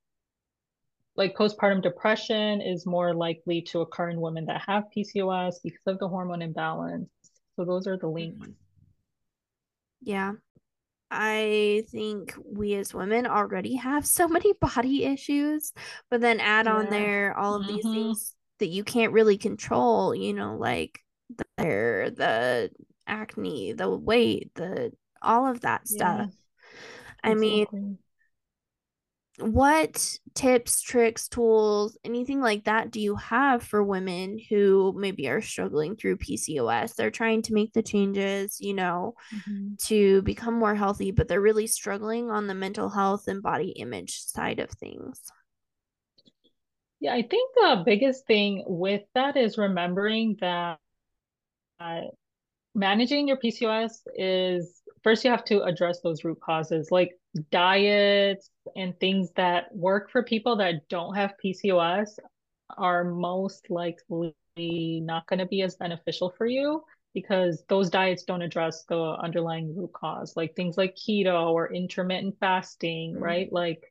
like 1.16 1.36
postpartum 1.36 1.82
depression 1.82 2.60
is 2.60 2.86
more 2.86 3.14
likely 3.14 3.62
to 3.62 3.80
occur 3.80 4.10
in 4.10 4.20
women 4.20 4.46
that 4.46 4.62
have 4.66 4.84
PCOS 4.96 5.56
because 5.62 5.86
of 5.86 5.98
the 5.98 6.08
hormone 6.08 6.42
imbalance. 6.42 7.08
So 7.56 7.64
those 7.64 7.86
are 7.86 7.96
the 7.96 8.08
links. 8.08 8.48
Yeah. 10.02 10.32
I 11.10 11.84
think 11.90 12.34
we 12.44 12.74
as 12.74 12.92
women 12.92 13.26
already 13.26 13.76
have 13.76 14.04
so 14.04 14.26
many 14.26 14.52
body 14.60 15.04
issues, 15.04 15.72
but 16.10 16.20
then 16.20 16.40
add 16.40 16.66
yeah. 16.66 16.72
on 16.72 16.90
there 16.90 17.38
all 17.38 17.54
of 17.54 17.62
mm-hmm. 17.62 17.74
these 17.74 17.84
things 17.84 18.34
that 18.58 18.66
you 18.66 18.82
can't 18.82 19.12
really 19.12 19.38
control, 19.38 20.14
you 20.14 20.32
know, 20.32 20.56
like 20.56 20.98
the 21.36 21.44
hair, 21.58 22.10
the 22.10 22.70
acne, 23.06 23.72
the 23.72 23.88
weight, 23.88 24.50
the 24.54 24.92
all 25.22 25.46
of 25.46 25.60
that 25.60 25.86
stuff. 25.86 26.30
Yeah. 26.30 27.30
I 27.30 27.34
mean, 27.34 27.98
what 29.38 30.18
tips, 30.34 30.80
tricks, 30.80 31.26
tools, 31.26 31.98
anything 32.04 32.40
like 32.40 32.64
that 32.64 32.90
do 32.90 33.00
you 33.00 33.16
have 33.16 33.62
for 33.62 33.82
women 33.82 34.38
who 34.48 34.94
maybe 34.96 35.28
are 35.28 35.40
struggling 35.40 35.96
through 35.96 36.18
PCOS? 36.18 36.94
They're 36.94 37.10
trying 37.10 37.42
to 37.42 37.52
make 37.52 37.72
the 37.72 37.82
changes, 37.82 38.58
you 38.60 38.74
know, 38.74 39.14
mm-hmm. 39.34 39.74
to 39.86 40.22
become 40.22 40.54
more 40.54 40.74
healthy, 40.74 41.10
but 41.10 41.26
they're 41.26 41.40
really 41.40 41.66
struggling 41.66 42.30
on 42.30 42.46
the 42.46 42.54
mental 42.54 42.88
health 42.88 43.26
and 43.26 43.42
body 43.42 43.70
image 43.70 44.20
side 44.20 44.60
of 44.60 44.70
things. 44.70 45.20
Yeah, 47.00 47.14
I 47.14 47.22
think 47.22 47.54
the 47.54 47.82
biggest 47.84 48.26
thing 48.26 48.62
with 48.66 49.02
that 49.14 49.36
is 49.36 49.58
remembering 49.58 50.36
that 50.40 50.78
uh, 51.80 52.00
managing 52.74 53.28
your 53.28 53.36
PCOS 53.36 53.92
is 54.16 54.80
first 55.04 55.24
you 55.24 55.30
have 55.30 55.44
to 55.44 55.62
address 55.62 56.00
those 56.00 56.24
root 56.24 56.40
causes 56.40 56.90
like 56.90 57.12
diets 57.50 58.50
and 58.74 58.98
things 58.98 59.30
that 59.36 59.74
work 59.74 60.10
for 60.10 60.22
people 60.22 60.56
that 60.56 60.88
don't 60.88 61.14
have 61.14 61.34
PCOS 61.44 62.18
are 62.76 63.04
most 63.04 63.70
likely 63.70 64.34
not 64.58 65.26
going 65.26 65.38
to 65.38 65.46
be 65.46 65.62
as 65.62 65.76
beneficial 65.76 66.34
for 66.36 66.46
you 66.46 66.82
because 67.12 67.62
those 67.68 67.90
diets 67.90 68.24
don't 68.24 68.42
address 68.42 68.84
the 68.88 69.16
underlying 69.20 69.76
root 69.76 69.92
cause 69.92 70.34
like 70.36 70.56
things 70.56 70.76
like 70.76 70.96
keto 70.96 71.50
or 71.52 71.72
intermittent 71.72 72.34
fasting 72.40 73.14
mm-hmm. 73.14 73.22
right 73.22 73.52
like 73.52 73.82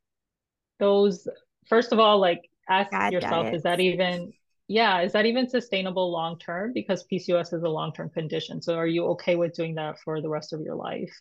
those 0.79 1.27
first 1.67 1.93
of 1.93 1.99
all 1.99 2.19
like 2.19 2.41
ask 2.67 2.91
yourself 3.11 3.45
diets. 3.45 3.57
is 3.57 3.63
that 3.63 3.79
even 3.79 4.33
yeah, 4.67 5.01
is 5.01 5.13
that 5.13 5.25
even 5.25 5.49
sustainable 5.49 6.11
long 6.11 6.39
term? 6.39 6.71
Because 6.73 7.05
PCOS 7.11 7.53
is 7.53 7.63
a 7.63 7.69
long 7.69 7.93
term 7.93 8.09
condition. 8.09 8.61
So 8.61 8.75
are 8.75 8.87
you 8.87 9.05
okay 9.07 9.35
with 9.35 9.53
doing 9.53 9.75
that 9.75 9.99
for 9.99 10.21
the 10.21 10.29
rest 10.29 10.53
of 10.53 10.61
your 10.61 10.75
life? 10.75 11.13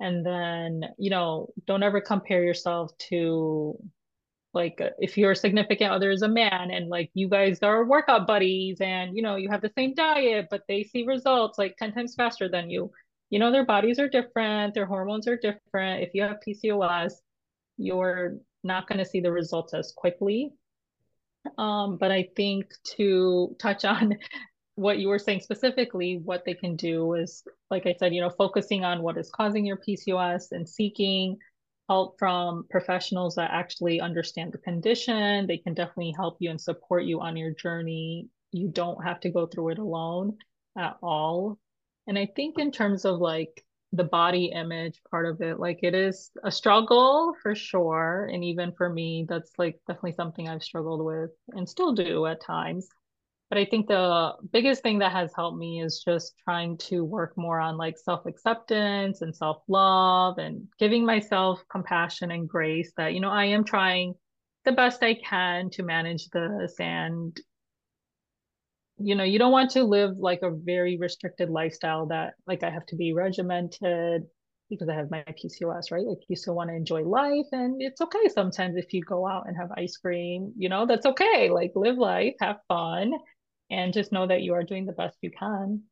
And 0.00 0.24
then, 0.24 0.82
you 0.98 1.10
know, 1.10 1.48
don't 1.66 1.82
ever 1.82 2.00
compare 2.00 2.42
yourself 2.42 2.90
to 3.10 3.78
like 4.52 4.80
if 4.98 5.16
your 5.16 5.34
significant 5.34 5.92
other 5.92 6.10
is 6.10 6.22
a 6.22 6.28
man 6.28 6.70
and 6.70 6.88
like 6.88 7.10
you 7.14 7.28
guys 7.28 7.60
are 7.62 7.84
workout 7.84 8.26
buddies 8.26 8.80
and 8.80 9.16
you 9.16 9.22
know 9.22 9.36
you 9.36 9.48
have 9.48 9.60
the 9.62 9.72
same 9.76 9.94
diet 9.94 10.46
but 10.50 10.62
they 10.68 10.82
see 10.82 11.04
results 11.04 11.58
like 11.58 11.76
10 11.76 11.92
times 11.92 12.14
faster 12.16 12.48
than 12.48 12.68
you 12.68 12.90
you 13.30 13.38
know 13.38 13.52
their 13.52 13.64
bodies 13.64 13.98
are 14.00 14.08
different 14.08 14.74
their 14.74 14.86
hormones 14.86 15.28
are 15.28 15.36
different 15.36 16.02
if 16.02 16.10
you 16.14 16.22
have 16.22 16.38
pcos 16.44 17.12
you're 17.76 18.38
not 18.64 18.88
going 18.88 18.98
to 18.98 19.04
see 19.04 19.20
the 19.20 19.30
results 19.30 19.72
as 19.72 19.92
quickly 19.96 20.52
um, 21.58 21.96
but 21.96 22.10
I 22.10 22.28
think 22.36 22.72
to 22.96 23.56
touch 23.58 23.84
on 23.84 24.16
what 24.74 24.98
you 24.98 25.08
were 25.08 25.18
saying 25.18 25.40
specifically, 25.40 26.20
what 26.24 26.44
they 26.44 26.54
can 26.54 26.76
do 26.76 27.14
is, 27.14 27.42
like 27.70 27.86
I 27.86 27.94
said, 27.98 28.14
you 28.14 28.20
know, 28.20 28.30
focusing 28.30 28.84
on 28.84 29.02
what 29.02 29.18
is 29.18 29.30
causing 29.30 29.66
your 29.66 29.76
PCOS 29.76 30.52
and 30.52 30.68
seeking 30.68 31.36
help 31.88 32.18
from 32.18 32.64
professionals 32.70 33.34
that 33.34 33.50
actually 33.52 34.00
understand 34.00 34.52
the 34.52 34.58
condition. 34.58 35.46
They 35.46 35.58
can 35.58 35.74
definitely 35.74 36.14
help 36.16 36.36
you 36.38 36.50
and 36.50 36.60
support 36.60 37.04
you 37.04 37.20
on 37.20 37.36
your 37.36 37.50
journey. 37.50 38.28
You 38.52 38.68
don't 38.68 39.04
have 39.04 39.20
to 39.20 39.30
go 39.30 39.46
through 39.46 39.70
it 39.70 39.78
alone 39.78 40.38
at 40.78 40.96
all. 41.02 41.58
And 42.06 42.18
I 42.18 42.28
think 42.34 42.58
in 42.58 42.70
terms 42.70 43.04
of 43.04 43.18
like 43.18 43.64
the 43.92 44.04
body 44.04 44.52
image 44.54 45.00
part 45.10 45.26
of 45.26 45.40
it 45.40 45.58
like 45.58 45.80
it 45.82 45.94
is 45.94 46.30
a 46.44 46.50
struggle 46.50 47.34
for 47.42 47.54
sure. 47.54 48.30
And 48.32 48.44
even 48.44 48.72
for 48.72 48.88
me 48.88 49.26
that's 49.28 49.50
like 49.58 49.80
definitely 49.86 50.12
something 50.12 50.48
i've 50.48 50.62
struggled 50.62 51.04
with 51.04 51.30
and 51.50 51.68
still 51.68 51.92
do 51.92 52.26
at 52.26 52.40
times. 52.40 52.88
But 53.48 53.58
i 53.58 53.64
think 53.64 53.88
the 53.88 54.34
biggest 54.52 54.82
thing 54.82 55.00
that 55.00 55.12
has 55.12 55.32
helped 55.34 55.58
me 55.58 55.82
is 55.82 56.04
just 56.06 56.34
trying 56.44 56.76
to 56.78 57.04
work 57.04 57.36
more 57.36 57.58
on 57.58 57.76
like 57.76 57.98
self-acceptance 57.98 59.22
and 59.22 59.34
self-love 59.34 60.38
and 60.38 60.68
giving 60.78 61.04
myself 61.04 61.60
compassion 61.70 62.30
and 62.30 62.48
grace 62.48 62.92
that 62.96 63.12
you 63.12 63.20
know 63.20 63.30
i 63.30 63.46
am 63.46 63.64
trying 63.64 64.14
the 64.64 64.72
best 64.72 65.02
i 65.02 65.14
can 65.14 65.68
to 65.70 65.82
manage 65.82 66.28
this 66.28 66.78
and 66.78 67.40
you 69.02 69.14
know 69.14 69.24
you 69.24 69.38
don't 69.38 69.52
want 69.52 69.70
to 69.70 69.82
live 69.82 70.16
like 70.18 70.40
a 70.42 70.50
very 70.50 70.96
restricted 70.98 71.48
lifestyle 71.48 72.06
that 72.06 72.34
like 72.46 72.62
i 72.62 72.70
have 72.70 72.84
to 72.86 72.96
be 72.96 73.12
regimented 73.12 74.22
because 74.68 74.88
i 74.88 74.94
have 74.94 75.10
my 75.10 75.24
pcos 75.30 75.90
right? 75.90 76.06
Like 76.06 76.18
you 76.28 76.36
still 76.36 76.54
want 76.54 76.70
to 76.70 76.76
enjoy 76.76 77.02
life 77.02 77.46
and 77.52 77.80
it's 77.80 78.00
okay 78.00 78.28
sometimes 78.28 78.76
if 78.76 78.92
you 78.92 79.02
go 79.02 79.26
out 79.26 79.48
and 79.48 79.56
have 79.56 79.70
ice 79.76 79.96
cream 79.96 80.52
you 80.56 80.68
know 80.68 80.86
that's 80.86 81.06
okay. 81.06 81.50
Like 81.50 81.72
live 81.74 81.98
life 81.98 82.34
have 82.40 82.58
fun 82.68 83.12
and 83.70 83.92
just 83.92 84.12
know 84.12 84.26
that 84.26 84.42
you 84.42 84.54
are 84.54 84.62
doing 84.62 84.86
the 84.86 84.92
best 84.92 85.16
you 85.22 85.30
can. 85.30 85.82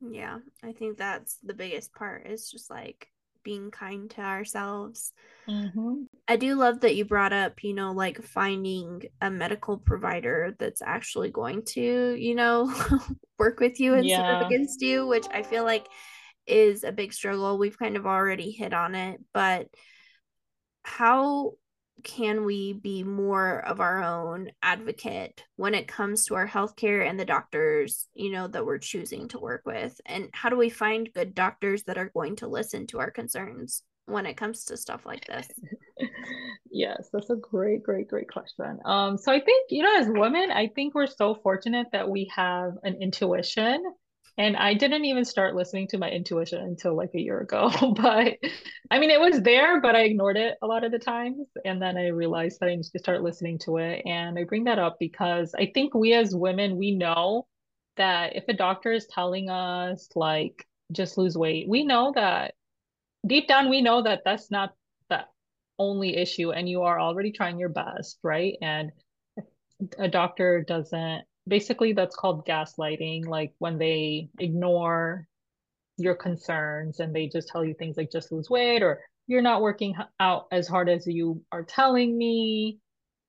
Yeah 0.00 0.38
i 0.64 0.72
think 0.72 0.98
that's 0.98 1.38
the 1.44 1.54
biggest 1.54 1.92
part. 1.92 2.26
Is 2.26 2.50
just 2.50 2.70
like 2.70 3.08
being 3.42 3.70
kind 3.70 4.10
to 4.10 4.20
ourselves. 4.20 5.12
Mm-hmm. 5.48 6.04
I 6.28 6.36
do 6.36 6.54
love 6.54 6.80
that 6.80 6.94
you 6.94 7.04
brought 7.04 7.32
up, 7.32 7.62
you 7.64 7.74
know, 7.74 7.92
like 7.92 8.22
finding 8.22 9.02
a 9.20 9.30
medical 9.30 9.78
provider 9.78 10.54
that's 10.58 10.82
actually 10.82 11.30
going 11.30 11.64
to, 11.66 12.16
you 12.18 12.34
know, 12.34 12.72
work 13.38 13.60
with 13.60 13.80
you 13.80 13.94
instead 13.94 14.10
yeah. 14.10 14.40
of 14.40 14.46
against 14.46 14.82
you, 14.82 15.06
which 15.06 15.26
I 15.32 15.42
feel 15.42 15.64
like 15.64 15.86
is 16.46 16.84
a 16.84 16.92
big 16.92 17.12
struggle. 17.12 17.58
We've 17.58 17.78
kind 17.78 17.96
of 17.96 18.06
already 18.06 18.50
hit 18.50 18.72
on 18.72 18.94
it, 18.94 19.20
but 19.32 19.68
how 20.84 21.52
can 22.04 22.44
we 22.44 22.72
be 22.72 23.02
more 23.02 23.60
of 23.66 23.80
our 23.80 24.02
own 24.02 24.50
advocate 24.62 25.44
when 25.56 25.74
it 25.74 25.88
comes 25.88 26.26
to 26.26 26.34
our 26.34 26.46
healthcare 26.46 27.08
and 27.08 27.18
the 27.18 27.24
doctors 27.24 28.08
you 28.14 28.30
know 28.30 28.48
that 28.48 28.64
we're 28.64 28.78
choosing 28.78 29.28
to 29.28 29.38
work 29.38 29.62
with 29.64 30.00
and 30.06 30.28
how 30.32 30.48
do 30.48 30.56
we 30.56 30.70
find 30.70 31.12
good 31.14 31.34
doctors 31.34 31.84
that 31.84 31.98
are 31.98 32.10
going 32.14 32.36
to 32.36 32.48
listen 32.48 32.86
to 32.86 32.98
our 32.98 33.10
concerns 33.10 33.82
when 34.06 34.26
it 34.26 34.36
comes 34.36 34.64
to 34.64 34.76
stuff 34.76 35.06
like 35.06 35.24
this 35.26 35.48
Yes, 36.74 37.10
that's 37.12 37.28
a 37.28 37.36
great, 37.36 37.82
great, 37.82 38.08
great 38.08 38.32
question. 38.32 38.78
Um, 38.86 39.18
so 39.18 39.30
I 39.30 39.40
think, 39.40 39.70
you 39.70 39.82
know, 39.82 39.94
as 39.98 40.08
women, 40.08 40.50
I 40.50 40.68
think 40.68 40.94
we're 40.94 41.06
so 41.06 41.34
fortunate 41.34 41.88
that 41.92 42.08
we 42.08 42.30
have 42.34 42.72
an 42.82 42.96
intuition. 43.00 43.84
And 44.38 44.56
I 44.56 44.74
didn't 44.74 45.04
even 45.04 45.24
start 45.24 45.54
listening 45.54 45.88
to 45.88 45.98
my 45.98 46.10
intuition 46.10 46.60
until 46.62 46.96
like 46.96 47.14
a 47.14 47.20
year 47.20 47.40
ago. 47.40 47.70
But 47.96 48.38
I 48.90 48.98
mean, 48.98 49.10
it 49.10 49.20
was 49.20 49.42
there, 49.42 49.80
but 49.80 49.94
I 49.94 50.02
ignored 50.02 50.36
it 50.36 50.56
a 50.62 50.66
lot 50.66 50.84
of 50.84 50.92
the 50.92 50.98
times. 50.98 51.48
And 51.64 51.80
then 51.80 51.96
I 51.96 52.08
realized 52.08 52.60
that 52.60 52.68
I 52.68 52.74
need 52.74 52.84
to 52.84 52.98
start 52.98 53.22
listening 53.22 53.58
to 53.60 53.76
it. 53.76 54.02
And 54.06 54.38
I 54.38 54.44
bring 54.44 54.64
that 54.64 54.78
up 54.78 54.96
because 54.98 55.54
I 55.54 55.70
think 55.74 55.94
we 55.94 56.14
as 56.14 56.34
women, 56.34 56.76
we 56.76 56.92
know 56.92 57.46
that 57.96 58.34
if 58.36 58.44
a 58.48 58.54
doctor 58.54 58.92
is 58.92 59.06
telling 59.06 59.50
us 59.50 60.08
like 60.14 60.66
just 60.92 61.18
lose 61.18 61.36
weight, 61.36 61.68
we 61.68 61.84
know 61.84 62.12
that 62.14 62.54
deep 63.26 63.46
down 63.46 63.70
we 63.70 63.82
know 63.82 64.02
that 64.02 64.22
that's 64.24 64.50
not 64.50 64.74
the 65.08 65.24
only 65.78 66.16
issue 66.16 66.52
and 66.52 66.68
you 66.68 66.82
are 66.82 66.98
already 66.98 67.32
trying 67.32 67.58
your 67.58 67.68
best, 67.68 68.18
right? 68.22 68.54
And 68.62 68.92
a 69.98 70.08
doctor 70.08 70.64
doesn't 70.66 71.24
basically 71.46 71.92
that's 71.92 72.16
called 72.16 72.46
gaslighting, 72.46 73.26
like 73.26 73.52
when 73.58 73.78
they 73.78 74.28
ignore 74.38 75.26
your 75.98 76.14
concerns 76.14 77.00
and 77.00 77.14
they 77.14 77.28
just 77.28 77.48
tell 77.48 77.64
you 77.64 77.74
things 77.74 77.96
like 77.96 78.10
just 78.10 78.32
lose 78.32 78.48
weight 78.48 78.82
or 78.82 79.00
you're 79.26 79.42
not 79.42 79.62
working 79.62 79.94
out 80.20 80.46
as 80.50 80.66
hard 80.66 80.88
as 80.88 81.06
you 81.06 81.42
are 81.52 81.62
telling 81.62 82.16
me 82.16 82.78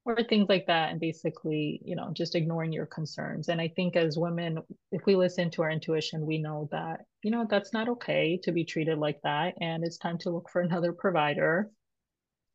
or 0.06 0.22
things 0.24 0.48
like 0.50 0.66
that 0.68 0.92
and 0.92 1.00
basically 1.00 1.82
you 1.86 1.96
know 1.96 2.10
just 2.14 2.36
ignoring 2.36 2.72
your 2.74 2.86
concerns. 2.86 3.50
And 3.50 3.62
i 3.62 3.68
think 3.68 3.96
as 3.96 4.18
women 4.18 4.60
if 4.92 5.06
we 5.06 5.16
listen 5.16 5.50
to 5.52 5.62
our 5.62 5.72
intuition 5.72 6.26
we 6.26 6.38
know 6.40 6.68
that 6.72 7.02
you 7.22 7.32
know 7.32 7.46
that's 7.50 7.74
not 7.74 7.90
okay 7.90 8.40
to 8.44 8.52
be 8.52 8.66
treated 8.66 8.98
like 8.98 9.22
that 9.24 9.56
and 9.62 9.84
it's 9.84 9.98
time 9.98 10.18
to 10.20 10.30
look 10.30 10.50
for 10.50 10.62
another 10.62 10.94
provider. 10.94 11.70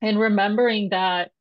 And 0.01 0.19
remembering 0.19 0.91
that 0.91 1.33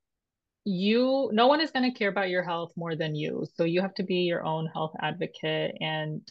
you 0.67 1.29
no 1.33 1.47
one 1.47 1.61
is 1.61 1.71
going 1.71 1.89
to 1.89 1.97
care 1.97 2.09
about 2.09 2.29
your 2.29 2.43
health 2.43 2.71
more 2.75 2.95
than 2.95 3.15
you 3.15 3.45
so 3.55 3.63
you 3.63 3.81
have 3.81 3.93
to 3.93 4.03
be 4.03 4.15
your 4.15 4.43
own 4.43 4.67
health 4.67 4.93
advocate 5.01 5.75
and 5.79 6.21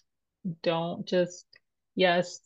don't 0.63 1.07
just 1.07 1.47
yes 1.95 2.41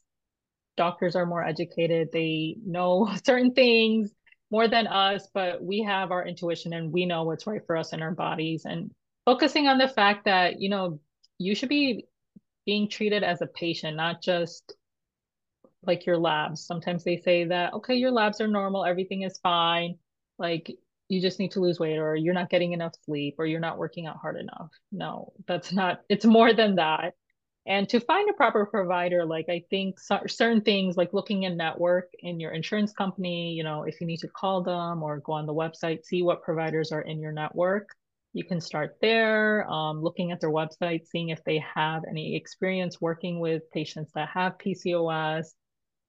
doctors 0.76 1.16
are 1.16 1.26
more 1.26 1.44
educated 1.44 2.08
they 2.12 2.56
know 2.64 3.10
certain 3.24 3.52
things 3.52 4.10
more 4.50 4.68
than 4.68 4.86
us, 4.86 5.28
but 5.32 5.62
we 5.62 5.82
have 5.82 6.10
our 6.10 6.26
intuition 6.26 6.72
and 6.72 6.92
we 6.92 7.06
know 7.06 7.22
what's 7.24 7.46
right 7.46 7.64
for 7.66 7.76
us 7.76 7.92
in 7.92 8.02
our 8.02 8.10
bodies. 8.12 8.64
And 8.64 8.90
focusing 9.24 9.68
on 9.68 9.78
the 9.78 9.88
fact 9.88 10.24
that, 10.24 10.60
you 10.60 10.68
know, 10.68 11.00
you 11.38 11.54
should 11.54 11.68
be 11.68 12.06
being 12.66 12.88
treated 12.88 13.22
as 13.22 13.40
a 13.40 13.46
patient, 13.46 13.96
not 13.96 14.22
just 14.22 14.74
like 15.84 16.04
your 16.04 16.18
labs. 16.18 16.66
Sometimes 16.66 17.04
they 17.04 17.16
say 17.18 17.44
that, 17.44 17.72
okay, 17.74 17.94
your 17.94 18.10
labs 18.10 18.40
are 18.40 18.48
normal, 18.48 18.84
everything 18.84 19.22
is 19.22 19.38
fine. 19.38 19.96
Like 20.38 20.76
you 21.10 21.20
just 21.20 21.38
need 21.38 21.50
to 21.52 21.60
lose 21.60 21.80
weight 21.80 21.98
or 21.98 22.14
you're 22.14 22.34
not 22.34 22.50
getting 22.50 22.72
enough 22.72 22.94
sleep 23.04 23.34
or 23.38 23.46
you're 23.46 23.60
not 23.60 23.78
working 23.78 24.06
out 24.06 24.16
hard 24.16 24.36
enough. 24.36 24.70
No, 24.92 25.32
that's 25.46 25.72
not, 25.72 26.02
it's 26.08 26.24
more 26.24 26.52
than 26.52 26.76
that. 26.76 27.14
And 27.66 27.88
to 27.90 28.00
find 28.00 28.30
a 28.30 28.32
proper 28.32 28.64
provider 28.64 29.26
like 29.26 29.44
i 29.50 29.62
think 29.68 29.98
certain 30.00 30.62
things 30.62 30.96
like 30.96 31.12
looking 31.12 31.42
in 31.42 31.58
network 31.58 32.08
in 32.20 32.40
your 32.40 32.52
insurance 32.52 32.90
company 32.90 33.52
you 33.52 33.62
know 33.62 33.82
if 33.82 34.00
you 34.00 34.06
need 34.06 34.20
to 34.20 34.28
call 34.28 34.62
them 34.62 35.02
or 35.02 35.18
go 35.18 35.32
on 35.32 35.44
the 35.44 35.52
website 35.52 36.04
see 36.04 36.22
what 36.22 36.42
providers 36.42 36.90
are 36.90 37.02
in 37.02 37.20
your 37.20 37.32
network 37.32 37.90
you 38.32 38.44
can 38.44 38.60
start 38.60 38.96
there. 39.00 39.68
Um, 39.70 40.02
looking 40.02 40.30
at 40.30 40.40
their 40.40 40.50
website 40.50 41.06
seeing 41.06 41.30
if 41.30 41.42
they 41.44 41.62
have 41.74 42.02
any 42.08 42.36
experience 42.36 43.00
working 43.00 43.40
with 43.40 43.70
patients 43.72 44.12
that 44.14 44.28
have 44.28 44.58
pcos 44.58 45.48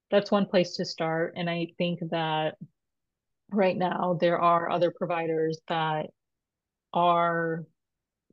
that's 0.09 0.31
one 0.31 0.45
place 0.45 0.75
to 0.75 0.85
start. 0.85 1.33
And 1.35 1.49
i 1.49 1.67
think 1.77 1.99
that 2.11 2.55
right 3.51 3.77
now 3.77 4.17
there 4.19 4.39
are 4.39 4.69
other 4.69 4.91
providers 4.91 5.59
that 5.67 6.07
are 6.93 7.65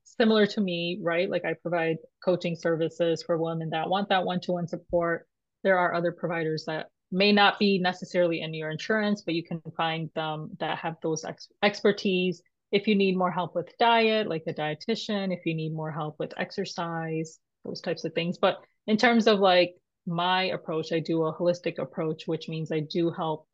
similar 0.05 0.47
to 0.47 0.61
me, 0.61 0.99
right? 1.03 1.31
Like 1.31 1.45
I 1.45 1.55
provide 1.55 1.97
coaching 2.25 2.57
services 2.57 3.23
for 3.23 3.37
women 3.37 3.71
that 3.71 3.89
want 3.89 4.09
that 4.09 4.25
one 4.25 4.41
to 4.41 4.53
one 4.53 4.69
support. 4.69 5.27
There 5.65 5.79
are 5.79 5.95
other 5.95 6.13
providers 6.13 6.65
that 6.67 6.87
may 7.11 7.33
not 7.33 7.59
be 7.59 7.79
necessarily 7.79 8.41
in 8.41 8.55
your 8.55 8.71
insurance, 8.71 9.23
but 9.23 9.35
you 9.35 9.43
can 9.43 9.61
find 9.77 10.11
them 10.15 10.51
that 10.61 10.79
have 10.79 10.97
those 11.03 11.25
ex- 11.25 11.49
expertise. 11.63 12.43
If 12.71 12.87
you 12.87 12.95
need 12.95 13.17
more 13.17 13.31
help 13.31 13.55
with 13.55 13.77
diet, 13.79 14.29
like 14.29 14.45
a 14.47 14.53
dietitian, 14.53 15.33
if 15.33 15.47
you 15.47 15.55
need 15.55 15.73
more 15.73 15.91
help 15.91 16.17
with 16.19 16.35
exercise, 16.37 17.39
those 17.65 17.81
types 17.81 18.05
of 18.05 18.13
things. 18.13 18.39
But 18.39 18.59
in 18.87 18.97
terms 18.97 19.27
of 19.27 19.41
like 19.41 19.75
my 20.07 20.45
approach, 20.45 20.93
I 20.93 21.01
do 21.01 21.25
a 21.25 21.35
holistic 21.35 21.79
approach, 21.79 22.27
which 22.27 22.49
means 22.49 22.71
I 22.71 22.81
do 22.81 23.11
help 23.11 23.47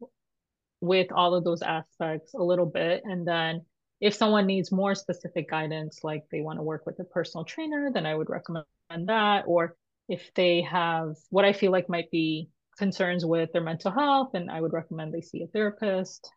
with 0.85 1.11
all 1.13 1.35
of 1.35 1.45
those 1.45 1.63
aspects 1.63 2.35
a 2.35 2.43
little 2.43 2.67
bit. 2.67 3.03
And 3.05 3.27
then 3.27 3.63
if 4.01 4.15
someone 4.15 4.47
needs 4.47 4.71
more 4.71 4.95
specific 4.95 5.49
guidance, 5.49 6.01
like 6.03 6.25
they 6.31 6.41
want 6.41 6.59
to 6.59 6.63
work 6.63 6.85
with 6.87 6.99
a 7.01 7.05
personal 7.05 7.45
trainer, 7.45 7.91
then 7.93 8.07
I 8.07 8.15
would 8.15 8.29
recommend 8.29 8.67
that. 9.07 9.45
Or 9.47 9.77
if 10.09 10.31
they 10.35 10.63
have 10.63 11.15
what 11.31 11.45
I 11.45 11.53
feel 11.53 11.73
like 11.73 11.89
might 11.89 12.11
be 12.11 12.51
concerns 12.77 13.25
with 13.25 13.53
their 13.53 13.63
mental 13.63 13.91
health, 13.91 14.31
then 14.33 14.51
I 14.51 14.61
would 14.61 14.73
recommend 14.73 15.13
they 15.13 15.21
see 15.21 15.43
a 15.43 15.47
therapist. 15.47 16.31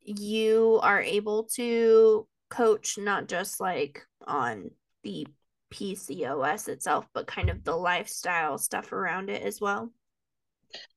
You 0.00 0.80
are 0.82 1.00
able 1.00 1.44
to 1.54 2.26
coach 2.50 2.96
not 2.98 3.26
just 3.28 3.60
like 3.60 4.02
on 4.26 4.70
the 5.02 5.26
PCOS 5.72 6.68
itself, 6.68 7.06
but 7.12 7.26
kind 7.26 7.50
of 7.50 7.64
the 7.64 7.76
lifestyle 7.76 8.58
stuff 8.58 8.92
around 8.92 9.28
it 9.28 9.42
as 9.42 9.60
well. 9.60 9.90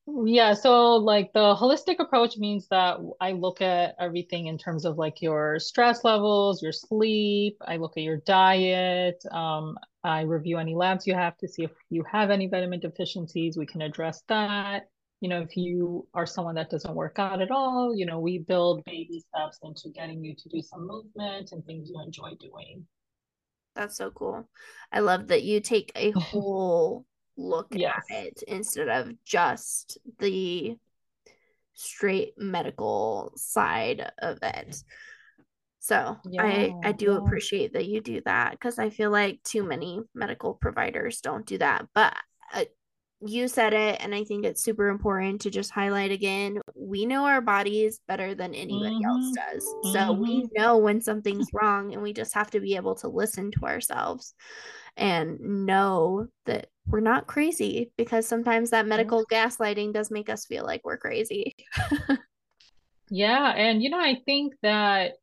Yeah, 0.07 0.53
so 0.53 0.95
like 0.95 1.33
the 1.33 1.53
holistic 1.53 1.99
approach 1.99 2.37
means 2.37 2.67
that 2.69 2.97
I 3.19 3.33
look 3.33 3.61
at 3.61 3.93
everything 3.99 4.47
in 4.47 4.57
terms 4.57 4.85
of 4.85 4.97
like 4.97 5.21
your 5.21 5.59
stress 5.59 6.05
levels, 6.05 6.61
your 6.61 6.71
sleep, 6.71 7.57
I 7.67 7.75
look 7.75 7.97
at 7.97 8.03
your 8.03 8.17
diet, 8.17 9.21
um, 9.31 9.77
I 10.05 10.21
review 10.21 10.59
any 10.59 10.75
labs 10.75 11.05
you 11.05 11.13
have 11.13 11.37
to 11.39 11.47
see 11.49 11.63
if 11.63 11.71
you 11.89 12.05
have 12.09 12.29
any 12.29 12.47
vitamin 12.47 12.79
deficiencies, 12.79 13.57
we 13.57 13.65
can 13.65 13.81
address 13.81 14.23
that. 14.29 14.83
You 15.19 15.27
know, 15.27 15.41
if 15.41 15.57
you 15.57 16.07
are 16.13 16.25
someone 16.25 16.55
that 16.55 16.69
doesn't 16.69 16.95
work 16.95 17.19
out 17.19 17.41
at 17.41 17.51
all, 17.51 17.93
you 17.93 18.05
know, 18.05 18.19
we 18.19 18.37
build 18.37 18.85
baby 18.85 19.21
steps 19.27 19.59
into 19.63 19.89
getting 19.89 20.23
you 20.23 20.35
to 20.35 20.49
do 20.49 20.61
some 20.61 20.87
movement 20.87 21.51
and 21.51 21.65
things 21.65 21.89
you 21.89 22.01
enjoy 22.01 22.31
doing. 22.39 22.85
That's 23.75 23.97
so 23.97 24.11
cool. 24.11 24.47
I 24.91 24.99
love 24.99 25.27
that 25.27 25.43
you 25.43 25.59
take 25.59 25.91
a 25.95 26.11
whole 26.17 27.05
look 27.37 27.67
yes. 27.71 28.01
at 28.11 28.25
it 28.25 28.43
instead 28.47 28.89
of 28.89 29.11
just 29.23 29.97
the 30.19 30.77
straight 31.73 32.33
medical 32.37 33.31
side 33.35 34.11
of 34.19 34.39
it. 34.41 34.83
So 35.79 36.17
yeah, 36.29 36.43
I 36.43 36.73
I 36.83 36.91
do 36.91 37.11
yeah. 37.11 37.17
appreciate 37.17 37.73
that 37.73 37.85
you 37.85 38.01
do 38.01 38.21
that 38.25 38.51
because 38.51 38.77
I 38.77 38.89
feel 38.89 39.09
like 39.09 39.41
too 39.43 39.63
many 39.63 40.01
medical 40.13 40.53
providers 40.55 41.21
don't 41.21 41.45
do 41.45 41.57
that. 41.59 41.85
But 41.93 42.13
uh, 42.53 42.65
you 43.21 43.47
said 43.47 43.73
it, 43.73 43.97
and 44.01 44.13
I 44.13 44.23
think 44.25 44.43
it's 44.43 44.63
super 44.63 44.89
important 44.89 45.41
to 45.41 45.49
just 45.49 45.71
highlight 45.71 46.11
again. 46.11 46.59
We 46.75 47.05
know 47.05 47.25
our 47.25 47.41
bodies 47.41 47.99
better 48.07 48.35
than 48.35 48.53
anybody 48.53 48.95
mm-hmm. 48.95 49.05
else 49.05 49.33
does, 49.33 49.63
mm-hmm. 49.65 49.93
so 49.93 50.11
we 50.11 50.43
mm-hmm. 50.43 50.61
know 50.61 50.77
when 50.77 50.99
something's 50.99 51.47
wrong, 51.53 51.93
and 51.93 52.01
we 52.01 52.11
just 52.11 52.33
have 52.33 52.51
to 52.51 52.59
be 52.59 52.75
able 52.75 52.95
to 52.95 53.07
listen 53.07 53.51
to 53.51 53.65
ourselves 53.65 54.33
and 54.97 55.39
know 55.39 56.27
that 56.47 56.67
we're 56.89 56.99
not 56.99 57.27
crazy 57.27 57.91
because 57.97 58.27
sometimes 58.27 58.69
that 58.69 58.87
medical 58.87 59.25
gaslighting 59.31 59.93
does 59.93 60.09
make 60.09 60.29
us 60.29 60.45
feel 60.45 60.65
like 60.65 60.81
we're 60.83 60.97
crazy. 60.97 61.55
yeah. 63.09 63.53
And, 63.55 63.83
you 63.83 63.89
know, 63.89 63.99
I 63.99 64.17
think 64.25 64.53
that 64.61 65.13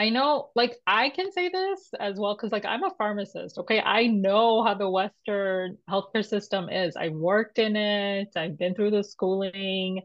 I 0.00 0.08
know, 0.08 0.50
like, 0.56 0.76
I 0.86 1.10
can 1.10 1.30
say 1.30 1.48
this 1.48 1.90
as 2.00 2.18
well 2.18 2.34
because, 2.34 2.50
like, 2.50 2.64
I'm 2.64 2.82
a 2.82 2.90
pharmacist. 2.98 3.58
Okay. 3.58 3.80
I 3.80 4.08
know 4.08 4.64
how 4.64 4.74
the 4.74 4.90
Western 4.90 5.78
healthcare 5.88 6.24
system 6.24 6.68
is. 6.68 6.96
I 6.96 7.10
worked 7.10 7.58
in 7.58 7.76
it, 7.76 8.28
I've 8.36 8.58
been 8.58 8.74
through 8.74 8.90
the 8.90 9.04
schooling. 9.04 10.02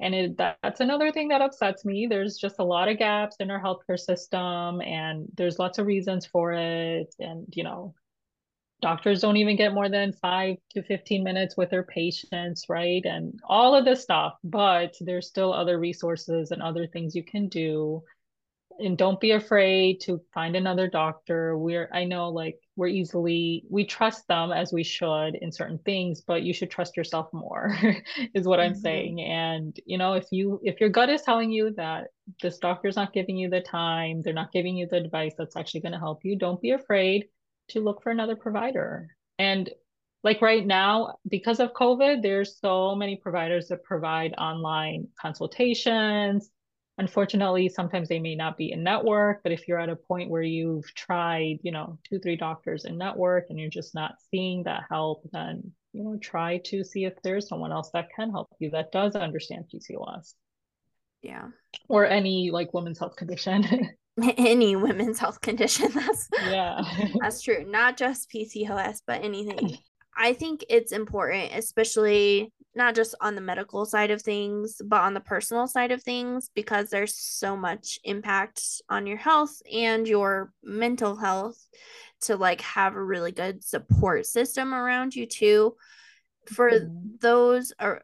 And 0.00 0.14
it, 0.14 0.38
that, 0.38 0.58
that's 0.62 0.80
another 0.80 1.12
thing 1.12 1.28
that 1.28 1.40
upsets 1.40 1.84
me. 1.84 2.06
There's 2.08 2.36
just 2.36 2.56
a 2.58 2.64
lot 2.64 2.88
of 2.88 2.98
gaps 2.98 3.36
in 3.38 3.50
our 3.50 3.62
healthcare 3.62 3.98
system, 3.98 4.80
and 4.80 5.26
there's 5.36 5.60
lots 5.60 5.78
of 5.78 5.86
reasons 5.86 6.26
for 6.26 6.52
it. 6.52 7.14
And, 7.20 7.46
you 7.52 7.62
know, 7.62 7.94
doctors 8.82 9.20
don't 9.20 9.36
even 9.36 9.56
get 9.56 9.72
more 9.72 9.88
than 9.88 10.12
five 10.12 10.56
to 10.72 10.82
15 10.82 11.22
minutes 11.24 11.56
with 11.56 11.70
their 11.70 11.84
patients, 11.84 12.66
right? 12.68 13.02
And 13.04 13.38
all 13.44 13.74
of 13.74 13.84
this 13.84 14.02
stuff, 14.02 14.34
but 14.44 14.94
there's 15.00 15.28
still 15.28 15.54
other 15.54 15.78
resources 15.78 16.50
and 16.50 16.60
other 16.60 16.86
things 16.86 17.14
you 17.14 17.24
can 17.24 17.48
do. 17.48 18.02
And 18.78 18.98
don't 18.98 19.20
be 19.20 19.32
afraid 19.32 20.00
to 20.02 20.20
find 20.34 20.56
another 20.56 20.88
doctor. 20.88 21.56
We're, 21.56 21.88
I 21.92 22.04
know 22.04 22.30
like 22.30 22.58
we're 22.74 22.88
easily, 22.88 23.64
we 23.70 23.84
trust 23.84 24.26
them 24.28 24.50
as 24.50 24.72
we 24.72 24.82
should 24.82 25.36
in 25.36 25.52
certain 25.52 25.78
things, 25.84 26.22
but 26.22 26.42
you 26.42 26.52
should 26.52 26.70
trust 26.70 26.96
yourself 26.96 27.28
more, 27.32 27.76
is 28.34 28.48
what 28.48 28.58
mm-hmm. 28.58 28.70
I'm 28.70 28.74
saying. 28.74 29.20
And, 29.20 29.78
you 29.86 29.98
know, 29.98 30.14
if 30.14 30.26
you, 30.32 30.58
if 30.64 30.80
your 30.80 30.88
gut 30.88 31.10
is 31.10 31.22
telling 31.22 31.52
you 31.52 31.72
that 31.76 32.08
this 32.42 32.58
doctor's 32.58 32.96
not 32.96 33.12
giving 33.12 33.36
you 33.36 33.48
the 33.48 33.60
time, 33.60 34.22
they're 34.22 34.32
not 34.32 34.52
giving 34.52 34.76
you 34.76 34.88
the 34.88 34.96
advice 34.96 35.34
that's 35.38 35.56
actually 35.56 35.82
going 35.82 35.92
to 35.92 35.98
help 35.98 36.24
you, 36.24 36.36
don't 36.36 36.60
be 36.60 36.70
afraid 36.70 37.26
to 37.68 37.80
look 37.80 38.02
for 38.02 38.10
another 38.10 38.36
provider. 38.36 39.16
And 39.38 39.70
like 40.24 40.40
right 40.40 40.64
now, 40.64 41.16
because 41.28 41.60
of 41.60 41.72
COVID, 41.72 42.22
there's 42.22 42.58
so 42.60 42.94
many 42.94 43.16
providers 43.16 43.68
that 43.68 43.84
provide 43.84 44.34
online 44.38 45.08
consultations. 45.20 46.50
unfortunately, 46.98 47.68
sometimes 47.68 48.08
they 48.08 48.20
may 48.20 48.34
not 48.36 48.56
be 48.56 48.70
in 48.70 48.84
network, 48.84 49.42
but 49.42 49.50
if 49.50 49.66
you're 49.66 49.80
at 49.80 49.88
a 49.88 49.96
point 49.96 50.30
where 50.30 50.42
you've 50.42 50.94
tried, 50.94 51.58
you 51.62 51.72
know, 51.72 51.98
two, 52.04 52.18
three 52.20 52.36
doctors 52.36 52.84
in 52.84 52.98
network 52.98 53.46
and 53.48 53.58
you're 53.58 53.70
just 53.70 53.94
not 53.94 54.14
seeing 54.30 54.62
that 54.62 54.82
help, 54.90 55.28
then, 55.32 55.72
you 55.92 56.04
know, 56.04 56.16
try 56.18 56.58
to 56.58 56.84
see 56.84 57.04
if 57.04 57.14
there's 57.22 57.48
someone 57.48 57.72
else 57.72 57.90
that 57.92 58.10
can 58.14 58.30
help 58.30 58.48
you 58.60 58.70
that 58.70 58.92
does 58.92 59.16
understand 59.16 59.64
PCOS. 59.72 60.34
Yeah. 61.22 61.48
Or 61.88 62.06
any 62.06 62.50
like 62.50 62.74
women's 62.74 62.98
health 62.98 63.16
condition. 63.16 63.64
any 64.36 64.76
women's 64.76 65.18
health 65.18 65.40
condition. 65.40 65.90
That's 65.94 66.28
yeah. 66.46 66.82
that's 67.20 67.42
true. 67.42 67.64
Not 67.66 67.96
just 67.96 68.30
PCOS, 68.30 69.02
but 69.06 69.24
anything. 69.24 69.78
I 70.16 70.34
think 70.34 70.64
it's 70.68 70.92
important, 70.92 71.52
especially 71.54 72.52
not 72.74 72.94
just 72.94 73.14
on 73.20 73.34
the 73.34 73.40
medical 73.40 73.86
side 73.86 74.10
of 74.10 74.20
things, 74.20 74.80
but 74.84 75.00
on 75.00 75.14
the 75.14 75.20
personal 75.20 75.66
side 75.66 75.90
of 75.90 76.02
things, 76.02 76.50
because 76.54 76.90
there's 76.90 77.16
so 77.16 77.56
much 77.56 77.98
impact 78.04 78.62
on 78.90 79.06
your 79.06 79.16
health 79.16 79.60
and 79.72 80.06
your 80.06 80.52
mental 80.62 81.16
health 81.16 81.66
to 82.22 82.36
like 82.36 82.60
have 82.60 82.94
a 82.94 83.02
really 83.02 83.32
good 83.32 83.64
support 83.64 84.26
system 84.26 84.74
around 84.74 85.14
you 85.14 85.26
too. 85.26 85.74
For 86.46 86.70
mm-hmm. 86.70 87.16
those 87.20 87.72
are 87.78 88.02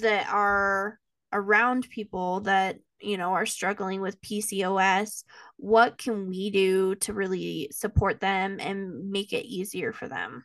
that 0.00 0.28
are 0.30 0.98
around 1.32 1.88
people 1.88 2.40
that 2.40 2.78
you 3.00 3.16
know 3.16 3.32
are 3.32 3.46
struggling 3.46 4.00
with 4.00 4.20
PCOS, 4.20 5.24
what 5.56 5.98
can 5.98 6.28
we 6.28 6.50
do 6.50 6.94
to 6.96 7.12
really 7.12 7.68
support 7.72 8.20
them 8.20 8.58
and 8.60 9.10
make 9.10 9.32
it 9.32 9.46
easier 9.46 9.92
for 9.92 10.08
them? 10.08 10.44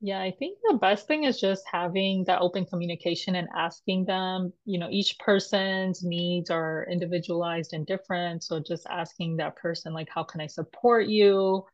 Yeah, 0.00 0.20
I 0.20 0.30
think 0.30 0.58
the 0.62 0.76
best 0.78 1.08
thing 1.08 1.24
is 1.24 1.40
just 1.40 1.64
having 1.70 2.22
that 2.24 2.40
open 2.40 2.64
communication 2.66 3.34
and 3.34 3.48
asking 3.56 4.04
them, 4.04 4.52
you 4.64 4.78
know, 4.78 4.88
each 4.90 5.18
person's 5.18 6.04
needs 6.04 6.50
are 6.50 6.86
individualized 6.88 7.72
and 7.72 7.84
different. 7.84 8.44
So 8.44 8.60
just 8.60 8.86
asking 8.88 9.38
that 9.38 9.56
person, 9.56 9.92
like, 9.92 10.08
how 10.08 10.22
can 10.22 10.40
I 10.40 10.46
support 10.46 11.08
you? 11.08 11.64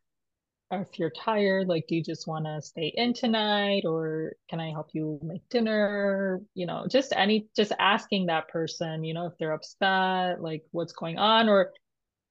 If 0.71 0.99
you're 0.99 1.11
tired, 1.11 1.67
like, 1.67 1.85
do 1.87 1.95
you 1.95 2.03
just 2.03 2.27
want 2.27 2.45
to 2.45 2.61
stay 2.61 2.91
in 2.95 3.13
tonight? 3.13 3.83
Or 3.85 4.33
can 4.49 4.59
I 4.59 4.71
help 4.71 4.89
you 4.93 5.19
make 5.23 5.47
dinner? 5.49 6.41
You 6.53 6.65
know, 6.65 6.87
just 6.89 7.13
any, 7.15 7.47
just 7.55 7.71
asking 7.79 8.27
that 8.27 8.49
person, 8.49 9.03
you 9.03 9.13
know, 9.13 9.27
if 9.27 9.33
they're 9.37 9.53
upset, 9.53 10.41
like 10.41 10.63
what's 10.71 10.93
going 10.93 11.17
on, 11.17 11.49
or 11.49 11.71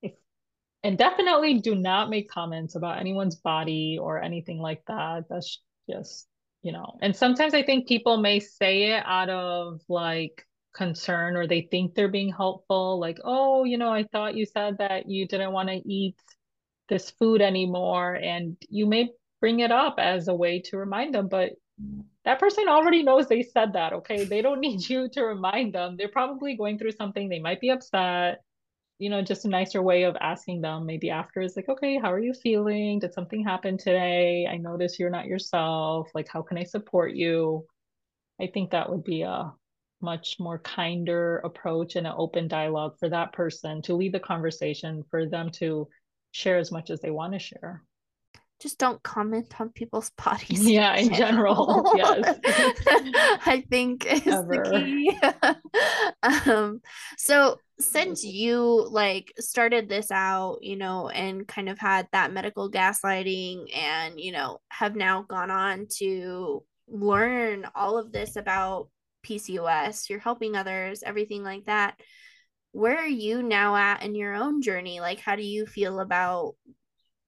if, 0.02 0.12
and 0.82 0.98
definitely 0.98 1.60
do 1.60 1.74
not 1.74 2.10
make 2.10 2.28
comments 2.28 2.74
about 2.74 2.98
anyone's 2.98 3.36
body 3.36 3.98
or 4.00 4.20
anything 4.20 4.58
like 4.58 4.82
that. 4.88 5.24
That's 5.30 5.60
just 5.88 6.26
you 6.64 6.72
know 6.72 6.96
and 7.02 7.14
sometimes 7.14 7.54
i 7.54 7.62
think 7.62 7.86
people 7.86 8.16
may 8.16 8.40
say 8.40 8.94
it 8.94 9.02
out 9.06 9.28
of 9.28 9.80
like 9.88 10.44
concern 10.74 11.36
or 11.36 11.46
they 11.46 11.68
think 11.70 11.94
they're 11.94 12.08
being 12.08 12.32
helpful 12.32 12.98
like 12.98 13.18
oh 13.22 13.62
you 13.64 13.78
know 13.78 13.90
i 13.90 14.02
thought 14.10 14.34
you 14.34 14.44
said 14.44 14.76
that 14.78 15.08
you 15.08 15.28
didn't 15.28 15.52
want 15.52 15.68
to 15.68 15.76
eat 15.86 16.16
this 16.88 17.10
food 17.10 17.40
anymore 17.40 18.14
and 18.14 18.56
you 18.68 18.86
may 18.86 19.10
bring 19.40 19.60
it 19.60 19.70
up 19.70 19.96
as 19.98 20.28
a 20.28 20.34
way 20.34 20.60
to 20.60 20.76
remind 20.76 21.14
them 21.14 21.28
but 21.28 21.52
that 22.24 22.38
person 22.38 22.68
already 22.68 23.02
knows 23.02 23.26
they 23.26 23.42
said 23.42 23.72
that 23.72 23.92
okay 23.92 24.24
they 24.24 24.42
don't 24.42 24.60
need 24.66 24.88
you 24.88 25.08
to 25.08 25.22
remind 25.22 25.74
them 25.74 25.96
they're 25.96 26.08
probably 26.08 26.56
going 26.56 26.78
through 26.78 26.92
something 26.92 27.28
they 27.28 27.40
might 27.40 27.60
be 27.60 27.70
upset 27.70 28.40
you 28.98 29.10
know, 29.10 29.22
just 29.22 29.44
a 29.44 29.48
nicer 29.48 29.82
way 29.82 30.04
of 30.04 30.16
asking 30.20 30.60
them 30.60 30.86
maybe 30.86 31.10
after 31.10 31.40
is 31.40 31.56
like, 31.56 31.68
okay, 31.68 31.98
how 31.98 32.12
are 32.12 32.20
you 32.20 32.32
feeling? 32.32 33.00
Did 33.00 33.12
something 33.12 33.42
happen 33.42 33.76
today? 33.76 34.46
I 34.46 34.56
notice 34.56 34.98
you're 34.98 35.10
not 35.10 35.26
yourself. 35.26 36.10
Like, 36.14 36.28
how 36.28 36.42
can 36.42 36.58
I 36.58 36.64
support 36.64 37.12
you? 37.12 37.66
I 38.40 38.46
think 38.46 38.70
that 38.70 38.88
would 38.88 39.04
be 39.04 39.22
a 39.22 39.52
much 40.00 40.36
more 40.38 40.58
kinder 40.58 41.38
approach 41.38 41.96
and 41.96 42.06
an 42.06 42.14
open 42.16 42.46
dialogue 42.46 42.96
for 42.98 43.08
that 43.08 43.32
person 43.32 43.82
to 43.82 43.94
lead 43.94 44.12
the 44.12 44.20
conversation, 44.20 45.02
for 45.10 45.26
them 45.26 45.50
to 45.50 45.88
share 46.34 46.58
as 46.58 46.72
much 46.72 46.90
as 46.90 47.00
they 47.00 47.10
want 47.10 47.32
to 47.32 47.38
share 47.38 47.82
just 48.60 48.78
don't 48.78 49.02
comment 49.02 49.60
on 49.60 49.68
people's 49.68 50.10
bodies. 50.10 50.66
Yeah, 50.74 50.96
in 50.96 51.12
general. 51.12 51.92
yes. 51.96 52.38
I 53.44 53.62
think 53.68 54.06
is 54.06 54.26
Ever. 54.26 54.64
the 54.64 54.80
key. 54.80 56.50
um, 56.50 56.80
so 57.18 57.58
since 57.78 58.24
you 58.24 58.88
like 58.90 59.32
started 59.38 59.88
this 59.88 60.10
out, 60.10 60.58
you 60.62 60.76
know, 60.76 61.10
and 61.10 61.46
kind 61.46 61.68
of 61.68 61.78
had 61.78 62.08
that 62.12 62.32
medical 62.32 62.70
gaslighting 62.70 63.76
and, 63.76 64.18
you 64.18 64.32
know, 64.32 64.60
have 64.70 64.96
now 64.96 65.22
gone 65.22 65.50
on 65.50 65.86
to 65.98 66.64
learn 66.88 67.66
all 67.74 67.98
of 67.98 68.12
this 68.12 68.36
about 68.36 68.88
PCOS, 69.26 70.08
you're 70.08 70.18
helping 70.18 70.56
others, 70.56 71.02
everything 71.04 71.42
like 71.42 71.66
that. 71.66 71.98
Where 72.74 72.98
are 72.98 73.06
you 73.06 73.42
now 73.42 73.76
at 73.76 74.02
in 74.02 74.14
your 74.14 74.34
own 74.34 74.60
journey? 74.60 75.00
Like, 75.00 75.20
how 75.20 75.36
do 75.36 75.42
you 75.42 75.64
feel 75.64 76.00
about 76.00 76.56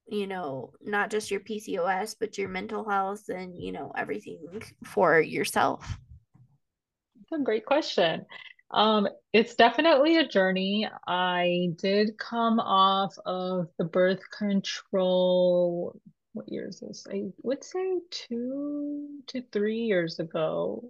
you 0.09 0.25
know, 0.25 0.71
not 0.81 1.09
just 1.09 1.29
your 1.29 1.41
PCOS, 1.41 2.15
but 2.19 2.37
your 2.37 2.49
mental 2.49 2.89
health 2.89 3.27
and, 3.29 3.57
you 3.61 3.71
know, 3.71 3.91
everything 3.97 4.61
for 4.85 5.19
yourself? 5.19 5.97
That's 7.29 7.41
a 7.41 7.43
great 7.43 7.65
question. 7.65 8.25
Um, 8.71 9.07
it's 9.33 9.55
definitely 9.55 10.17
a 10.17 10.27
journey. 10.27 10.89
I 11.07 11.69
did 11.75 12.17
come 12.17 12.59
off 12.59 13.15
of 13.25 13.67
the 13.77 13.85
birth 13.85 14.21
control. 14.37 15.99
What 16.33 16.49
year 16.51 16.67
is 16.67 16.79
this? 16.79 17.05
I 17.11 17.23
would 17.43 17.63
say 17.63 17.99
two 18.11 19.07
to 19.27 19.43
three 19.51 19.79
years 19.79 20.19
ago. 20.19 20.89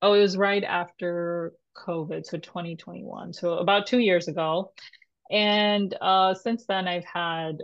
Oh, 0.00 0.14
it 0.14 0.20
was 0.20 0.36
right 0.36 0.64
after 0.64 1.52
COVID, 1.74 2.24
so 2.24 2.38
2021. 2.38 3.32
So 3.32 3.54
about 3.54 3.86
two 3.86 3.98
years 3.98 4.28
ago. 4.28 4.72
And 5.30 5.94
uh, 6.00 6.34
since 6.34 6.66
then, 6.66 6.86
I've 6.86 7.04
had 7.04 7.58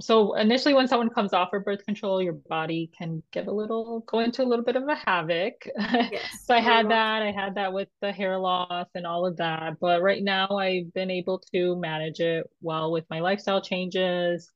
so 0.00 0.34
initially 0.34 0.74
when 0.74 0.88
someone 0.88 1.08
comes 1.08 1.32
off 1.32 1.52
of 1.54 1.64
birth 1.64 1.84
control 1.84 2.20
your 2.20 2.34
body 2.34 2.90
can 2.96 3.22
get 3.32 3.46
a 3.46 3.52
little 3.52 4.00
go 4.00 4.18
into 4.20 4.42
a 4.42 4.44
little 4.44 4.64
bit 4.64 4.76
of 4.76 4.86
a 4.88 4.94
havoc 4.94 5.54
yes. 5.78 6.44
so 6.44 6.54
i 6.54 6.60
had 6.60 6.90
that 6.90 7.22
i 7.22 7.30
had 7.30 7.54
that 7.54 7.72
with 7.72 7.88
the 8.02 8.12
hair 8.12 8.38
loss 8.38 8.86
and 8.94 9.06
all 9.06 9.24
of 9.24 9.36
that 9.38 9.78
but 9.80 10.02
right 10.02 10.22
now 10.22 10.48
i've 10.58 10.92
been 10.92 11.10
able 11.10 11.42
to 11.52 11.76
manage 11.76 12.20
it 12.20 12.46
well 12.60 12.92
with 12.92 13.04
my 13.08 13.20
lifestyle 13.20 13.62
changes 13.62 14.50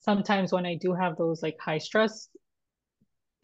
sometimes 0.00 0.52
when 0.52 0.66
i 0.66 0.74
do 0.74 0.92
have 0.92 1.16
those 1.16 1.42
like 1.42 1.56
high 1.58 1.78
stress 1.78 2.28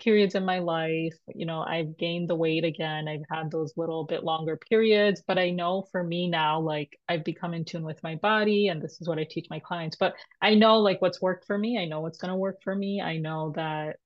periods 0.01 0.35
in 0.35 0.45
my 0.45 0.59
life. 0.59 1.17
You 1.35 1.47
know, 1.47 1.61
I've 1.61 1.97
gained 1.97 2.29
the 2.29 2.35
weight 2.35 2.65
again. 2.65 3.07
I've 3.09 3.25
had 3.31 3.51
those 3.51 3.73
little 3.77 4.05
bit 4.05 4.25
longer 4.25 4.57
periods, 4.57 5.23
but 5.27 5.39
I 5.39 5.51
know 5.51 5.87
for 5.93 6.03
me 6.03 6.29
now, 6.29 6.61
like 6.61 6.99
I've 7.09 7.25
become 7.25 7.55
in 7.55 7.65
tune 7.65 7.85
with 7.85 8.03
my 8.03 8.17
body 8.17 8.69
and 8.69 8.83
this 8.83 9.01
is 9.01 9.09
what 9.09 9.19
I 9.19 9.27
teach 9.29 9.47
my 9.51 9.61
clients. 9.61 9.97
But 9.97 10.15
I 10.43 10.55
know 10.55 10.79
like 10.79 11.01
what's 11.01 11.23
worked 11.23 11.47
for 11.47 11.57
me. 11.57 11.79
I 11.79 11.85
know 11.85 12.01
what's 12.01 12.19
going 12.19 12.31
to 12.31 12.37
work 12.37 12.63
for 12.63 12.75
me. 12.75 13.01
I 13.01 13.19
know 13.19 13.53
that 13.57 13.97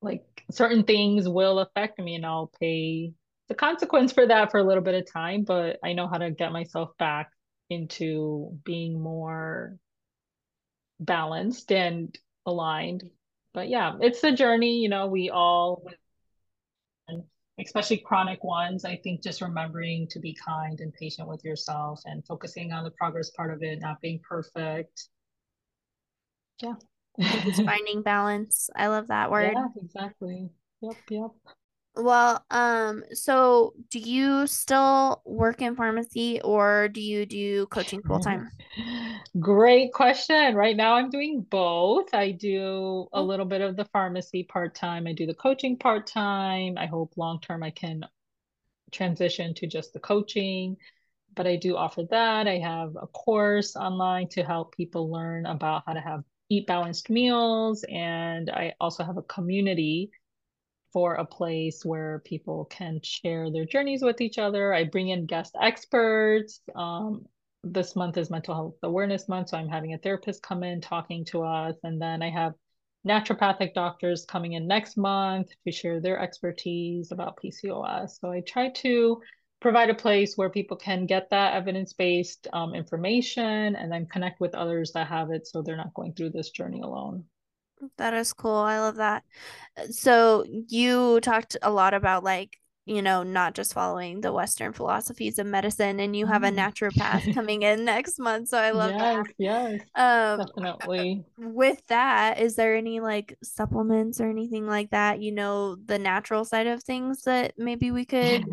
like 0.00 0.44
certain 0.50 0.84
things 0.84 1.28
will 1.28 1.60
affect 1.60 1.98
me 1.98 2.14
and 2.14 2.26
I'll 2.26 2.52
pay 2.60 3.12
the 3.48 3.54
consequence 3.54 4.12
for 4.12 4.26
that 4.26 4.50
for 4.50 4.58
a 4.58 4.64
little 4.64 4.82
bit 4.82 4.94
of 4.94 5.10
time, 5.10 5.44
but 5.44 5.78
I 5.82 5.92
know 5.92 6.06
how 6.06 6.18
to 6.18 6.30
get 6.30 6.52
myself 6.52 6.90
back 6.98 7.30
into 7.70 8.58
being 8.64 9.00
more 9.00 9.76
balanced 11.00 11.72
and 11.72 12.16
aligned 12.46 13.04
but 13.54 13.68
yeah, 13.68 13.92
it's 14.00 14.22
a 14.24 14.32
journey. 14.32 14.78
You 14.78 14.88
know, 14.88 15.06
we 15.06 15.30
all, 15.30 15.84
especially 17.58 17.98
chronic 17.98 18.42
ones, 18.42 18.84
I 18.84 18.96
think 18.96 19.22
just 19.22 19.40
remembering 19.40 20.08
to 20.08 20.18
be 20.18 20.36
kind 20.44 20.80
and 20.80 20.92
patient 20.92 21.28
with 21.28 21.44
yourself 21.44 22.02
and 22.04 22.26
focusing 22.26 22.72
on 22.72 22.84
the 22.84 22.90
progress 22.90 23.30
part 23.30 23.52
of 23.52 23.62
it, 23.62 23.80
not 23.80 24.00
being 24.00 24.20
perfect. 24.28 25.08
Yeah. 26.60 26.74
just 27.18 27.62
finding 27.64 28.02
balance. 28.02 28.68
I 28.74 28.88
love 28.88 29.06
that 29.08 29.30
word. 29.30 29.54
Yeah, 29.54 29.68
exactly. 29.80 30.50
Yep, 30.80 30.96
yep. 31.10 31.30
Well, 31.96 32.44
um, 32.50 33.04
so 33.12 33.74
do 33.90 34.00
you 34.00 34.48
still 34.48 35.22
work 35.24 35.62
in 35.62 35.76
pharmacy 35.76 36.40
or 36.40 36.88
do 36.88 37.00
you 37.00 37.24
do 37.24 37.66
coaching 37.66 38.02
full 38.02 38.18
time? 38.18 38.50
Great 39.40 39.92
question. 39.92 40.56
Right 40.56 40.76
now 40.76 40.94
I'm 40.94 41.08
doing 41.08 41.46
both. 41.48 42.12
I 42.12 42.32
do 42.32 43.08
a 43.12 43.18
oh. 43.18 43.22
little 43.22 43.46
bit 43.46 43.60
of 43.60 43.76
the 43.76 43.84
pharmacy 43.86 44.42
part 44.42 44.74
time. 44.74 45.06
I 45.06 45.12
do 45.12 45.26
the 45.26 45.34
coaching 45.34 45.76
part 45.76 46.08
time. 46.08 46.76
I 46.78 46.86
hope 46.86 47.12
long 47.16 47.40
term 47.40 47.62
I 47.62 47.70
can 47.70 48.04
transition 48.90 49.54
to 49.54 49.66
just 49.68 49.92
the 49.92 50.00
coaching, 50.00 50.76
but 51.36 51.46
I 51.46 51.54
do 51.56 51.76
offer 51.76 52.02
that. 52.10 52.48
I 52.48 52.58
have 52.58 52.96
a 53.00 53.06
course 53.06 53.76
online 53.76 54.28
to 54.30 54.42
help 54.42 54.76
people 54.76 55.12
learn 55.12 55.46
about 55.46 55.84
how 55.86 55.92
to 55.92 56.00
have 56.00 56.24
eat 56.50 56.66
balanced 56.66 57.08
meals 57.08 57.84
and 57.90 58.50
I 58.50 58.74
also 58.80 59.02
have 59.02 59.16
a 59.16 59.22
community 59.22 60.10
for 60.94 61.14
a 61.14 61.26
place 61.26 61.84
where 61.84 62.22
people 62.24 62.66
can 62.66 63.00
share 63.02 63.50
their 63.50 63.66
journeys 63.66 64.00
with 64.00 64.20
each 64.20 64.38
other. 64.38 64.72
I 64.72 64.84
bring 64.84 65.08
in 65.08 65.26
guest 65.26 65.56
experts. 65.60 66.60
Um, 66.74 67.26
this 67.64 67.96
month 67.96 68.16
is 68.16 68.30
Mental 68.30 68.54
Health 68.54 68.76
Awareness 68.84 69.28
Month, 69.28 69.48
so 69.48 69.58
I'm 69.58 69.68
having 69.68 69.92
a 69.92 69.98
therapist 69.98 70.42
come 70.42 70.62
in 70.62 70.80
talking 70.80 71.24
to 71.26 71.42
us. 71.42 71.74
And 71.82 72.00
then 72.00 72.22
I 72.22 72.30
have 72.30 72.54
naturopathic 73.06 73.74
doctors 73.74 74.24
coming 74.24 74.52
in 74.52 74.68
next 74.68 74.96
month 74.96 75.48
to 75.66 75.72
share 75.72 76.00
their 76.00 76.20
expertise 76.20 77.10
about 77.10 77.38
PCOS. 77.42 78.20
So 78.20 78.30
I 78.30 78.40
try 78.40 78.70
to 78.70 79.20
provide 79.60 79.90
a 79.90 79.94
place 79.94 80.36
where 80.36 80.50
people 80.50 80.76
can 80.76 81.06
get 81.06 81.28
that 81.30 81.54
evidence-based 81.54 82.46
um, 82.52 82.72
information 82.72 83.74
and 83.74 83.90
then 83.90 84.06
connect 84.06 84.40
with 84.40 84.54
others 84.54 84.92
that 84.92 85.08
have 85.08 85.32
it 85.32 85.46
so 85.48 85.60
they're 85.60 85.76
not 85.76 85.94
going 85.94 86.12
through 86.12 86.30
this 86.30 86.50
journey 86.50 86.82
alone. 86.82 87.24
That 87.98 88.14
is 88.14 88.32
cool. 88.32 88.56
I 88.56 88.80
love 88.80 88.96
that. 88.96 89.24
So 89.90 90.44
you 90.68 91.20
talked 91.20 91.56
a 91.62 91.70
lot 91.70 91.94
about 91.94 92.24
like 92.24 92.58
you 92.86 93.00
know, 93.00 93.22
not 93.22 93.54
just 93.54 93.72
following 93.72 94.20
the 94.20 94.32
Western 94.32 94.72
philosophies 94.72 95.38
of 95.38 95.46
medicine. 95.46 96.00
And 96.00 96.14
you 96.14 96.26
have 96.26 96.42
a 96.42 96.50
mm. 96.50 96.56
naturopath 96.56 97.34
coming 97.34 97.62
in 97.62 97.84
next 97.84 98.18
month. 98.18 98.48
So 98.48 98.58
I 98.58 98.70
love 98.72 98.92
yes, 98.92 99.00
that. 99.00 99.34
Yes, 99.38 99.80
um, 99.94 100.46
definitely. 100.46 101.24
With 101.38 101.84
that, 101.86 102.40
is 102.40 102.56
there 102.56 102.76
any 102.76 103.00
like 103.00 103.36
supplements 103.42 104.20
or 104.20 104.28
anything 104.28 104.66
like 104.66 104.90
that, 104.90 105.22
you 105.22 105.32
know, 105.32 105.76
the 105.76 105.98
natural 105.98 106.44
side 106.44 106.66
of 106.66 106.82
things 106.82 107.22
that 107.22 107.54
maybe 107.56 107.90
we 107.90 108.04
could 108.04 108.44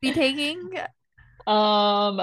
be 0.00 0.12
taking? 0.12 0.70
Um, 1.46 2.20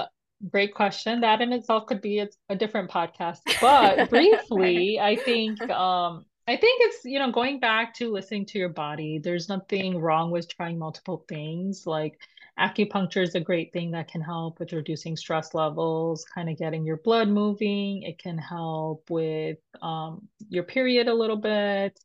great 0.52 0.76
question. 0.76 1.22
That 1.22 1.42
in 1.42 1.52
itself 1.52 1.88
could 1.88 2.00
be 2.00 2.20
a, 2.20 2.30
a 2.48 2.56
different 2.56 2.92
podcast. 2.92 3.40
But 3.60 4.08
briefly, 4.12 5.00
I 5.00 5.16
think 5.16 5.60
um 5.72 6.26
I 6.48 6.58
think 6.58 6.82
it's, 6.84 7.04
you 7.04 7.18
know, 7.18 7.32
going 7.32 7.60
back 7.60 7.96
to 7.96 8.12
listening 8.12 8.46
to 8.48 8.60
your 8.60 8.70
body. 8.70 9.18
There's 9.18 9.50
nothing 9.50 9.98
wrong 9.98 10.30
with 10.30 10.48
trying 10.48 10.78
multiple 10.78 11.26
things. 11.28 11.88
Like 11.88 12.20
acupuncture 12.60 13.24
is 13.24 13.34
a 13.34 13.40
great 13.40 13.74
thing 13.74 13.92
that 13.92 14.10
can 14.10 14.22
help 14.22 14.60
with 14.60 14.72
reducing 14.72 15.18
stress 15.18 15.56
levels, 15.56 16.24
kind 16.24 16.48
of 16.48 16.58
getting 16.58 16.86
your 16.86 16.98
blood 16.98 17.30
moving. 17.30 18.04
It 18.04 18.20
can 18.20 18.38
help 18.38 19.10
with 19.10 19.58
um, 19.82 20.28
your 20.48 20.64
period 20.64 21.08
a 21.08 21.14
little 21.16 21.38
bit. 21.38 22.00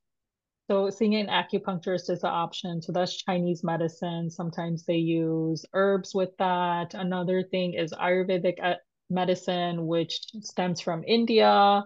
So 0.70 0.88
seeing 0.88 1.16
an 1.16 1.26
acupuncturist 1.26 2.08
is 2.08 2.22
an 2.22 2.30
option. 2.30 2.80
So 2.80 2.92
that's 2.92 3.22
Chinese 3.22 3.62
medicine. 3.62 4.30
Sometimes 4.30 4.86
they 4.86 4.96
use 4.96 5.66
herbs 5.74 6.14
with 6.14 6.34
that. 6.38 6.94
Another 6.94 7.42
thing 7.42 7.74
is 7.74 7.92
Ayurvedic 7.92 8.54
uh, 8.62 8.76
medicine, 9.10 9.86
which 9.86 10.20
stems 10.40 10.80
from 10.80 11.04
India 11.06 11.84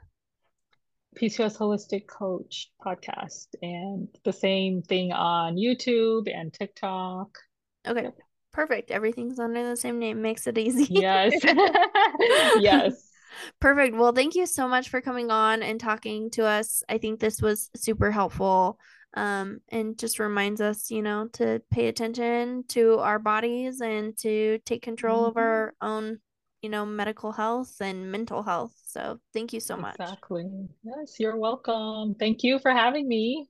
PCOS 1.20 1.58
Holistic 1.58 2.06
Coach 2.06 2.70
podcast 2.84 3.48
and 3.60 4.08
the 4.24 4.32
same 4.32 4.82
thing 4.82 5.12
on 5.12 5.56
YouTube 5.56 6.32
and 6.32 6.52
TikTok. 6.52 7.28
Okay. 7.86 8.04
Yep. 8.04 8.18
Perfect. 8.52 8.90
Everything's 8.90 9.38
under 9.38 9.68
the 9.68 9.76
same 9.76 9.98
name 9.98 10.22
makes 10.22 10.46
it 10.46 10.58
easy. 10.58 10.86
Yes. 10.90 11.34
yes. 12.58 13.10
Perfect. 13.60 13.96
Well, 13.96 14.12
thank 14.12 14.34
you 14.34 14.46
so 14.46 14.66
much 14.66 14.88
for 14.88 15.00
coming 15.00 15.30
on 15.30 15.62
and 15.62 15.78
talking 15.78 16.30
to 16.30 16.44
us. 16.44 16.82
I 16.88 16.98
think 16.98 17.20
this 17.20 17.40
was 17.40 17.70
super 17.76 18.10
helpful. 18.10 18.78
Um, 19.14 19.60
and 19.70 19.98
just 19.98 20.20
reminds 20.20 20.60
us, 20.60 20.90
you 20.90 21.02
know, 21.02 21.28
to 21.32 21.60
pay 21.70 21.88
attention 21.88 22.64
to 22.68 22.98
our 22.98 23.18
bodies 23.18 23.80
and 23.80 24.16
to 24.18 24.60
take 24.64 24.82
control 24.82 25.22
mm-hmm. 25.22 25.30
of 25.30 25.36
our 25.36 25.74
own 25.80 26.20
you 26.62 26.68
know, 26.68 26.84
medical 26.84 27.32
health 27.32 27.76
and 27.80 28.12
mental 28.12 28.42
health. 28.42 28.72
So 28.86 29.18
thank 29.32 29.52
you 29.52 29.60
so 29.60 29.76
much. 29.76 29.96
Exactly. 29.98 30.46
Yes, 30.84 31.18
you're 31.18 31.36
welcome. 31.36 32.14
Thank 32.14 32.42
you 32.42 32.58
for 32.58 32.70
having 32.70 33.08
me. 33.08 33.48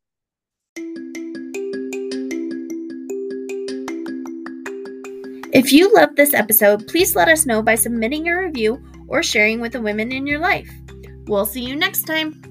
If 5.52 5.72
you 5.72 5.92
loved 5.92 6.16
this 6.16 6.32
episode, 6.32 6.86
please 6.86 7.16
let 7.16 7.28
us 7.28 7.44
know 7.44 7.60
by 7.60 7.74
submitting 7.74 8.28
a 8.28 8.38
review 8.38 8.80
or 9.08 9.22
sharing 9.22 9.60
with 9.60 9.72
the 9.72 9.80
women 9.80 10.12
in 10.12 10.26
your 10.26 10.38
life. 10.38 10.70
We'll 11.26 11.46
see 11.46 11.64
you 11.64 11.74
next 11.74 12.02
time. 12.02 12.49